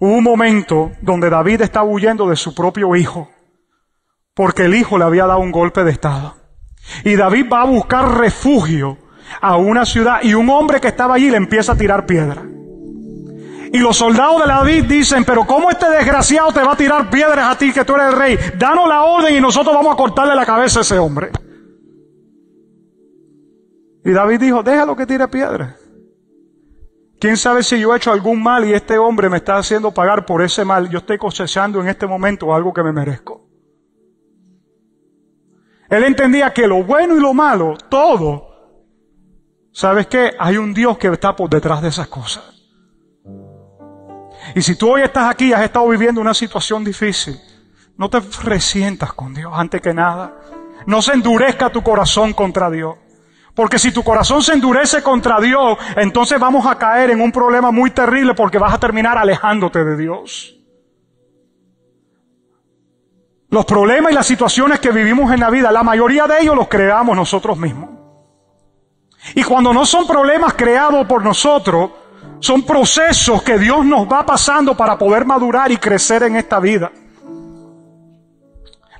Hubo 0.00 0.12
un 0.14 0.24
momento 0.24 0.90
donde 1.00 1.30
David 1.30 1.60
estaba 1.60 1.88
huyendo 1.88 2.28
de 2.28 2.34
su 2.34 2.52
propio 2.52 2.96
hijo, 2.96 3.30
porque 4.34 4.64
el 4.64 4.74
hijo 4.74 4.98
le 4.98 5.04
había 5.04 5.26
dado 5.26 5.38
un 5.38 5.52
golpe 5.52 5.84
de 5.84 5.92
estado. 5.92 6.34
Y 7.04 7.14
David 7.14 7.46
va 7.50 7.62
a 7.62 7.66
buscar 7.66 8.18
refugio 8.18 8.98
a 9.40 9.56
una 9.56 9.86
ciudad 9.86 10.18
y 10.22 10.34
un 10.34 10.50
hombre 10.50 10.80
que 10.80 10.88
estaba 10.88 11.14
allí 11.14 11.30
le 11.30 11.36
empieza 11.36 11.72
a 11.72 11.78
tirar 11.78 12.06
piedra. 12.06 12.42
Y 13.72 13.78
los 13.78 13.96
soldados 13.96 14.42
de 14.42 14.48
David 14.48 14.84
dicen, 14.84 15.24
pero 15.24 15.46
¿cómo 15.46 15.70
este 15.70 15.88
desgraciado 15.88 16.52
te 16.52 16.60
va 16.60 16.72
a 16.72 16.76
tirar 16.76 17.08
piedras 17.08 17.50
a 17.50 17.56
ti 17.56 17.72
que 17.72 17.86
tú 17.86 17.94
eres 17.94 18.08
el 18.08 18.18
rey? 18.18 18.38
Danos 18.58 18.86
la 18.86 19.02
orden 19.02 19.34
y 19.34 19.40
nosotros 19.40 19.74
vamos 19.74 19.94
a 19.94 19.96
cortarle 19.96 20.34
la 20.34 20.44
cabeza 20.44 20.80
a 20.80 20.82
ese 20.82 20.98
hombre. 20.98 21.30
Y 24.04 24.10
David 24.10 24.40
dijo, 24.40 24.62
déjalo 24.62 24.94
que 24.94 25.06
tire 25.06 25.26
piedras. 25.28 25.76
¿Quién 27.18 27.38
sabe 27.38 27.62
si 27.62 27.80
yo 27.80 27.94
he 27.94 27.96
hecho 27.96 28.12
algún 28.12 28.42
mal 28.42 28.66
y 28.66 28.74
este 28.74 28.98
hombre 28.98 29.30
me 29.30 29.38
está 29.38 29.56
haciendo 29.56 29.90
pagar 29.90 30.26
por 30.26 30.42
ese 30.42 30.66
mal? 30.66 30.90
Yo 30.90 30.98
estoy 30.98 31.16
cosechando 31.16 31.80
en 31.80 31.88
este 31.88 32.06
momento 32.06 32.54
algo 32.54 32.74
que 32.74 32.82
me 32.82 32.92
merezco. 32.92 33.48
Él 35.88 36.04
entendía 36.04 36.52
que 36.52 36.66
lo 36.66 36.84
bueno 36.84 37.16
y 37.16 37.20
lo 37.20 37.32
malo, 37.32 37.78
todo, 37.88 38.48
¿sabes 39.72 40.08
qué? 40.08 40.32
Hay 40.38 40.58
un 40.58 40.74
Dios 40.74 40.98
que 40.98 41.08
está 41.08 41.34
por 41.34 41.48
detrás 41.48 41.80
de 41.80 41.88
esas 41.88 42.08
cosas. 42.08 42.51
Y 44.54 44.62
si 44.62 44.76
tú 44.76 44.92
hoy 44.92 45.02
estás 45.02 45.30
aquí 45.30 45.46
y 45.46 45.52
has 45.52 45.62
estado 45.62 45.88
viviendo 45.88 46.20
una 46.20 46.34
situación 46.34 46.84
difícil, 46.84 47.38
no 47.96 48.08
te 48.10 48.20
resientas 48.42 49.12
con 49.12 49.34
Dios 49.34 49.52
antes 49.54 49.80
que 49.80 49.94
nada. 49.94 50.34
No 50.86 51.00
se 51.00 51.12
endurezca 51.12 51.70
tu 51.70 51.82
corazón 51.82 52.32
contra 52.32 52.70
Dios. 52.70 52.96
Porque 53.54 53.78
si 53.78 53.92
tu 53.92 54.02
corazón 54.02 54.42
se 54.42 54.54
endurece 54.54 55.02
contra 55.02 55.38
Dios, 55.40 55.78
entonces 55.96 56.40
vamos 56.40 56.66
a 56.66 56.78
caer 56.78 57.10
en 57.10 57.20
un 57.20 57.30
problema 57.30 57.70
muy 57.70 57.90
terrible 57.90 58.34
porque 58.34 58.58
vas 58.58 58.72
a 58.72 58.80
terminar 58.80 59.18
alejándote 59.18 59.84
de 59.84 59.96
Dios. 59.96 60.56
Los 63.50 63.66
problemas 63.66 64.12
y 64.12 64.14
las 64.14 64.26
situaciones 64.26 64.80
que 64.80 64.90
vivimos 64.90 65.30
en 65.32 65.40
la 65.40 65.50
vida, 65.50 65.70
la 65.70 65.82
mayoría 65.82 66.26
de 66.26 66.40
ellos 66.40 66.56
los 66.56 66.68
creamos 66.68 67.14
nosotros 67.14 67.58
mismos. 67.58 67.90
Y 69.34 69.42
cuando 69.42 69.74
no 69.74 69.84
son 69.84 70.06
problemas 70.06 70.54
creados 70.54 71.06
por 71.06 71.22
nosotros, 71.22 71.90
son 72.42 72.64
procesos 72.64 73.40
que 73.44 73.56
Dios 73.56 73.86
nos 73.86 74.06
va 74.08 74.26
pasando 74.26 74.76
para 74.76 74.98
poder 74.98 75.24
madurar 75.24 75.70
y 75.70 75.76
crecer 75.76 76.24
en 76.24 76.34
esta 76.34 76.58
vida. 76.58 76.90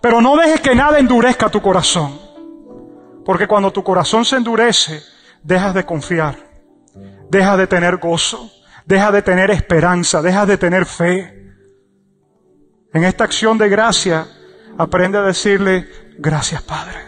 Pero 0.00 0.20
no 0.20 0.36
dejes 0.36 0.60
que 0.60 0.76
nada 0.76 1.00
endurezca 1.00 1.48
tu 1.48 1.60
corazón. 1.60 2.20
Porque 3.24 3.48
cuando 3.48 3.72
tu 3.72 3.82
corazón 3.82 4.24
se 4.24 4.36
endurece, 4.36 5.02
dejas 5.42 5.74
de 5.74 5.84
confiar, 5.84 6.36
dejas 7.30 7.58
de 7.58 7.66
tener 7.66 7.96
gozo, 7.96 8.48
dejas 8.86 9.12
de 9.12 9.22
tener 9.22 9.50
esperanza, 9.50 10.22
dejas 10.22 10.46
de 10.46 10.56
tener 10.56 10.86
fe. 10.86 11.52
En 12.94 13.02
esta 13.02 13.24
acción 13.24 13.58
de 13.58 13.68
gracia, 13.68 14.24
aprende 14.78 15.18
a 15.18 15.22
decirle, 15.22 15.88
gracias 16.16 16.62
Padre, 16.62 17.00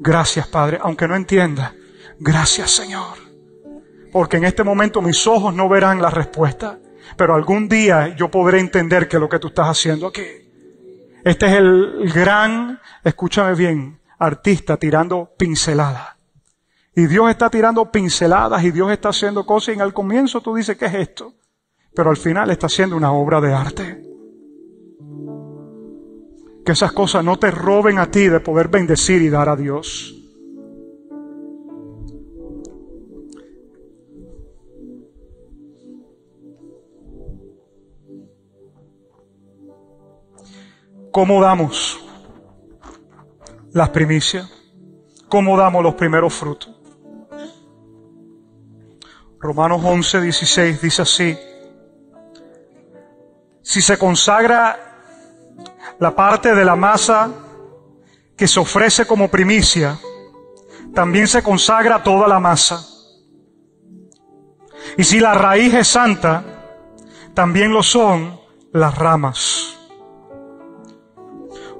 gracias 0.00 0.48
Padre, 0.48 0.80
aunque 0.82 1.06
no 1.06 1.14
entienda, 1.14 1.72
gracias 2.18 2.72
Señor. 2.72 3.25
Porque 4.16 4.38
en 4.38 4.44
este 4.44 4.64
momento 4.64 5.02
mis 5.02 5.26
ojos 5.26 5.54
no 5.54 5.68
verán 5.68 6.00
la 6.00 6.08
respuesta, 6.08 6.78
pero 7.18 7.34
algún 7.34 7.68
día 7.68 8.16
yo 8.16 8.30
podré 8.30 8.60
entender 8.60 9.08
que 9.08 9.18
lo 9.18 9.28
que 9.28 9.38
tú 9.38 9.48
estás 9.48 9.66
haciendo 9.66 10.06
aquí. 10.06 10.24
Este 11.22 11.44
es 11.44 11.52
el 11.52 12.10
gran, 12.14 12.80
escúchame 13.04 13.54
bien, 13.54 14.00
artista 14.18 14.78
tirando 14.78 15.34
pinceladas. 15.36 16.16
Y 16.94 17.08
Dios 17.08 17.28
está 17.28 17.50
tirando 17.50 17.92
pinceladas 17.92 18.64
y 18.64 18.70
Dios 18.70 18.90
está 18.90 19.10
haciendo 19.10 19.44
cosas 19.44 19.68
y 19.68 19.72
en 19.72 19.82
el 19.82 19.92
comienzo 19.92 20.40
tú 20.40 20.54
dices, 20.54 20.78
¿qué 20.78 20.86
es 20.86 20.94
esto? 20.94 21.34
Pero 21.94 22.08
al 22.08 22.16
final 22.16 22.48
está 22.48 22.68
haciendo 22.68 22.96
una 22.96 23.12
obra 23.12 23.42
de 23.42 23.52
arte. 23.52 24.02
Que 26.64 26.72
esas 26.72 26.92
cosas 26.92 27.22
no 27.22 27.38
te 27.38 27.50
roben 27.50 27.98
a 27.98 28.10
ti 28.10 28.28
de 28.28 28.40
poder 28.40 28.68
bendecir 28.68 29.20
y 29.20 29.28
dar 29.28 29.50
a 29.50 29.56
Dios. 29.56 30.25
¿Cómo 41.16 41.40
damos 41.40 41.98
las 43.72 43.88
primicias? 43.88 44.52
¿Cómo 45.30 45.56
damos 45.56 45.82
los 45.82 45.94
primeros 45.94 46.34
frutos? 46.34 46.78
Romanos 49.40 49.80
11, 49.82 50.20
16 50.20 50.82
dice 50.82 51.00
así, 51.00 51.38
si 53.62 53.80
se 53.80 53.96
consagra 53.96 54.78
la 55.98 56.14
parte 56.14 56.54
de 56.54 56.66
la 56.66 56.76
masa 56.76 57.30
que 58.36 58.46
se 58.46 58.60
ofrece 58.60 59.06
como 59.06 59.30
primicia, 59.30 59.98
también 60.94 61.28
se 61.28 61.42
consagra 61.42 62.02
toda 62.02 62.28
la 62.28 62.40
masa. 62.40 62.86
Y 64.98 65.04
si 65.04 65.18
la 65.18 65.32
raíz 65.32 65.72
es 65.72 65.88
santa, 65.88 66.44
también 67.32 67.72
lo 67.72 67.82
son 67.82 68.38
las 68.70 68.94
ramas. 68.98 69.75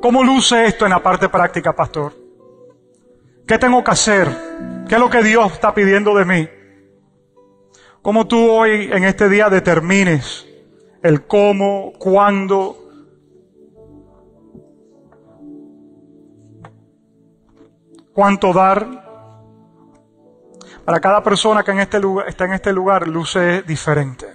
¿Cómo 0.06 0.22
luce 0.22 0.66
esto 0.66 0.84
en 0.84 0.92
la 0.92 1.02
parte 1.02 1.28
práctica, 1.28 1.74
pastor? 1.74 2.12
¿Qué 3.44 3.58
tengo 3.58 3.82
que 3.82 3.90
hacer? 3.90 4.28
¿Qué 4.88 4.94
es 4.94 5.00
lo 5.00 5.10
que 5.10 5.20
Dios 5.20 5.52
está 5.52 5.74
pidiendo 5.74 6.14
de 6.14 6.24
mí? 6.24 6.48
¿Cómo 8.02 8.24
tú 8.28 8.48
hoy 8.48 8.88
en 8.92 9.02
este 9.02 9.28
día 9.28 9.50
determines 9.50 10.46
el 11.02 11.26
cómo, 11.26 11.92
cuándo, 11.98 12.78
cuánto 18.12 18.52
dar? 18.52 18.86
Para 20.84 21.00
cada 21.00 21.20
persona 21.24 21.64
que 21.64 21.72
en 21.72 21.80
este 21.80 21.98
lugar, 21.98 22.28
está 22.28 22.44
en 22.44 22.52
este 22.52 22.72
lugar 22.72 23.08
luce 23.08 23.62
diferente. 23.62 24.26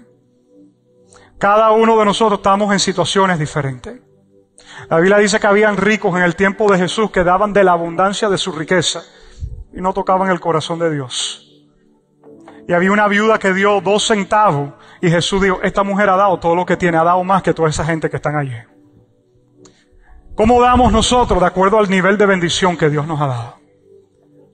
Cada 1.37 1.71
uno 1.71 1.97
de 1.97 2.03
nosotros 2.03 2.39
estamos 2.39 2.73
en 2.73 2.79
situaciones 2.79 3.39
diferentes. 3.39 4.10
La 4.89 4.97
Biblia 4.97 5.17
dice 5.17 5.39
que 5.39 5.47
habían 5.47 5.77
ricos 5.77 6.15
en 6.15 6.23
el 6.23 6.35
tiempo 6.35 6.71
de 6.71 6.77
Jesús 6.77 7.11
que 7.11 7.23
daban 7.23 7.53
de 7.53 7.63
la 7.63 7.73
abundancia 7.73 8.29
de 8.29 8.37
su 8.37 8.51
riqueza 8.51 9.03
y 9.73 9.81
no 9.81 9.93
tocaban 9.93 10.29
el 10.29 10.39
corazón 10.39 10.79
de 10.79 10.91
Dios. 10.91 11.47
Y 12.67 12.73
había 12.73 12.91
una 12.91 13.07
viuda 13.07 13.39
que 13.39 13.53
dio 13.53 13.81
dos 13.81 14.07
centavos 14.07 14.73
y 15.01 15.09
Jesús 15.09 15.41
dijo, 15.41 15.59
esta 15.63 15.83
mujer 15.83 16.09
ha 16.09 16.15
dado 16.15 16.39
todo 16.39 16.55
lo 16.55 16.65
que 16.65 16.77
tiene, 16.77 16.97
ha 16.97 17.03
dado 17.03 17.23
más 17.23 17.41
que 17.41 17.53
toda 17.53 17.69
esa 17.69 17.83
gente 17.83 18.09
que 18.09 18.17
están 18.17 18.35
allí. 18.35 18.55
¿Cómo 20.35 20.61
damos 20.61 20.91
nosotros 20.91 21.39
de 21.39 21.45
acuerdo 21.45 21.77
al 21.77 21.89
nivel 21.89 22.17
de 22.17 22.25
bendición 22.25 22.77
que 22.77 22.89
Dios 22.89 23.05
nos 23.05 23.19
ha 23.19 23.27
dado? 23.27 23.55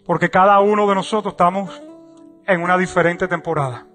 Porque 0.05 0.29
cada 0.29 0.59
uno 0.59 0.87
de 0.87 0.95
nosotros 0.95 1.33
estamos 1.33 1.81
en 2.45 2.61
una 2.61 2.77
diferente 2.77 3.27
temporada, 3.27 3.85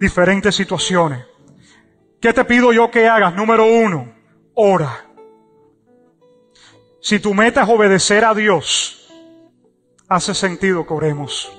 diferentes 0.00 0.54
situaciones. 0.54 1.24
¿Qué 2.20 2.32
te 2.32 2.44
pido 2.44 2.72
yo 2.72 2.90
que 2.90 3.08
hagas? 3.08 3.34
Número 3.34 3.64
uno, 3.64 4.12
ora. 4.54 5.11
Si 7.02 7.18
tu 7.18 7.34
meta 7.34 7.64
es 7.64 7.68
obedecer 7.68 8.24
a 8.24 8.32
Dios, 8.32 9.12
hace 10.08 10.34
sentido 10.34 10.86
que 10.86 10.94
oremos. 10.94 11.52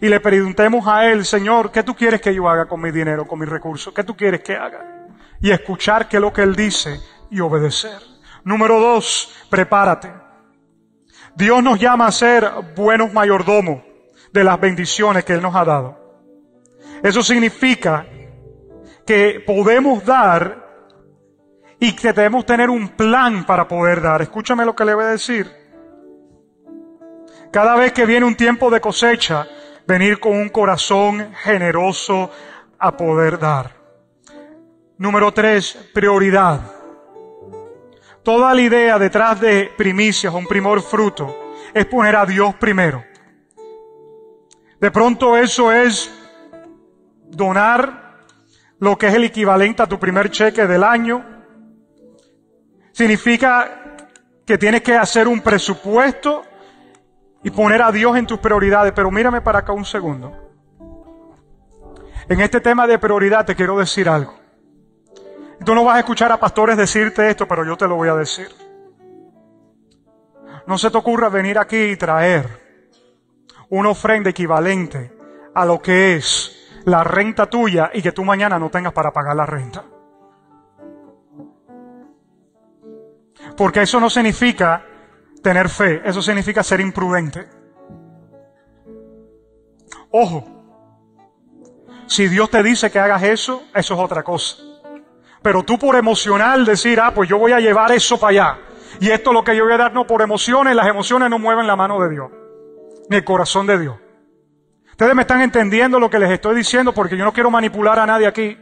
Y 0.00 0.08
le 0.08 0.20
preguntemos 0.20 0.86
a 0.86 1.10
Él, 1.10 1.24
Señor, 1.24 1.72
¿qué 1.72 1.82
tú 1.82 1.96
quieres 1.96 2.20
que 2.20 2.32
yo 2.32 2.48
haga 2.48 2.66
con 2.66 2.80
mi 2.80 2.92
dinero, 2.92 3.26
con 3.26 3.40
mis 3.40 3.48
recursos? 3.48 3.92
¿Qué 3.92 4.04
tú 4.04 4.16
quieres 4.16 4.40
que 4.42 4.54
haga? 4.54 5.08
Y 5.40 5.50
escuchar 5.50 6.08
qué 6.08 6.18
es 6.18 6.20
lo 6.20 6.32
que 6.32 6.42
Él 6.42 6.54
dice 6.54 7.00
y 7.28 7.40
obedecer. 7.40 8.00
Número 8.44 8.78
dos, 8.78 9.34
prepárate. 9.50 10.12
Dios 11.34 11.60
nos 11.60 11.80
llama 11.80 12.06
a 12.06 12.12
ser 12.12 12.48
buenos 12.76 13.12
mayordomos 13.12 13.82
de 14.32 14.44
las 14.44 14.60
bendiciones 14.60 15.24
que 15.24 15.32
Él 15.32 15.42
nos 15.42 15.56
ha 15.56 15.64
dado. 15.64 15.98
Eso 17.02 17.20
significa 17.24 18.06
que 19.04 19.42
podemos 19.44 20.04
dar 20.04 20.67
y 21.80 21.94
que 21.94 22.12
debemos 22.12 22.44
tener 22.44 22.70
un 22.70 22.88
plan 22.88 23.44
para 23.44 23.68
poder 23.68 24.00
dar. 24.00 24.22
Escúchame 24.22 24.64
lo 24.64 24.74
que 24.74 24.84
le 24.84 24.94
voy 24.94 25.04
a 25.04 25.08
decir. 25.08 25.50
Cada 27.52 27.76
vez 27.76 27.92
que 27.92 28.06
viene 28.06 28.26
un 28.26 28.34
tiempo 28.34 28.70
de 28.70 28.80
cosecha, 28.80 29.46
venir 29.86 30.20
con 30.20 30.32
un 30.32 30.48
corazón 30.48 31.32
generoso 31.42 32.30
a 32.78 32.96
poder 32.96 33.38
dar. 33.38 33.72
Número 34.98 35.32
tres, 35.32 35.90
prioridad. 35.94 36.60
Toda 38.22 38.52
la 38.52 38.60
idea 38.60 38.98
detrás 38.98 39.40
de 39.40 39.72
primicias, 39.76 40.34
un 40.34 40.46
primer 40.46 40.80
fruto, 40.80 41.34
es 41.72 41.86
poner 41.86 42.16
a 42.16 42.26
Dios 42.26 42.54
primero. 42.56 43.04
De 44.80 44.90
pronto 44.90 45.36
eso 45.36 45.72
es 45.72 46.10
donar 47.30 48.26
lo 48.78 48.96
que 48.98 49.06
es 49.06 49.14
el 49.14 49.24
equivalente 49.24 49.82
a 49.82 49.86
tu 49.86 49.98
primer 49.98 50.30
cheque 50.30 50.66
del 50.66 50.84
año, 50.84 51.37
Significa 52.98 53.78
que 54.44 54.58
tienes 54.58 54.82
que 54.82 54.96
hacer 54.96 55.28
un 55.28 55.40
presupuesto 55.40 56.42
y 57.44 57.50
poner 57.52 57.80
a 57.80 57.92
Dios 57.92 58.16
en 58.16 58.26
tus 58.26 58.40
prioridades. 58.40 58.92
Pero 58.92 59.12
mírame 59.12 59.40
para 59.40 59.60
acá 59.60 59.72
un 59.72 59.84
segundo. 59.84 60.32
En 62.28 62.40
este 62.40 62.60
tema 62.60 62.88
de 62.88 62.98
prioridad 62.98 63.46
te 63.46 63.54
quiero 63.54 63.78
decir 63.78 64.08
algo. 64.08 64.34
Tú 65.64 65.76
no 65.76 65.84
vas 65.84 65.94
a 65.94 65.98
escuchar 66.00 66.32
a 66.32 66.40
pastores 66.40 66.76
decirte 66.76 67.30
esto, 67.30 67.46
pero 67.46 67.64
yo 67.64 67.76
te 67.76 67.86
lo 67.86 67.94
voy 67.94 68.08
a 68.08 68.16
decir. 68.16 68.48
No 70.66 70.76
se 70.76 70.90
te 70.90 70.98
ocurra 70.98 71.28
venir 71.28 71.56
aquí 71.56 71.80
y 71.80 71.96
traer 71.96 72.48
una 73.68 73.90
ofrenda 73.90 74.30
equivalente 74.30 75.16
a 75.54 75.64
lo 75.64 75.80
que 75.80 76.16
es 76.16 76.82
la 76.84 77.04
renta 77.04 77.46
tuya 77.46 77.92
y 77.94 78.02
que 78.02 78.10
tú 78.10 78.24
mañana 78.24 78.58
no 78.58 78.70
tengas 78.70 78.92
para 78.92 79.12
pagar 79.12 79.36
la 79.36 79.46
renta. 79.46 79.84
Porque 83.58 83.82
eso 83.82 83.98
no 83.98 84.08
significa 84.08 84.84
tener 85.42 85.68
fe, 85.68 86.00
eso 86.04 86.22
significa 86.22 86.62
ser 86.62 86.78
imprudente. 86.78 87.48
Ojo, 90.12 90.44
si 92.06 92.28
Dios 92.28 92.50
te 92.50 92.62
dice 92.62 92.88
que 92.92 93.00
hagas 93.00 93.24
eso, 93.24 93.64
eso 93.74 93.94
es 93.94 94.00
otra 94.00 94.22
cosa. 94.22 94.58
Pero 95.42 95.64
tú 95.64 95.76
por 95.76 95.96
emocional 95.96 96.64
decir, 96.64 97.00
ah, 97.00 97.12
pues 97.12 97.28
yo 97.28 97.36
voy 97.36 97.50
a 97.50 97.58
llevar 97.58 97.90
eso 97.90 98.18
para 98.20 98.30
allá. 98.30 98.58
Y 99.00 99.10
esto 99.10 99.30
es 99.30 99.34
lo 99.34 99.42
que 99.42 99.56
yo 99.56 99.64
voy 99.64 99.72
a 99.72 99.78
dar, 99.78 99.92
no 99.92 100.06
por 100.06 100.22
emociones, 100.22 100.76
las 100.76 100.86
emociones 100.86 101.28
no 101.28 101.40
mueven 101.40 101.66
la 101.66 101.74
mano 101.74 102.00
de 102.00 102.10
Dios, 102.10 102.30
ni 103.10 103.16
el 103.16 103.24
corazón 103.24 103.66
de 103.66 103.80
Dios. 103.80 103.96
Ustedes 104.92 105.16
me 105.16 105.22
están 105.22 105.40
entendiendo 105.40 105.98
lo 105.98 106.08
que 106.08 106.20
les 106.20 106.30
estoy 106.30 106.54
diciendo 106.54 106.94
porque 106.94 107.16
yo 107.16 107.24
no 107.24 107.32
quiero 107.32 107.50
manipular 107.50 107.98
a 107.98 108.06
nadie 108.06 108.28
aquí. 108.28 108.56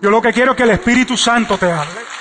Yo 0.00 0.10
lo 0.10 0.22
que 0.22 0.32
quiero 0.32 0.52
es 0.52 0.56
que 0.56 0.62
el 0.62 0.70
Espíritu 0.70 1.16
Santo 1.16 1.58
te 1.58 1.72
hable. 1.72 2.17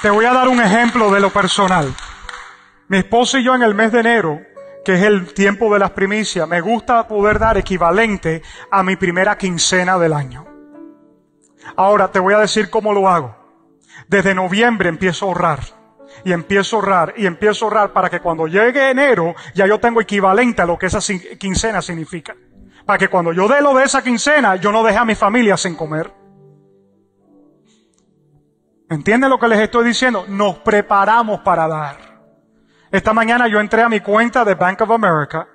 Te 0.00 0.10
voy 0.10 0.26
a 0.26 0.32
dar 0.32 0.46
un 0.46 0.60
ejemplo 0.60 1.10
de 1.10 1.18
lo 1.18 1.30
personal. 1.30 1.92
Mi 2.86 2.98
esposo 2.98 3.36
y 3.36 3.42
yo 3.42 3.56
en 3.56 3.64
el 3.64 3.74
mes 3.74 3.90
de 3.90 3.98
enero, 3.98 4.40
que 4.84 4.94
es 4.94 5.02
el 5.02 5.34
tiempo 5.34 5.72
de 5.72 5.80
las 5.80 5.90
primicias, 5.90 6.46
me 6.46 6.60
gusta 6.60 7.08
poder 7.08 7.40
dar 7.40 7.58
equivalente 7.58 8.40
a 8.70 8.84
mi 8.84 8.94
primera 8.94 9.36
quincena 9.36 9.98
del 9.98 10.12
año. 10.12 10.46
Ahora 11.74 12.12
te 12.12 12.20
voy 12.20 12.32
a 12.34 12.38
decir 12.38 12.70
cómo 12.70 12.92
lo 12.92 13.08
hago. 13.08 13.36
Desde 14.06 14.36
noviembre 14.36 14.88
empiezo 14.88 15.24
a 15.24 15.28
ahorrar. 15.30 15.60
Y 16.24 16.32
empiezo 16.32 16.76
a 16.76 16.78
ahorrar 16.78 17.14
y 17.16 17.26
empiezo 17.26 17.64
a 17.64 17.68
ahorrar 17.68 17.92
para 17.92 18.08
que 18.08 18.20
cuando 18.20 18.46
llegue 18.46 18.90
enero 18.90 19.34
ya 19.52 19.66
yo 19.66 19.80
tengo 19.80 20.00
equivalente 20.00 20.62
a 20.62 20.66
lo 20.66 20.78
que 20.78 20.86
esa 20.86 21.00
quincena 21.38 21.82
significa. 21.82 22.36
Para 22.86 22.98
que 22.98 23.08
cuando 23.08 23.32
yo 23.32 23.48
dé 23.48 23.60
lo 23.60 23.74
de 23.74 23.82
esa 23.82 24.00
quincena 24.00 24.54
yo 24.54 24.70
no 24.70 24.84
deje 24.84 24.98
a 24.98 25.04
mi 25.04 25.16
familia 25.16 25.56
sin 25.56 25.74
comer. 25.74 26.17
¿Entienden 28.90 29.28
lo 29.28 29.38
que 29.38 29.48
les 29.48 29.58
estoy 29.60 29.84
diciendo? 29.84 30.24
Nos 30.28 30.58
preparamos 30.58 31.40
para 31.40 31.68
dar. 31.68 31.96
Esta 32.90 33.12
mañana 33.12 33.46
yo 33.46 33.60
entré 33.60 33.82
a 33.82 33.88
mi 33.88 34.00
cuenta 34.00 34.44
de 34.44 34.54
Bank 34.54 34.80
of 34.80 34.90
America, 34.90 35.46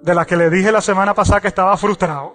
de 0.00 0.14
la 0.14 0.24
que 0.24 0.36
le 0.36 0.48
dije 0.48 0.72
la 0.72 0.80
semana 0.80 1.12
pasada 1.12 1.42
que 1.42 1.48
estaba 1.48 1.76
frustrado, 1.76 2.34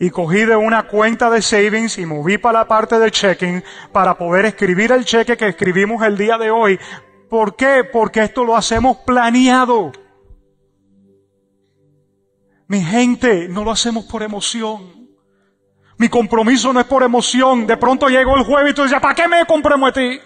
y 0.00 0.08
cogí 0.08 0.46
de 0.46 0.56
una 0.56 0.88
cuenta 0.88 1.28
de 1.28 1.42
savings 1.42 1.98
y 1.98 2.06
moví 2.06 2.38
para 2.38 2.60
la 2.60 2.68
parte 2.68 2.98
de 2.98 3.10
checking 3.10 3.62
para 3.92 4.16
poder 4.16 4.46
escribir 4.46 4.90
el 4.90 5.04
cheque 5.04 5.36
que 5.36 5.48
escribimos 5.48 6.02
el 6.02 6.16
día 6.16 6.38
de 6.38 6.50
hoy. 6.50 6.80
¿Por 7.28 7.56
qué? 7.56 7.84
Porque 7.84 8.22
esto 8.22 8.42
lo 8.42 8.56
hacemos 8.56 8.96
planeado. 8.98 9.92
Mi 12.68 12.82
gente, 12.82 13.48
no 13.48 13.64
lo 13.64 13.70
hacemos 13.70 14.06
por 14.06 14.22
emoción. 14.22 15.01
Mi 16.02 16.08
compromiso 16.08 16.72
no 16.72 16.80
es 16.80 16.86
por 16.86 17.04
emoción. 17.04 17.64
De 17.64 17.76
pronto 17.76 18.08
llegó 18.08 18.36
el 18.36 18.42
jueves 18.42 18.72
y 18.72 18.74
tú 18.74 18.82
dices, 18.82 18.98
¿para 18.98 19.14
qué 19.14 19.28
me 19.28 19.46
comprometí? 19.46 20.18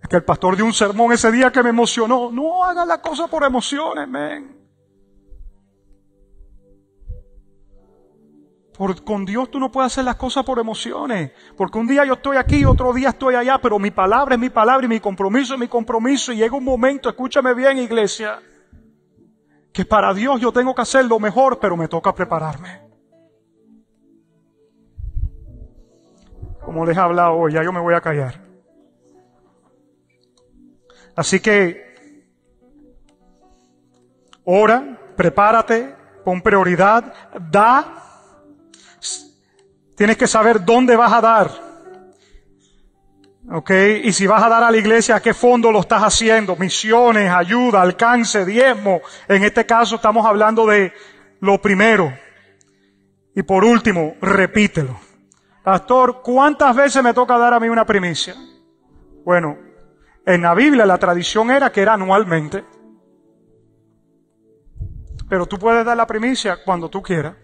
Es 0.00 0.08
que 0.08 0.16
el 0.16 0.24
pastor 0.24 0.56
dio 0.56 0.64
un 0.64 0.72
sermón 0.72 1.12
ese 1.12 1.30
día 1.30 1.52
que 1.52 1.62
me 1.62 1.68
emocionó. 1.68 2.30
No 2.32 2.64
haga 2.64 2.86
la 2.86 3.02
cosa 3.02 3.26
por 3.26 3.44
emociones, 3.44 4.08
men. 4.08 4.56
Por, 8.78 9.04
con 9.04 9.26
Dios 9.26 9.50
tú 9.50 9.60
no 9.60 9.70
puedes 9.70 9.92
hacer 9.92 10.06
las 10.06 10.16
cosas 10.16 10.42
por 10.42 10.58
emociones. 10.58 11.32
Porque 11.58 11.76
un 11.76 11.86
día 11.86 12.06
yo 12.06 12.14
estoy 12.14 12.38
aquí, 12.38 12.64
otro 12.64 12.94
día 12.94 13.10
estoy 13.10 13.34
allá, 13.34 13.58
pero 13.58 13.78
mi 13.78 13.90
palabra 13.90 14.34
es 14.36 14.40
mi 14.40 14.48
palabra 14.48 14.86
y 14.86 14.88
mi 14.88 14.98
compromiso 14.98 15.52
es 15.52 15.60
mi 15.60 15.68
compromiso. 15.68 16.32
Y 16.32 16.36
llega 16.36 16.56
un 16.56 16.64
momento, 16.64 17.10
escúchame 17.10 17.52
bien 17.52 17.76
iglesia, 17.76 18.40
que 19.72 19.84
para 19.84 20.12
Dios 20.12 20.40
yo 20.40 20.52
tengo 20.52 20.74
que 20.74 20.82
hacer 20.82 21.04
lo 21.06 21.18
mejor, 21.18 21.58
pero 21.58 21.76
me 21.76 21.88
toca 21.88 22.14
prepararme. 22.14 22.82
Como 26.64 26.84
les 26.84 26.96
he 26.96 27.00
hablado 27.00 27.34
hoy, 27.34 27.54
ya 27.54 27.62
yo 27.62 27.72
me 27.72 27.80
voy 27.80 27.94
a 27.94 28.00
callar. 28.00 28.40
Así 31.16 31.40
que, 31.40 32.28
ora, 34.44 34.98
prepárate, 35.16 35.94
pon 36.24 36.40
prioridad, 36.40 37.12
da. 37.50 37.98
Tienes 39.96 40.16
que 40.16 40.26
saber 40.26 40.64
dónde 40.64 40.96
vas 40.96 41.12
a 41.12 41.20
dar. 41.20 41.71
¿Ok? 43.54 43.70
Y 44.04 44.12
si 44.14 44.26
vas 44.26 44.42
a 44.42 44.48
dar 44.48 44.64
a 44.64 44.70
la 44.70 44.78
iglesia, 44.78 45.16
¿a 45.16 45.20
qué 45.20 45.34
fondo 45.34 45.70
lo 45.70 45.80
estás 45.80 46.02
haciendo? 46.02 46.56
Misiones, 46.56 47.30
ayuda, 47.30 47.82
alcance, 47.82 48.46
diezmo. 48.46 49.02
En 49.28 49.44
este 49.44 49.66
caso 49.66 49.96
estamos 49.96 50.24
hablando 50.24 50.66
de 50.66 50.90
lo 51.40 51.60
primero. 51.60 52.10
Y 53.34 53.42
por 53.42 53.62
último, 53.62 54.14
repítelo. 54.22 54.98
Pastor, 55.62 56.22
¿cuántas 56.22 56.74
veces 56.74 57.02
me 57.02 57.12
toca 57.12 57.36
dar 57.36 57.52
a 57.52 57.60
mí 57.60 57.68
una 57.68 57.84
primicia? 57.84 58.34
Bueno, 59.22 59.58
en 60.24 60.40
la 60.40 60.54
Biblia 60.54 60.86
la 60.86 60.96
tradición 60.96 61.50
era 61.50 61.70
que 61.70 61.82
era 61.82 61.92
anualmente. 61.92 62.64
Pero 65.28 65.44
tú 65.44 65.58
puedes 65.58 65.84
dar 65.84 65.98
la 65.98 66.06
primicia 66.06 66.64
cuando 66.64 66.88
tú 66.88 67.02
quieras. 67.02 67.36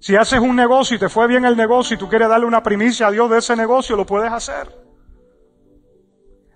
Si 0.00 0.16
haces 0.16 0.38
un 0.38 0.54
negocio 0.54 0.96
y 0.96 1.00
te 1.00 1.08
fue 1.08 1.26
bien 1.26 1.46
el 1.46 1.56
negocio 1.56 1.94
y 1.94 1.98
tú 1.98 2.10
quieres 2.10 2.28
darle 2.28 2.44
una 2.44 2.62
primicia 2.62 3.06
a 3.06 3.10
Dios 3.10 3.30
de 3.30 3.38
ese 3.38 3.56
negocio, 3.56 3.96
lo 3.96 4.04
puedes 4.04 4.30
hacer. 4.30 4.87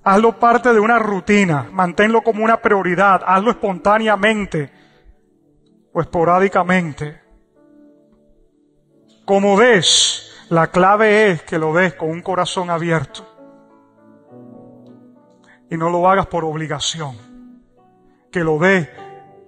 Hazlo 0.04 0.38
parte 0.38 0.72
de 0.72 0.80
una 0.80 0.98
rutina, 0.98 1.68
manténlo 1.70 2.22
como 2.22 2.42
una 2.42 2.60
prioridad, 2.60 3.22
hazlo 3.24 3.52
espontáneamente 3.52 4.72
o 5.92 6.00
esporádicamente. 6.00 7.20
Como 9.24 9.58
des, 9.60 10.46
la 10.48 10.66
clave 10.72 11.30
es 11.30 11.42
que 11.42 11.56
lo 11.56 11.72
des 11.72 11.94
con 11.94 12.10
un 12.10 12.20
corazón 12.20 12.68
abierto 12.68 13.28
y 15.70 15.76
no 15.76 15.88
lo 15.88 16.10
hagas 16.10 16.26
por 16.26 16.44
obligación, 16.44 17.16
que 18.32 18.40
lo 18.40 18.58
des 18.58 18.88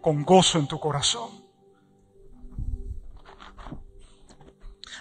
con 0.00 0.24
gozo 0.24 0.60
en 0.60 0.68
tu 0.68 0.78
corazón. 0.78 1.30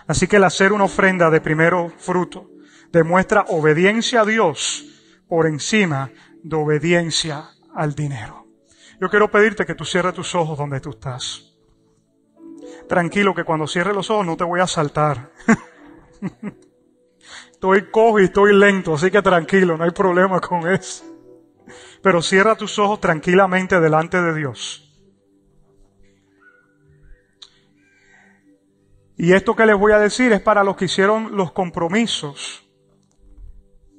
Así 0.07 0.27
que 0.27 0.37
el 0.37 0.43
hacer 0.45 0.73
una 0.73 0.85
ofrenda 0.85 1.29
de 1.29 1.39
primero 1.41 1.91
fruto 1.97 2.49
demuestra 2.91 3.45
obediencia 3.49 4.21
a 4.21 4.25
Dios 4.25 4.89
por 5.33 5.47
encima 5.47 6.11
de 6.43 6.55
obediencia 6.55 7.49
al 7.73 7.95
dinero. 7.95 8.45
Yo 9.01 9.09
quiero 9.09 9.31
pedirte 9.31 9.65
que 9.65 9.73
tú 9.73 9.83
cierres 9.83 10.13
tus 10.13 10.35
ojos 10.35 10.55
donde 10.55 10.79
tú 10.79 10.91
estás. 10.91 11.55
Tranquilo 12.87 13.33
que 13.33 13.43
cuando 13.43 13.65
cierres 13.65 13.95
los 13.95 14.11
ojos 14.11 14.27
no 14.27 14.37
te 14.37 14.43
voy 14.43 14.59
a 14.59 14.67
saltar. 14.67 15.31
estoy 17.51 17.89
cojo 17.89 18.19
y 18.19 18.25
estoy 18.25 18.53
lento, 18.53 18.93
así 18.93 19.09
que 19.09 19.23
tranquilo, 19.23 19.75
no 19.75 19.85
hay 19.85 19.89
problema 19.89 20.39
con 20.39 20.71
eso. 20.71 21.03
Pero 22.03 22.21
cierra 22.21 22.55
tus 22.55 22.77
ojos 22.77 23.01
tranquilamente 23.01 23.79
delante 23.79 24.21
de 24.21 24.35
Dios. 24.35 24.87
Y 29.17 29.33
esto 29.33 29.55
que 29.55 29.65
les 29.65 29.79
voy 29.79 29.93
a 29.93 29.97
decir 29.97 30.31
es 30.31 30.41
para 30.41 30.63
los 30.63 30.75
que 30.75 30.85
hicieron 30.85 31.35
los 31.35 31.53
compromisos 31.53 32.69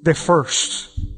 de 0.01 0.15
first. 0.15 1.14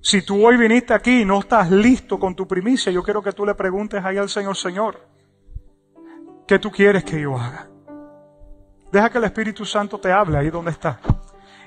Si 0.00 0.22
tú 0.22 0.46
hoy 0.46 0.56
viniste 0.56 0.94
aquí 0.94 1.22
y 1.22 1.24
no 1.24 1.40
estás 1.40 1.70
listo 1.70 2.18
con 2.18 2.34
tu 2.34 2.46
primicia, 2.46 2.92
yo 2.92 3.02
quiero 3.02 3.22
que 3.22 3.32
tú 3.32 3.44
le 3.44 3.54
preguntes 3.54 4.04
ahí 4.04 4.16
al 4.16 4.28
Señor, 4.28 4.56
Señor, 4.56 5.00
¿qué 6.46 6.58
tú 6.58 6.70
quieres 6.70 7.04
que 7.04 7.20
yo 7.20 7.36
haga? 7.36 7.68
Deja 8.92 9.10
que 9.10 9.18
el 9.18 9.24
Espíritu 9.24 9.64
Santo 9.64 9.98
te 9.98 10.12
hable 10.12 10.38
ahí 10.38 10.50
donde 10.50 10.70
está. 10.70 11.00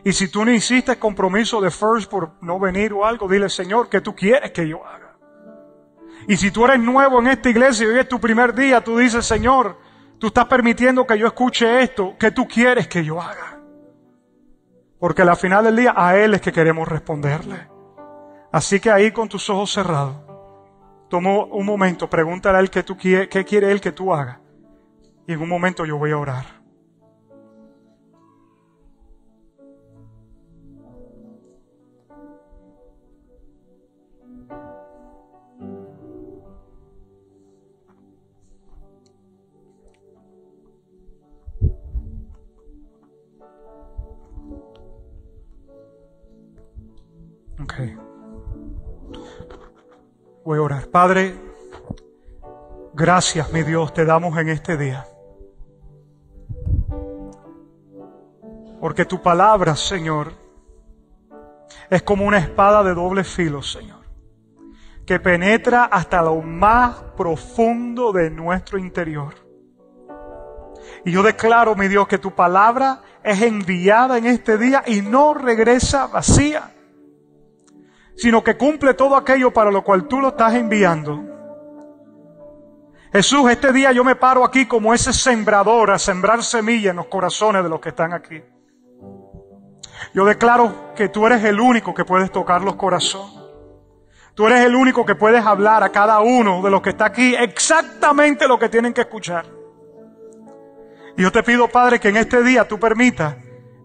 Y 0.04 0.14
si 0.14 0.30
tú 0.30 0.44
no 0.44 0.52
hiciste 0.52 0.98
compromiso 0.98 1.62
de 1.62 1.70
first 1.70 2.10
por 2.10 2.32
no 2.42 2.60
venir 2.60 2.94
o 2.94 3.06
algo, 3.06 3.28
dile, 3.28 3.50
Señor, 3.50 3.90
¿qué 3.90 4.02
tú 4.02 4.16
quieres 4.16 4.52
que 4.52 4.68
yo 4.68 4.86
haga? 4.86 5.18
Y 6.28 6.38
si 6.38 6.52
tú 6.52 6.66
eres 6.66 6.80
nuevo 6.80 7.20
en 7.20 7.28
esta 7.28 7.50
iglesia 7.50 7.86
y 7.86 7.90
hoy 7.90 8.00
es 8.00 8.08
tu 8.08 8.20
primer 8.20 8.56
día, 8.56 8.84
tú 8.84 8.98
dices, 8.98 9.26
Señor, 9.26 9.78
tú 10.18 10.28
estás 10.28 10.46
permitiendo 10.46 11.06
que 11.06 11.18
yo 11.18 11.28
escuche 11.28 11.84
esto, 11.84 12.16
¿qué 12.20 12.32
tú 12.32 12.48
quieres 12.48 12.88
que 12.88 13.04
yo 13.04 13.22
haga? 13.22 13.60
Porque 15.00 15.22
al 15.22 15.36
final 15.36 15.66
del 15.66 15.76
día 15.76 15.94
a 15.96 16.18
Él 16.18 16.34
es 16.34 16.42
que 16.42 16.52
queremos 16.52 16.88
responderle. 16.88 17.68
Así 18.52 18.80
que 18.82 18.92
ahí 18.92 19.12
con 19.12 19.30
tus 19.30 19.50
ojos 19.50 19.72
cerrados, 19.72 20.18
toma 21.10 21.46
un 21.46 21.66
momento, 21.66 22.10
pregúntale 22.10 22.58
a 22.58 22.62
él 22.62 22.70
qué, 22.70 22.84
tú, 22.84 22.98
qué 22.98 23.46
quiere 23.48 23.72
él 23.72 23.80
que 23.80 23.92
tú 23.94 24.14
hagas. 24.14 24.40
Y 25.26 25.34
en 25.34 25.42
un 25.42 25.50
momento 25.50 25.86
yo 25.86 25.98
voy 25.98 26.12
a 26.12 26.18
orar. 26.18 26.62
Okay. 47.64 48.11
Voy 50.44 50.58
a 50.58 50.62
orar. 50.64 50.88
Padre, 50.88 51.36
gracias, 52.96 53.54
mi 53.54 53.62
Dios, 53.62 53.94
te 53.94 54.06
damos 54.06 54.36
en 54.40 54.50
este 54.50 54.76
día. 54.76 55.06
Porque 58.80 59.06
tu 59.06 59.22
palabra, 59.22 59.76
Señor, 59.76 60.34
es 61.92 62.02
como 62.02 62.26
una 62.26 62.40
espada 62.40 62.82
de 62.82 62.96
doble 62.96 63.24
filo, 63.24 63.62
Señor, 63.62 64.00
que 65.06 65.20
penetra 65.20 65.84
hasta 65.84 66.24
lo 66.24 66.42
más 66.42 66.96
profundo 67.16 68.12
de 68.12 68.32
nuestro 68.32 68.80
interior. 68.80 69.36
Y 71.06 71.12
yo 71.12 71.22
declaro, 71.22 71.76
mi 71.76 71.88
Dios, 71.88 72.08
que 72.08 72.18
tu 72.18 72.34
palabra 72.34 73.04
es 73.24 73.44
enviada 73.44 74.18
en 74.18 74.26
este 74.26 74.58
día 74.58 74.84
y 74.88 75.04
no 75.04 75.36
regresa 75.36 76.08
vacía 76.08 76.72
sino 78.16 78.44
que 78.44 78.58
cumple 78.58 78.94
todo 78.94 79.16
aquello 79.16 79.52
para 79.52 79.72
lo 79.72 79.84
cual 79.84 80.08
tú 80.08 80.20
lo 80.20 80.30
estás 80.30 80.54
enviando. 80.54 81.32
Jesús, 83.12 83.50
este 83.52 83.74
día 83.74 83.92
yo 83.92 84.04
me 84.04 84.16
paro 84.16 84.46
aquí 84.46 84.66
como 84.66 84.94
ese 84.94 85.12
sembrador 85.12 85.92
a 85.92 86.00
sembrar 86.00 86.44
semilla 86.44 86.92
en 86.92 86.96
los 86.96 87.08
corazones 87.08 87.62
de 87.64 87.70
los 87.70 87.82
que 87.82 87.90
están 87.90 88.14
aquí. 88.14 88.42
Yo 90.14 90.26
declaro 90.26 90.94
que 90.96 91.10
tú 91.10 91.26
eres 91.26 91.44
el 91.44 91.60
único 91.60 91.94
que 91.94 92.06
puedes 92.06 92.32
tocar 92.32 92.62
los 92.62 92.76
corazones. 92.76 93.42
Tú 94.34 94.48
eres 94.48 94.66
el 94.66 94.76
único 94.76 95.06
que 95.06 95.16
puedes 95.16 95.46
hablar 95.46 95.84
a 95.84 95.90
cada 95.90 96.22
uno 96.22 96.62
de 96.62 96.72
los 96.72 96.82
que 96.82 96.92
está 96.92 97.06
aquí 97.06 97.36
exactamente 97.36 98.48
lo 98.48 98.58
que 98.58 98.70
tienen 98.70 98.94
que 98.94 99.02
escuchar. 99.02 99.46
Y 101.18 101.24
yo 101.24 101.32
te 101.32 101.44
pido, 101.44 101.68
Padre, 101.68 102.00
que 102.00 102.10
en 102.10 102.18
este 102.18 102.42
día 102.42 102.68
tú 102.68 102.80
permitas 102.80 103.36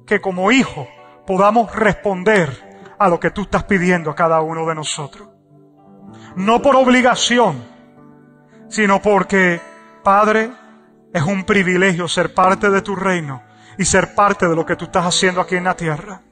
que 0.07 0.20
como 0.20 0.53
hijo 0.53 0.87
podamos 1.27 1.74
responder 1.74 2.66
a 2.99 3.09
lo 3.09 3.21
que 3.21 3.31
tú 3.31 3.43
estás 3.43 3.65
pidiendo 3.65 4.11
a 4.11 4.15
cada 4.15 4.41
uno 4.41 4.67
de 4.67 4.75
nosotros. 4.75 5.29
No 6.37 6.63
por 6.63 6.77
obligación, 6.77 7.63
sino 8.69 9.01
porque, 9.01 9.61
Padre, 10.03 10.51
es 11.13 11.23
un 11.23 11.45
privilegio 11.45 12.09
ser 12.09 12.35
parte 12.35 12.71
de 12.71 12.83
tu 12.83 12.95
reino 12.95 13.43
y 13.79 13.85
ser 13.85 14.15
parte 14.15 14.49
de 14.49 14.57
lo 14.57 14.67
que 14.67 14.77
tú 14.77 14.87
estás 14.87 15.07
haciendo 15.07 15.41
aquí 15.41 15.57
en 15.57 15.65
la 15.65 15.77
tierra. 15.77 16.23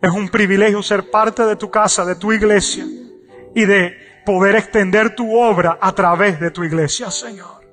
Es 0.00 0.10
un 0.10 0.28
privilegio 0.28 0.82
ser 0.82 1.10
parte 1.10 1.44
de 1.44 1.56
tu 1.56 1.70
casa, 1.70 2.04
de 2.04 2.16
tu 2.16 2.32
iglesia 2.32 2.84
y 3.54 3.64
de 3.64 4.22
poder 4.26 4.56
extender 4.56 5.14
tu 5.14 5.38
obra 5.38 5.78
a 5.80 5.92
través 5.92 6.38
de 6.40 6.50
tu 6.50 6.64
iglesia, 6.64 7.10
Señor. 7.10 7.64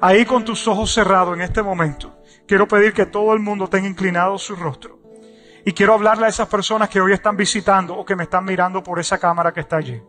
Ahí 0.00 0.24
con 0.24 0.44
tus 0.44 0.68
ojos 0.68 0.92
cerrados 0.92 1.34
en 1.34 1.42
este 1.42 1.62
momento, 1.62 2.22
quiero 2.46 2.68
pedir 2.68 2.92
que 2.92 3.06
todo 3.06 3.32
el 3.32 3.40
mundo 3.40 3.68
tenga 3.68 3.88
inclinado 3.88 4.38
su 4.38 4.54
rostro. 4.54 4.97
Y 5.68 5.74
quiero 5.74 5.92
hablarle 5.92 6.24
a 6.24 6.28
esas 6.30 6.48
personas 6.48 6.88
que 6.88 6.98
hoy 6.98 7.12
están 7.12 7.36
visitando 7.36 7.94
o 7.94 8.02
que 8.02 8.16
me 8.16 8.22
están 8.22 8.42
mirando 8.42 8.82
por 8.82 8.98
esa 8.98 9.18
cámara 9.18 9.52
que 9.52 9.60
está 9.60 9.76
allí. 9.76 10.02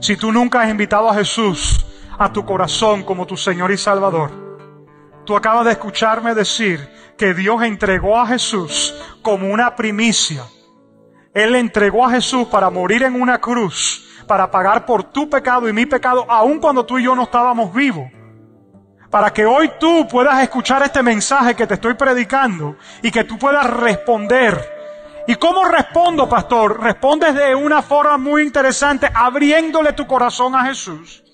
Si 0.00 0.16
tú 0.16 0.32
nunca 0.32 0.60
has 0.60 0.68
invitado 0.68 1.08
a 1.08 1.14
Jesús 1.14 1.86
a 2.18 2.32
tu 2.32 2.44
corazón 2.44 3.04
como 3.04 3.28
tu 3.28 3.36
Señor 3.36 3.70
y 3.70 3.76
Salvador, 3.78 4.32
tú 5.24 5.36
acabas 5.36 5.66
de 5.66 5.70
escucharme 5.70 6.34
decir 6.34 6.80
que 7.16 7.32
Dios 7.32 7.62
entregó 7.62 8.18
a 8.18 8.26
Jesús 8.26 8.92
como 9.22 9.52
una 9.52 9.76
primicia. 9.76 10.42
Él 11.32 11.52
le 11.52 11.60
entregó 11.60 12.04
a 12.04 12.10
Jesús 12.10 12.48
para 12.48 12.68
morir 12.68 13.04
en 13.04 13.14
una 13.14 13.40
cruz, 13.40 14.04
para 14.26 14.50
pagar 14.50 14.84
por 14.84 15.04
tu 15.04 15.30
pecado 15.30 15.68
y 15.68 15.72
mi 15.72 15.86
pecado, 15.86 16.26
aun 16.28 16.58
cuando 16.58 16.84
tú 16.84 16.98
y 16.98 17.04
yo 17.04 17.14
no 17.14 17.22
estábamos 17.22 17.72
vivos. 17.72 18.10
Para 19.10 19.32
que 19.32 19.46
hoy 19.46 19.70
tú 19.78 20.06
puedas 20.08 20.42
escuchar 20.42 20.82
este 20.82 21.02
mensaje 21.02 21.54
que 21.54 21.66
te 21.66 21.74
estoy 21.74 21.94
predicando 21.94 22.76
y 23.02 23.10
que 23.10 23.24
tú 23.24 23.38
puedas 23.38 23.68
responder 23.68 24.76
¿Y 25.28 25.34
cómo 25.34 25.64
respondo, 25.64 26.28
pastor? 26.28 26.80
Respondes 26.80 27.34
de 27.34 27.54
una 27.54 27.82
forma 27.82 28.16
muy 28.16 28.42
interesante, 28.42 29.10
abriéndole 29.12 29.92
tu 29.92 30.06
corazón 30.06 30.54
a 30.54 30.64
Jesús, 30.64 31.24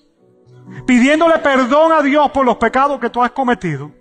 pidiéndole 0.87 1.37
perdón 1.39 1.91
a 1.91 2.01
Dios 2.01 2.31
por 2.31 2.43
los 2.43 2.57
pecados 2.57 2.99
que 2.99 3.11
tú 3.11 3.21
has 3.21 3.31
cometido, 3.31 3.91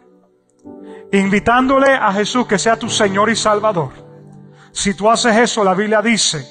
invitándole 1.13 1.93
a 1.93 2.11
Jesús 2.13 2.47
que 2.47 2.59
sea 2.59 2.79
tu 2.79 2.89
Señor 2.89 3.29
y 3.29 3.37
Salvador. 3.37 3.91
Si 4.73 4.95
tú 4.95 5.11
haces 5.11 5.37
eso, 5.37 5.63
la 5.63 5.75
Biblia 5.75 6.01
dice 6.01 6.47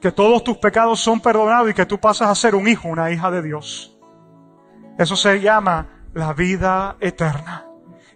que 0.00 0.10
todos 0.10 0.42
tus 0.42 0.56
pecados 0.56 0.98
son 0.98 1.20
perdonados 1.20 1.70
y 1.70 1.74
que 1.74 1.84
tú 1.84 2.00
pasas 2.00 2.30
a 2.30 2.34
ser 2.34 2.54
un 2.54 2.66
hijo, 2.66 2.88
una 2.88 3.10
hija 3.10 3.30
de 3.30 3.42
Dios. 3.42 3.94
Eso 4.98 5.14
se 5.14 5.40
llama 5.42 6.01
la 6.14 6.32
vida 6.32 6.96
eterna. 7.00 7.66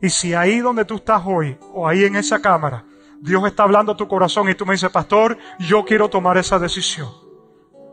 Y 0.00 0.10
si 0.10 0.34
ahí 0.34 0.58
donde 0.58 0.84
tú 0.84 0.96
estás 0.96 1.22
hoy, 1.24 1.58
o 1.72 1.88
ahí 1.88 2.04
en 2.04 2.16
esa 2.16 2.40
cámara, 2.40 2.84
Dios 3.20 3.46
está 3.46 3.62
hablando 3.62 3.92
a 3.92 3.96
tu 3.96 4.06
corazón 4.06 4.48
y 4.48 4.54
tú 4.54 4.66
me 4.66 4.74
dices, 4.74 4.90
pastor, 4.90 5.38
yo 5.58 5.84
quiero 5.84 6.08
tomar 6.08 6.36
esa 6.36 6.58
decisión. 6.58 7.08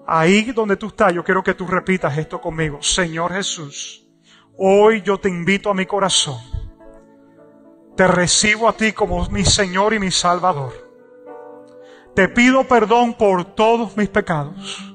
Ahí 0.06 0.52
donde 0.52 0.76
tú 0.76 0.88
estás, 0.88 1.14
yo 1.14 1.24
quiero 1.24 1.44
que 1.44 1.54
tú 1.54 1.66
repitas 1.66 2.18
esto 2.18 2.42
conmigo. 2.42 2.82
Señor 2.82 3.34
Jesús, 3.34 4.06
hoy 4.58 5.02
yo 5.02 5.18
te 5.18 5.30
invito 5.30 5.70
a 5.70 5.74
mi 5.74 5.86
corazón. 5.86 6.40
Te 7.96 8.08
recibo 8.08 8.68
a 8.68 8.74
ti 8.74 8.92
como 8.92 9.28
mi 9.30 9.46
Señor 9.46 9.94
y 9.94 10.00
mi 10.00 10.12
Salvador. 10.12 10.74
Te 12.16 12.28
pido 12.28 12.66
perdón 12.66 13.14
por 13.14 13.56
todos 13.56 13.96
mis 13.96 14.10
pecados. 14.10 14.94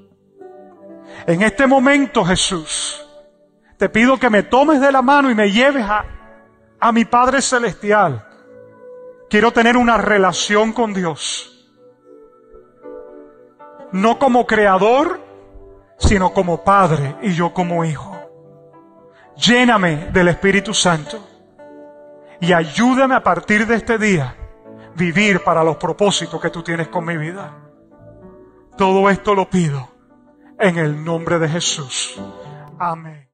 En 1.27 1.43
este 1.43 1.67
momento, 1.67 2.25
Jesús, 2.25 3.08
te 3.79 3.89
pido 3.89 4.19
que 4.19 4.29
me 4.29 4.43
tomes 4.43 4.81
de 4.81 4.93
la 4.93 5.03
mano 5.03 5.31
y 5.31 5.35
me 5.35 5.51
lleves 5.51 5.85
a, 5.85 6.05
a 6.79 6.93
mi 6.93 7.05
Padre 7.05 7.41
Celestial 7.41 8.29
Quiero 9.29 9.53
tener 9.53 9.77
una 9.77 9.99
relación 9.99 10.73
con 10.73 10.95
Dios. 10.95 11.69
No 13.93 14.19
como 14.19 14.47
creador, 14.47 15.21
sino 15.99 16.33
como 16.33 16.65
padre 16.65 17.17
y 17.23 17.33
yo 17.33 17.53
como 17.53 17.85
hijo. 17.85 18.17
Lléname 19.37 20.11
del 20.13 20.29
Espíritu 20.29 20.73
Santo 20.73 21.27
y 22.41 22.53
ayúdame 22.53 23.15
a 23.15 23.23
partir 23.23 23.67
de 23.67 23.77
este 23.77 23.99
día 23.99 24.35
vivir 24.95 25.45
para 25.45 25.63
los 25.63 25.77
propósitos 25.77 26.41
que 26.41 26.51
tú 26.51 26.63
tienes 26.63 26.89
con 26.89 27.05
mi 27.05 27.17
vida. 27.17 27.55
Todo 28.77 29.11
esto 29.11 29.35
lo 29.35 29.51
pido 29.51 29.89
en 30.59 30.79
el 30.79 31.05
nombre 31.05 31.39
de 31.39 31.49
Jesús. 31.49 32.19
Amén. 32.79 33.28